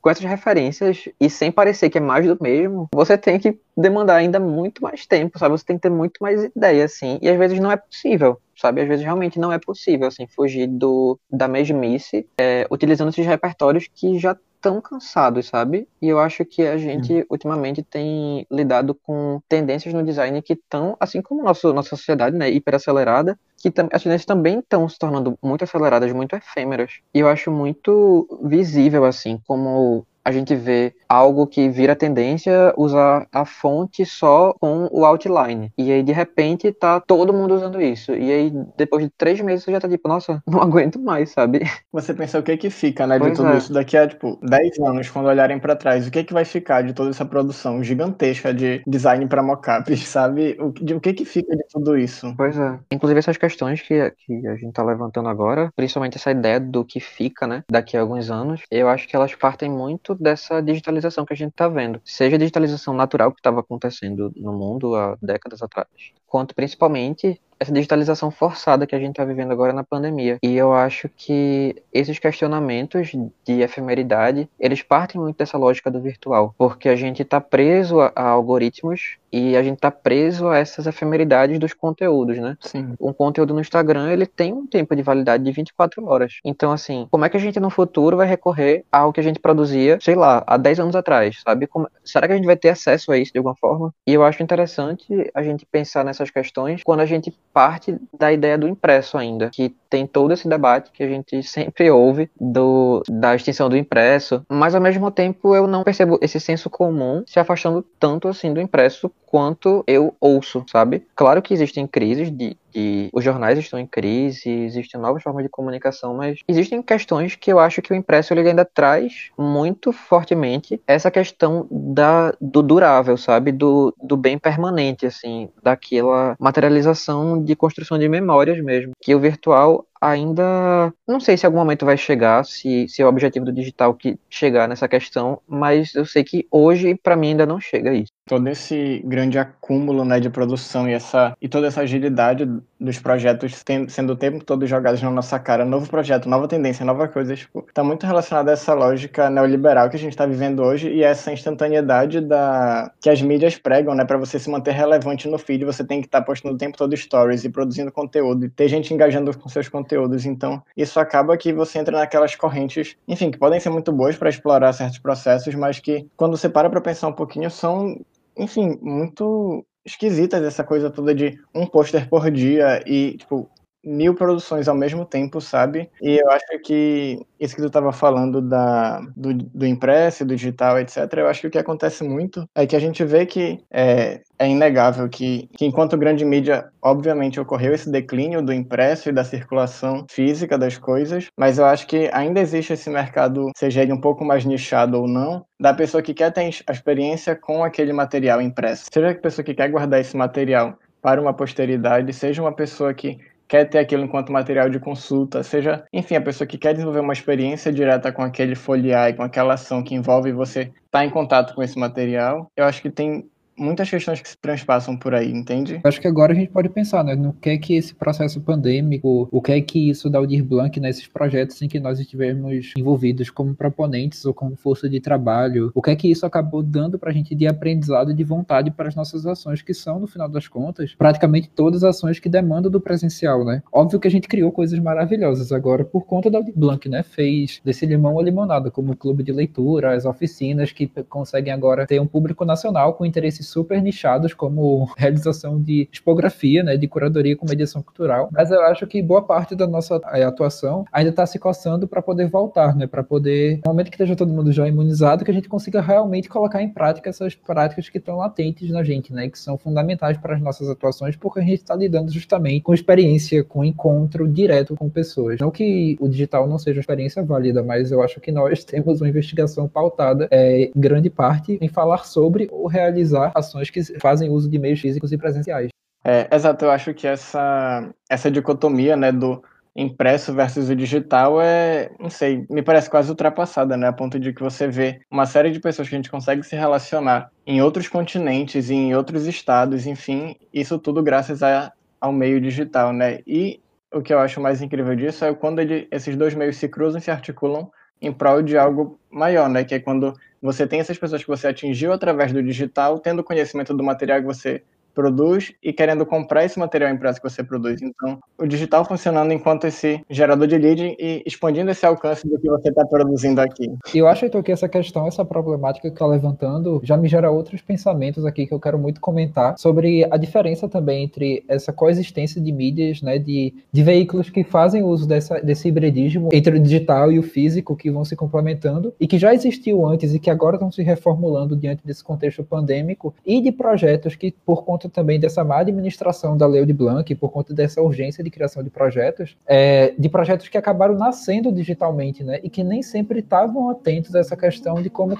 com 0.04 0.10
essas 0.10 0.26
referências 0.26 1.08
e 1.18 1.30
sem 1.30 1.50
parecer 1.50 1.90
que 1.90 1.98
é 1.98 2.02
mais 2.02 2.28
do 2.28 2.38
mesmo, 2.42 2.90
você 2.94 3.18
tem 3.18 3.40
que 3.40 3.58
demandar 3.76 4.18
ainda 4.18 4.38
muito 4.38 4.84
mais 4.84 5.06
tempo, 5.06 5.40
sabe? 5.40 5.58
Você 5.58 5.64
tem 5.64 5.78
que 5.78 5.84
ter 5.84 5.90
muito 5.90 6.18
mais 6.20 6.44
ideia, 6.44 6.84
assim, 6.84 7.18
e 7.22 7.30
às 7.30 7.38
vezes 7.38 7.58
não 7.58 7.72
é 7.72 7.78
possível, 7.78 8.38
sabe? 8.54 8.82
Às 8.82 8.88
vezes 8.90 9.06
realmente 9.06 9.40
não 9.40 9.50
é 9.50 9.58
possível, 9.58 10.08
assim, 10.08 10.28
fugir 10.28 10.68
do 10.68 11.18
da 11.32 11.48
mesmice, 11.48 12.28
é, 12.38 12.68
utilizando 12.70 13.12
esses 13.12 13.26
repertórios 13.26 13.88
que 13.96 14.20
já 14.20 14.36
tão 14.64 14.80
cansados, 14.80 15.48
sabe? 15.48 15.90
E 16.02 16.08
eu 16.08 16.18
acho 16.18 16.46
que 16.46 16.62
a 16.62 16.78
gente 16.78 17.14
hum. 17.14 17.26
ultimamente 17.30 17.84
tem 17.84 18.48
lidado 18.50 18.96
com 18.96 19.42
tendências 19.50 19.94
no 19.94 20.02
design 20.02 20.42
que 20.42 20.54
estão, 20.54 20.96
assim 20.98 21.22
como 21.22 21.44
nosso, 21.44 21.74
nossa 21.74 21.90
sociedade, 21.90 22.38
né, 22.38 22.50
hiperacelerada, 22.50 23.38
que 23.58 23.68
as 23.92 24.02
tendências 24.02 24.26
também 24.26 24.60
estão 24.60 24.88
se 24.88 24.98
tornando 24.98 25.38
muito 25.44 25.66
aceleradas, 25.66 26.14
muito 26.14 26.34
efêmeras. 26.34 27.02
E 27.14 27.20
eu 27.20 27.28
acho 27.28 27.52
muito 27.52 28.40
visível, 28.42 29.04
assim, 29.04 29.38
como 29.46 30.08
a 30.24 30.32
gente 30.32 30.56
vê 30.56 30.94
algo 31.08 31.46
que 31.46 31.70
vira 31.70 31.96
tendência 31.96 32.74
usar 32.78 33.28
a 33.32 33.46
fonte 33.46 34.06
só 34.06 34.54
com 34.60 34.88
o 34.92 35.06
outline. 35.06 35.72
E 35.78 35.92
aí, 35.92 36.02
de 36.02 36.12
repente, 36.12 36.72
tá 36.72 37.00
todo 37.00 37.34
mundo 37.34 37.54
usando 37.54 37.82
isso. 37.82 38.14
E 38.14 38.32
aí, 38.32 38.54
depois 38.78 39.04
de 39.04 39.12
três 39.18 39.40
meses, 39.42 39.64
você 39.64 39.72
já 39.72 39.80
tá 39.80 39.90
tipo, 39.90 40.08
nossa, 40.08 40.42
não 40.48 40.62
aguento 40.62 41.00
mais, 41.00 41.32
sabe? 41.32 41.62
Você 41.92 42.14
pensa 42.14 42.40
o 42.40 42.44
que 42.44 42.58
que 42.58 42.70
fica, 42.70 43.06
né, 43.06 43.16
de 43.16 43.26
pois 43.26 43.38
tudo 43.38 43.50
é. 43.50 43.58
isso 43.58 43.74
daqui 43.74 43.98
a, 43.98 44.08
tipo, 44.08 44.40
dez 44.42 44.80
anos, 44.80 45.10
quando 45.10 45.28
olharem 45.28 45.60
para 45.60 45.76
trás, 45.76 46.08
o 46.08 46.12
que 46.12 46.24
que 46.24 46.34
vai 46.34 46.46
ficar 46.46 46.82
de 46.82 46.94
toda 46.94 47.10
essa 47.10 47.26
produção 47.26 47.84
gigantesca 47.84 48.54
de 48.54 48.82
design 48.88 49.28
para 49.28 49.44
mockups, 49.44 50.00
sabe? 50.08 50.58
O, 50.60 50.72
de, 50.72 50.94
o 50.94 51.02
que 51.02 51.14
que 51.14 51.26
fica 51.26 51.56
de 51.56 51.64
tudo 51.72 51.98
isso? 51.98 52.34
Pois 52.38 52.58
é. 52.58 52.80
Inclusive, 52.92 53.20
essas 53.20 53.38
questões 53.38 53.82
que, 53.82 54.12
que 54.26 54.48
a 54.48 54.56
gente 54.56 54.74
tá 54.74 54.84
levantando 54.84 55.30
agora, 55.30 55.72
principalmente 55.76 56.18
essa 56.18 56.32
ideia 56.32 56.60
do 56.60 56.86
que 56.86 57.00
fica, 57.00 57.46
né, 57.46 57.64
daqui 57.70 57.98
a 57.98 58.02
alguns 58.02 58.32
anos, 58.32 58.62
eu 58.72 58.88
acho 58.88 59.08
que 59.08 59.16
elas 59.16 59.36
partem 59.36 59.70
muito 59.70 60.13
dessa 60.16 60.62
digitalização 60.62 61.26
que 61.26 61.34
a 61.34 61.38
gente 61.38 61.52
está 61.52 61.68
vendo. 61.68 62.02
Seja 62.04 62.36
a 62.36 62.40
digitalização 62.40 62.94
natural 62.94 63.32
que 63.32 63.40
estava 63.40 63.60
acontecendo 63.60 64.32
no 64.36 64.54
mundo 64.54 64.96
há 64.96 65.18
décadas 65.22 65.62
atrás, 65.62 65.88
quanto 66.28 66.56
principalmente 66.56 67.40
essa 67.64 67.72
digitalização 67.72 68.30
forçada 68.30 68.86
que 68.86 68.96
a 68.96 69.00
gente 69.00 69.12
está 69.12 69.26
vivendo 69.26 69.52
agora 69.52 69.74
na 69.74 69.84
pandemia. 69.84 70.38
E 70.44 70.56
eu 70.56 70.74
acho 70.74 71.10
que 71.16 71.76
esses 71.92 72.20
questionamentos 72.20 73.12
de 73.46 73.62
efemeridade, 73.62 74.50
eles 74.60 74.82
partem 74.82 75.20
muito 75.20 75.38
dessa 75.38 75.58
lógica 75.58 75.90
do 75.90 76.02
virtual, 76.02 76.54
porque 76.58 76.90
a 76.90 76.96
gente 76.96 77.22
está 77.22 77.40
preso 77.40 78.00
a, 78.00 78.12
a, 78.16 78.28
algoritmos 78.30 79.18
e 79.32 79.58
a 79.58 79.64
gente 79.64 79.76
está 79.76 79.90
preso 79.90 80.48
a 80.48 80.58
essas 80.58 80.86
efemeridades 80.86 81.58
dos 81.58 81.74
conteúdos, 81.74 82.38
né? 82.38 82.56
Sim. 82.62 82.94
Um 83.00 83.12
conteúdo 83.12 83.54
no 83.54 83.62
Instagram, 83.62 84.12
ele 84.12 84.28
tem 84.28 84.54
um 84.54 84.68
tempo 84.68 84.96
de 84.96 85.02
validade 85.02 85.44
de 85.44 85.52
24 85.52 86.06
horas. 86.06 86.40
Então, 86.46 86.72
assim, 86.72 87.08
como 87.10 87.26
é 87.26 87.30
que 87.30 87.38
a 87.38 87.40
gente 87.40 87.60
no 87.60 87.72
futuro 87.72 88.18
vai 88.18 88.28
recorrer 88.28 88.86
ao 88.92 89.12
que 89.12 89.20
a 89.20 89.24
gente 89.24 89.40
produzia, 89.40 89.98
sei 90.00 90.14
lá, 90.14 90.44
há 90.46 90.56
10 90.56 90.82
anos 90.82 90.96
atrás, 90.96 91.42
sabe? 91.44 91.66
Como... 91.66 91.90
Será 92.04 92.28
que 92.28 92.34
a 92.34 92.36
gente 92.36 92.46
vai 92.46 92.56
ter 92.56 92.70
acesso 92.70 93.12
a 93.12 93.18
isso 93.18 93.32
de 93.32 93.40
alguma 93.40 93.56
forma? 93.56 93.92
E 94.06 94.14
eu 94.14 94.24
acho 94.24 94.44
interessante 94.44 95.32
a 95.34 95.42
gente 95.42 95.66
pensar 95.66 96.04
nessas 96.06 96.30
questões 96.30 96.84
quando 96.84 97.00
a 97.00 97.06
gente 97.06 97.34
parte 97.54 97.96
da 98.18 98.34
ideia 98.34 98.58
do 98.58 98.68
impresso 98.68 99.18
ainda, 99.18 99.50
que 99.52 99.76
tem 99.94 100.08
todo 100.08 100.34
esse 100.34 100.48
debate 100.48 100.92
que 100.92 101.04
a 101.04 101.08
gente 101.08 101.44
sempre 101.44 101.92
ouve 101.92 102.28
do, 102.42 103.04
da 103.08 103.36
extinção 103.36 103.70
do 103.70 103.78
impresso, 103.78 104.44
mas 104.50 104.74
ao 104.74 104.82
mesmo 104.82 105.12
tempo 105.12 105.56
eu 105.56 105.68
não 105.68 105.84
percebo 105.84 106.18
esse 106.20 106.40
senso 106.40 106.68
comum 106.68 107.24
se 107.28 107.40
afastando 107.40 107.86
tanto 108.00 108.28
assim 108.28 108.52
do 108.52 108.60
impresso 108.60 109.12
quanto 109.28 109.84
eu 109.88 110.16
ouço, 110.20 110.64
sabe? 110.72 111.08
Claro 111.16 111.42
que 111.42 111.56
existem 111.56 111.88
crises 111.88 112.30
de, 112.30 112.56
de 112.72 113.10
os 113.12 113.24
jornais 113.24 113.58
estão 113.58 113.80
em 113.80 113.86
crise, 113.86 114.48
existem 114.48 115.02
novas 115.02 115.24
formas 115.24 115.44
de 115.44 115.50
comunicação, 115.50 116.16
mas 116.16 116.40
existem 116.48 116.84
questões 116.84 117.36
que 117.36 117.52
eu 117.52 117.60
acho 117.60 117.82
que 117.82 117.92
o 117.92 117.96
impresso 117.96 118.32
ele 118.34 118.48
ainda 118.48 118.64
traz 118.64 119.32
muito 119.36 119.92
fortemente 119.92 120.80
essa 120.88 121.10
questão 121.10 121.66
da, 121.72 122.34
do 122.40 122.62
durável, 122.62 123.18
sabe? 123.18 123.52
Do, 123.52 123.92
do 124.02 124.16
bem 124.16 124.38
permanente, 124.38 125.08
assim, 125.08 125.50
daquela 125.64 126.36
materialização 126.40 127.43
de 127.44 127.56
construção 127.56 127.98
de 127.98 128.08
memórias 128.08 128.64
mesmo, 128.64 128.94
que 129.02 129.14
o 129.14 129.20
virtual 129.20 129.86
ainda 130.04 130.94
não 131.08 131.20
sei 131.20 131.38
se 131.38 131.46
algum 131.46 131.58
momento 131.58 131.86
vai 131.86 131.98
chegar, 131.98 132.44
se, 132.44 132.88
se 132.90 133.02
é 133.02 133.06
o 133.06 133.10
objetivo 133.10 133.46
do 133.46 133.54
digital 133.54 133.94
que 133.94 134.18
chegar 134.30 134.68
nessa 134.68 134.88
questão, 134.88 135.40
mas 135.48 135.96
eu 135.96 136.06
sei 136.06 136.24
que 136.24 136.46
hoje 136.52 136.96
para 136.96 137.16
mim 137.16 137.30
ainda 137.30 137.46
não 137.46 137.60
chega 137.60 137.94
isso. 137.94 138.12
Todo 138.26 138.48
esse 138.48 139.02
grande 139.06 139.38
acúmulo 139.38 140.06
né, 140.06 140.20
de 140.20 140.30
produção 140.30 140.90
e, 140.90 140.94
essa, 140.94 141.36
e 141.42 141.50
toda 141.50 141.68
essa 141.68 141.82
agilidade 141.82 142.48
dos 142.80 142.98
projetos 142.98 143.64
tem, 143.64 143.88
sendo 143.90 144.14
o 144.14 144.16
tempo 144.16 144.44
todo 144.44 144.66
jogados 144.66 145.02
na 145.02 145.12
nossa 145.12 145.38
cara, 145.40 145.66
novo 145.66 145.90
projeto, 145.90 146.30
nova 146.30 146.48
tendência, 146.48 146.86
nova 146.86 147.08
coisa, 147.08 147.36
tipo, 147.36 147.66
tá 147.74 147.84
muito 147.84 148.06
relacionado 148.06 148.48
a 148.50 148.54
essa 148.54 148.74
lógica 148.74 149.30
neoliberal 149.30 149.90
que 149.90 149.98
a 149.98 150.00
gente 150.00 150.12
está 150.14 150.26
vivendo 150.26 150.62
hoje 150.62 150.90
e 150.90 151.04
essa 151.04 151.32
instantaneidade 151.34 152.22
da 152.22 152.92
que 153.02 153.10
as 153.10 153.22
mídias 153.22 153.58
pregam, 153.58 153.94
né, 153.94 154.06
para 154.06 154.18
você 154.18 154.40
se 154.40 154.50
manter 154.50 154.72
relevante 154.72 155.28
no 155.28 155.38
feed, 155.38 155.66
você 155.66 155.84
tem 155.84 156.00
que 156.00 156.08
estar 156.08 156.20
tá 156.20 156.26
postando 156.26 156.56
o 156.56 156.58
tempo 156.58 156.78
todo 156.78 156.96
stories 156.96 157.44
e 157.44 157.50
produzindo 157.50 157.92
conteúdo 157.92 158.46
e 158.46 158.50
ter 158.50 158.68
gente 158.70 158.94
engajando 158.94 159.38
com 159.38 159.50
seus 159.50 159.68
conteúdos, 159.68 159.93
então 160.26 160.62
isso 160.76 161.00
acaba 161.00 161.38
que 161.38 161.54
você 161.54 161.80
entra 161.80 161.98
naquelas 161.98 162.36
correntes, 162.36 162.96
enfim, 163.08 163.32
que 163.32 163.38
podem 163.38 163.60
ser 163.60 163.70
muito 163.70 163.92
boas 163.92 164.18
para 164.18 164.30
explorar 164.30 164.74
certos 164.74 165.00
processos, 165.00 165.54
mas 165.56 165.80
que 165.80 166.08
quando 166.16 166.38
você 166.38 166.50
para 166.50 166.70
para 166.70 166.82
pensar 166.82 167.08
um 167.08 167.14
pouquinho 167.14 167.50
são 167.50 167.98
enfim, 168.38 168.78
muito 168.82 169.66
esquisitas 169.86 170.44
essa 170.44 170.64
coisa 170.64 170.90
toda 170.90 171.14
de 171.14 171.40
um 171.54 171.66
pôster 171.66 172.08
por 172.08 172.32
dia 172.32 172.82
e, 172.86 173.18
tipo, 173.18 173.50
mil 173.84 174.16
produções 174.16 174.68
ao 174.68 174.76
mesmo 174.76 175.06
tempo, 175.06 175.42
sabe? 175.42 175.90
E 176.02 176.18
eu 176.18 176.32
acho 176.32 176.60
que 176.64 177.20
isso 177.40 177.56
que 177.56 177.62
tu 177.62 177.68
estava 177.68 177.92
falando 177.92 178.42
da, 178.42 179.02
do, 179.16 179.34
do 179.34 179.66
impresso, 179.66 180.26
do 180.26 180.36
digital, 180.36 180.80
etc., 180.80 181.12
eu 181.18 181.28
acho 181.28 181.42
que 181.42 181.48
o 181.48 181.52
que 181.52 181.58
acontece 181.58 182.04
muito 182.04 182.48
é 182.56 182.66
que 182.66 182.76
a 182.76 182.80
gente 182.80 183.04
vê 183.04 183.26
que 183.26 183.60
é, 183.70 184.22
é 184.40 184.48
inegável 184.48 185.10
que, 185.10 185.50
que, 185.58 185.66
enquanto 185.66 185.98
grande 185.98 186.24
mídia, 186.24 186.70
obviamente, 186.82 187.40
ocorreu 187.40 187.74
esse 187.74 187.90
declínio 187.92 188.42
do 188.42 188.54
impresso 188.54 189.10
e 189.10 189.14
da 189.14 189.24
circulação 189.24 190.06
física 190.10 190.58
das 190.58 190.78
coisas, 190.78 191.28
mas 191.38 191.58
eu 191.58 191.66
acho 191.66 191.86
que 191.88 192.10
ainda 192.14 192.40
existe 192.40 192.74
esse 192.74 192.90
mercado, 192.90 193.52
seja 193.58 193.82
ele 193.82 193.94
um 193.94 194.02
pouco 194.02 194.24
mais 194.24 194.46
nichado 194.46 195.00
ou 195.02 195.08
não, 195.08 195.46
da 195.60 195.74
pessoa 195.74 196.02
que 196.02 196.14
quer 196.14 196.32
ter 196.32 196.42
a 196.68 196.72
experiência 196.72 197.36
com 197.36 197.64
aquele 197.64 197.94
material 197.94 198.42
impresso. 198.42 198.86
Seja 198.92 199.12
a 199.12 199.16
pessoa 199.16 199.44
que 199.44 199.54
quer 199.54 199.70
guardar 199.70 200.00
esse 200.00 200.16
material 200.16 200.78
para 201.02 201.22
uma 201.22 201.34
posteridade, 201.34 202.14
seja 202.14 202.42
uma 202.42 202.56
pessoa 202.56 202.94
que 202.94 203.20
quer 203.48 203.66
ter 203.66 203.80
aquilo 203.80 204.04
enquanto 204.04 204.32
material 204.32 204.70
de 204.70 204.80
consulta, 204.80 205.44
seja, 205.44 205.84
enfim, 205.92 206.16
a 206.16 206.22
pessoa 206.22 206.48
que 206.48 206.58
quer 206.58 206.74
desenvolver 206.74 207.02
uma 207.02 207.14
experiência 207.14 207.72
direta 207.72 208.12
com 208.12 208.22
aquele 208.22 208.56
folhear 208.56 209.10
e 209.10 209.14
com 209.14 209.24
aquela 209.24 209.54
ação 209.54 209.84
que 209.84 209.96
envolve 209.96 210.32
você 210.32 210.62
estar 210.62 210.74
tá 210.92 211.06
em 211.06 211.10
contato 211.10 211.54
com 211.54 211.64
esse 211.64 211.78
material, 211.78 212.52
eu 212.56 212.66
acho 212.66 212.82
que 212.82 212.90
tem 212.90 213.30
muitas 213.58 213.90
questões 213.90 214.22
que 214.22 214.30
se 214.30 214.38
transpassam 214.38 214.98
por 214.98 215.14
aí, 215.14 215.32
entende? 215.32 215.80
Acho 215.84 216.02
que 216.02 216.08
agora 216.08 216.34
a 216.34 216.36
gente 216.36 216.50
pode 216.50 216.70
pensar, 216.70 217.04
né, 217.04 217.16
no 217.16 217.34
que 217.34 217.50
é 217.50 217.58
que 217.58 217.76
esse 217.76 217.94
processo 217.94 218.42
pandêmico, 218.42 219.28
o 219.32 219.42
que 219.42 219.52
é 219.52 219.62
que 219.62 219.90
isso 219.90 220.10
da 220.10 220.18
Aldir 220.18 220.44
Blanc 220.44 220.80
nesses 220.80 221.08
projetos 221.08 221.62
em 221.62 221.68
que 221.68 221.80
nós 221.80 222.00
estivemos 222.00 222.72
envolvidos 222.78 223.30
como 223.30 223.54
proponentes 223.54 224.26
ou 224.26 224.34
como 224.34 224.56
força 224.56 224.90
de 224.90 225.00
trabalho, 225.00 225.72
o 225.74 225.82
que 225.82 225.92
é 225.92 225.96
que 225.96 226.10
isso 226.10 226.26
acabou 226.26 226.64
dando 226.64 226.98
para 226.98 227.10
a 227.10 227.14
gente 227.14 227.36
de 227.36 227.48
aprendizado 227.48 228.12
e 228.12 228.14
de 228.14 228.24
vontade 228.24 228.72
para 228.72 228.88
as 228.88 228.96
nossas 228.96 229.26
ações, 229.26 229.62
que 229.62 229.74
são, 229.74 230.00
no 230.00 230.08
final 230.08 230.28
das 230.28 230.48
contas, 230.48 230.96
praticamente 230.96 231.50
todas 231.50 231.84
as 231.84 231.96
ações 231.96 232.20
que 232.20 232.30
demandam 232.30 232.72
do 232.72 232.82
presencial, 232.82 233.46
né? 233.46 233.62
Óbvio 233.72 234.00
que 234.00 234.08
a 234.08 234.12
gente 234.12 234.28
criou 234.28 234.52
coisas 234.52 234.80
maravilhosas 234.80 235.52
agora 235.52 235.86
por 235.86 236.06
conta 236.06 236.30
da 236.30 236.40
Aldir 236.40 236.54
Blanc, 236.56 236.88
né? 236.90 237.04
Fez 237.04 237.62
desse 237.64 237.86
limão 237.86 238.20
a 238.20 238.24
limonada, 238.24 238.72
como 238.72 238.94
o 238.94 238.98
clube 238.98 239.24
de 239.24 239.32
leitura, 239.32 239.94
as 239.94 240.06
oficinas 240.06 240.72
que 240.72 240.88
conseguem 241.10 241.54
agora 241.54 241.86
ter 241.86 242.00
um 242.00 242.08
público 242.08 242.46
nacional 242.46 242.94
com 242.94 243.06
interesse 243.06 243.44
super 243.54 243.82
nichados, 243.82 244.34
como 244.34 244.92
realização 244.98 245.62
de 245.62 245.88
expografia, 245.92 246.64
né, 246.64 246.76
de 246.76 246.88
curadoria 246.88 247.36
com 247.36 247.48
mediação 247.48 247.82
cultural. 247.82 248.30
Mas 248.32 248.50
eu 248.50 248.62
acho 248.64 248.88
que 248.88 249.02
boa 249.02 249.22
parte 249.22 249.56
da 249.56 249.68
nossa 249.68 250.02
eh, 250.14 250.24
atuação 250.24 250.86
ainda 250.92 251.12
está 251.12 251.26
se 251.26 251.38
coçando 251.38 251.88
para 251.88 252.02
poder 252.02 252.28
voltar, 252.28 252.76
né, 252.76 252.88
para 252.88 253.04
poder, 253.04 253.60
no 253.66 253.72
momento 253.72 253.90
que 253.90 253.96
esteja 253.96 254.16
todo 254.16 254.34
mundo 254.34 254.52
já 254.52 254.68
imunizado, 254.68 255.24
que 255.24 255.32
a 255.32 255.34
gente 255.34 255.48
consiga 255.48 255.82
realmente 255.82 256.28
colocar 256.28 256.62
em 256.62 256.70
prática 256.70 257.10
essas 257.10 257.36
práticas 257.36 257.90
que 257.90 258.00
estão 258.00 258.18
latentes 258.18 258.70
na 258.72 258.84
gente, 258.84 259.14
né, 259.14 259.30
que 259.30 259.38
são 259.38 259.58
fundamentais 259.58 260.18
para 260.18 260.36
as 260.36 260.42
nossas 260.42 260.70
atuações, 260.70 261.16
porque 261.16 261.40
a 261.40 261.44
gente 261.44 261.62
está 261.62 261.76
lidando 261.76 262.12
justamente 262.12 262.64
com 262.64 262.74
experiência, 262.74 263.44
com 263.44 263.64
encontro 263.64 264.28
direto 264.28 264.76
com 264.76 264.90
pessoas. 264.90 265.40
Não 265.40 265.52
que 265.52 265.96
o 266.00 266.08
digital 266.08 266.48
não 266.48 266.58
seja 266.58 266.80
experiência 266.80 267.24
válida, 267.24 267.62
mas 267.62 267.92
eu 267.92 268.02
acho 268.02 268.20
que 268.20 268.32
nós 268.32 268.64
temos 268.66 269.02
uma 269.02 269.10
investigação 269.10 269.68
pautada, 269.68 270.28
é, 270.32 270.72
grande 270.76 271.10
parte, 271.10 271.58
em 271.62 271.68
falar 271.68 272.06
sobre 272.06 272.48
ou 272.52 272.68
realizar 272.68 273.32
ações 273.34 273.70
que 273.70 273.82
fazem 274.00 274.30
uso 274.30 274.50
de 274.50 274.60
meios 274.60 274.80
físicos 274.80 275.12
e 275.12 275.18
presenciais. 275.18 275.70
É, 276.04 276.28
exato, 276.34 276.66
eu 276.66 276.72
acho 276.72 276.94
que 276.94 277.08
essa, 277.08 277.90
essa 278.10 278.30
dicotomia 278.30 278.98
né, 278.98 279.12
do 279.12 279.42
impresso 279.76 280.34
versus 280.34 280.70
o 280.70 280.76
digital 280.76 281.42
é, 281.42 281.90
não 282.00 282.10
sei, 282.10 282.46
me 282.50 282.62
parece 282.62 282.90
quase 282.90 283.10
ultrapassada, 283.10 283.76
né? 283.76 283.88
A 283.88 283.94
ponto 283.94 284.20
de 284.20 284.32
que 284.32 284.44
você 284.44 284.68
vê 284.68 285.02
uma 285.10 285.26
série 285.26 285.50
de 285.50 285.60
pessoas 285.60 285.90
que 285.90 285.96
a 285.96 285.98
gente 285.98 286.12
consegue 286.12 286.44
se 286.44 286.56
relacionar 286.56 287.32
em 287.46 287.62
outros 287.62 287.88
continentes, 287.88 288.70
em 288.70 288.94
outros 288.94 289.26
estados, 289.26 289.88
enfim, 289.88 290.36
isso 290.54 290.78
tudo 290.78 291.02
graças 291.02 291.42
a, 291.42 291.72
ao 292.00 292.12
meio 292.12 292.40
digital, 292.40 292.94
né? 292.94 293.20
E 293.26 293.60
o 293.92 294.02
que 294.02 294.14
eu 294.14 294.20
acho 294.20 294.40
mais 294.40 294.62
incrível 294.62 294.96
disso 294.96 295.26
é 295.26 295.34
quando 295.34 295.60
ele, 295.60 295.88
esses 295.92 296.16
dois 296.16 296.36
meios 296.36 296.58
se 296.58 296.68
cruzam 296.68 297.00
e 297.00 297.02
se 297.02 297.12
articulam 297.12 297.72
em 298.02 298.12
prol 298.12 298.44
de 298.44 298.58
algo 298.58 299.00
maior, 299.10 299.50
né? 299.50 299.64
Que 299.64 299.76
é 299.76 299.80
quando 299.80 300.14
você 300.44 300.68
tem 300.68 300.82
essas 300.82 300.98
pessoas 300.98 301.22
que 301.22 301.30
você 301.30 301.48
atingiu 301.48 301.94
através 301.94 302.34
do 302.34 302.44
digital, 302.44 303.00
tendo 303.00 303.24
conhecimento 303.24 303.74
do 303.74 303.82
material 303.82 304.20
que 304.20 304.26
você 304.26 304.62
produz 304.94 305.54
e 305.62 305.74
querendo 305.74 306.06
comprar 306.06 306.46
esse 306.46 306.60
material 306.60 306.92
impresso 306.92 307.22
que 307.22 307.30
você 307.30 307.44
produz. 307.44 307.82
Então, 307.82 308.20
o 308.38 308.46
digital 308.46 308.86
funcionando 308.86 309.32
enquanto 309.32 309.66
esse 309.66 310.02
gerador 310.10 310.48
de 310.48 310.58
lead 310.58 310.96
e 311.00 311.24
expandindo 311.26 311.72
esse 311.72 311.86
alcance 311.86 312.28
do 312.28 312.40
que 312.40 312.48
você 312.48 312.70
está 312.70 312.86
produzindo 312.86 313.42
aqui. 313.42 313.72
Eu 313.94 314.08
acho, 314.08 314.26
Heitor, 314.26 314.44
que 314.44 314.52
essa 314.52 314.70
questão, 314.70 315.08
essa 315.08 315.26
problemática 315.26 315.88
que 315.90 315.96
está 315.96 316.06
levantando, 316.06 316.82
já 316.84 316.98
me 316.98 317.08
gera 317.08 317.32
outros 317.32 317.62
pensamentos 317.62 318.26
aqui 318.26 318.46
que 318.46 318.54
eu 318.54 318.60
quero 318.60 318.78
muito 318.78 319.02
comentar 319.02 319.58
sobre 319.58 320.08
a 320.10 320.18
diferença 320.18 320.68
também 320.68 321.04
entre 321.04 321.44
essa 321.48 321.74
coexistência 321.74 322.42
de 322.42 322.52
mídias, 322.52 323.02
né, 323.02 323.18
de, 323.18 323.54
de 323.72 323.84
veículos 323.84 324.30
que 324.30 324.44
fazem 324.44 324.84
uso 324.84 325.08
dessa, 325.08 325.40
desse 325.40 325.68
hibridismo 325.68 326.30
entre 326.32 326.58
o 326.58 326.60
digital 326.60 327.12
e 327.12 327.20
o 327.20 327.24
físico 327.24 327.76
que 327.76 327.92
vão 327.92 328.06
se 328.06 328.16
complementando 328.16 328.94
e 329.00 329.08
que 329.08 329.18
já 329.18 329.34
existiu 329.34 329.86
antes 329.86 330.14
e 330.14 330.20
que 330.20 330.30
agora 330.30 330.56
estão 330.56 330.72
se 330.72 330.84
reformulando 330.84 331.56
diante 331.56 331.86
desse 331.86 332.04
contexto 332.04 332.44
pandêmico 332.44 333.14
e 333.26 333.42
de 333.42 333.52
projetos 333.52 334.16
que, 334.16 334.34
por 334.46 334.64
conta 334.64 334.83
conta 334.84 334.90
também 334.90 335.20
dessa 335.20 335.44
má 335.44 335.60
administração 335.60 336.38
da 336.38 336.46
Lei 336.46 336.66
de 336.66 336.74
Blanc, 336.74 337.14
por 337.16 337.30
conta 337.32 337.54
dessa 337.54 337.82
urgência 337.82 338.24
de 338.24 338.30
criação 338.30 338.64
de 338.64 338.70
projetos, 338.70 339.38
é, 339.48 339.94
de 339.98 340.10
projetos 340.10 340.48
que 340.48 340.58
acabaram 340.58 340.96
nascendo 340.96 341.52
digitalmente, 341.52 342.24
né, 342.24 342.40
e 342.44 342.50
que 342.50 342.64
nem 342.64 342.82
sempre 342.82 343.20
estavam 343.20 343.70
atentos 343.70 344.16
a 344.16 344.20
essa 344.20 344.36
questão 344.36 344.82
de 344.82 344.90
como 344.90 345.16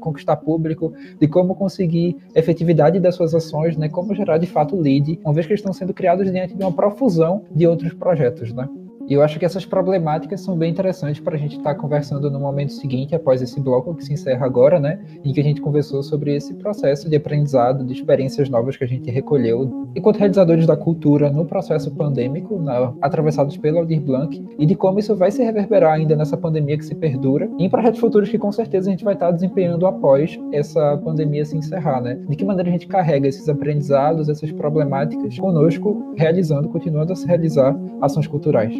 conquistar 0.00 0.36
público, 0.36 0.92
de 1.20 1.28
como 1.28 1.54
conseguir 1.54 2.16
efetividade 2.34 2.98
das 3.00 3.14
suas 3.14 3.34
ações, 3.34 3.76
né, 3.76 3.88
como 3.88 4.14
gerar 4.14 4.38
de 4.38 4.46
fato 4.46 4.76
lead, 4.76 5.18
uma 5.24 5.32
vez 5.32 5.46
que 5.46 5.54
estão 5.54 5.72
sendo 5.72 5.94
criados 5.94 6.30
diante 6.30 6.54
de 6.54 6.62
uma 6.62 6.72
profusão 6.72 7.44
de 7.50 7.66
outros 7.66 7.92
projetos, 7.92 8.52
né. 8.52 8.68
E 9.08 9.12
eu 9.12 9.22
acho 9.22 9.38
que 9.38 9.44
essas 9.44 9.66
problemáticas 9.66 10.40
são 10.40 10.56
bem 10.56 10.70
interessantes 10.70 11.20
para 11.20 11.34
a 11.34 11.38
gente 11.38 11.56
estar 11.56 11.74
tá 11.74 11.80
conversando 11.80 12.30
no 12.30 12.40
momento 12.40 12.72
seguinte, 12.72 13.14
após 13.14 13.42
esse 13.42 13.60
bloco 13.60 13.94
que 13.94 14.04
se 14.04 14.12
encerra 14.12 14.46
agora, 14.46 14.80
né? 14.80 14.98
Em 15.24 15.32
que 15.32 15.40
a 15.40 15.44
gente 15.44 15.60
conversou 15.60 16.02
sobre 16.02 16.34
esse 16.34 16.54
processo 16.54 17.08
de 17.08 17.16
aprendizado, 17.16 17.84
de 17.84 17.92
experiências 17.92 18.48
novas 18.48 18.76
que 18.76 18.84
a 18.84 18.88
gente 18.88 19.10
recolheu 19.10 19.84
enquanto 19.94 20.18
realizadores 20.18 20.66
da 20.66 20.76
cultura 20.76 21.30
no 21.30 21.44
processo 21.44 21.90
pandêmico, 21.90 22.58
na, 22.58 22.92
atravessados 23.00 23.56
pelo 23.56 23.78
Aldir 23.78 24.00
Blanc, 24.00 24.42
e 24.58 24.66
de 24.66 24.74
como 24.74 24.98
isso 24.98 25.14
vai 25.14 25.30
se 25.30 25.42
reverberar 25.42 25.94
ainda 25.94 26.16
nessa 26.16 26.36
pandemia 26.36 26.76
que 26.76 26.84
se 26.84 26.94
perdura, 26.94 27.48
e 27.58 27.64
em 27.64 27.70
projetos 27.70 28.00
futuros 28.00 28.28
que 28.28 28.38
com 28.38 28.50
certeza 28.50 28.88
a 28.88 28.90
gente 28.90 29.04
vai 29.04 29.14
estar 29.14 29.26
tá 29.26 29.32
desempenhando 29.32 29.86
após 29.86 30.38
essa 30.52 30.96
pandemia 31.04 31.44
se 31.44 31.56
encerrar, 31.56 32.00
né? 32.00 32.18
De 32.28 32.36
que 32.36 32.44
maneira 32.44 32.68
a 32.68 32.72
gente 32.72 32.86
carrega 32.86 33.28
esses 33.28 33.48
aprendizados, 33.48 34.28
essas 34.28 34.50
problemáticas 34.52 35.38
conosco, 35.38 36.12
realizando, 36.16 36.68
continuando 36.68 37.12
a 37.12 37.16
se 37.16 37.26
realizar 37.26 37.76
ações 38.00 38.26
culturais. 38.26 38.74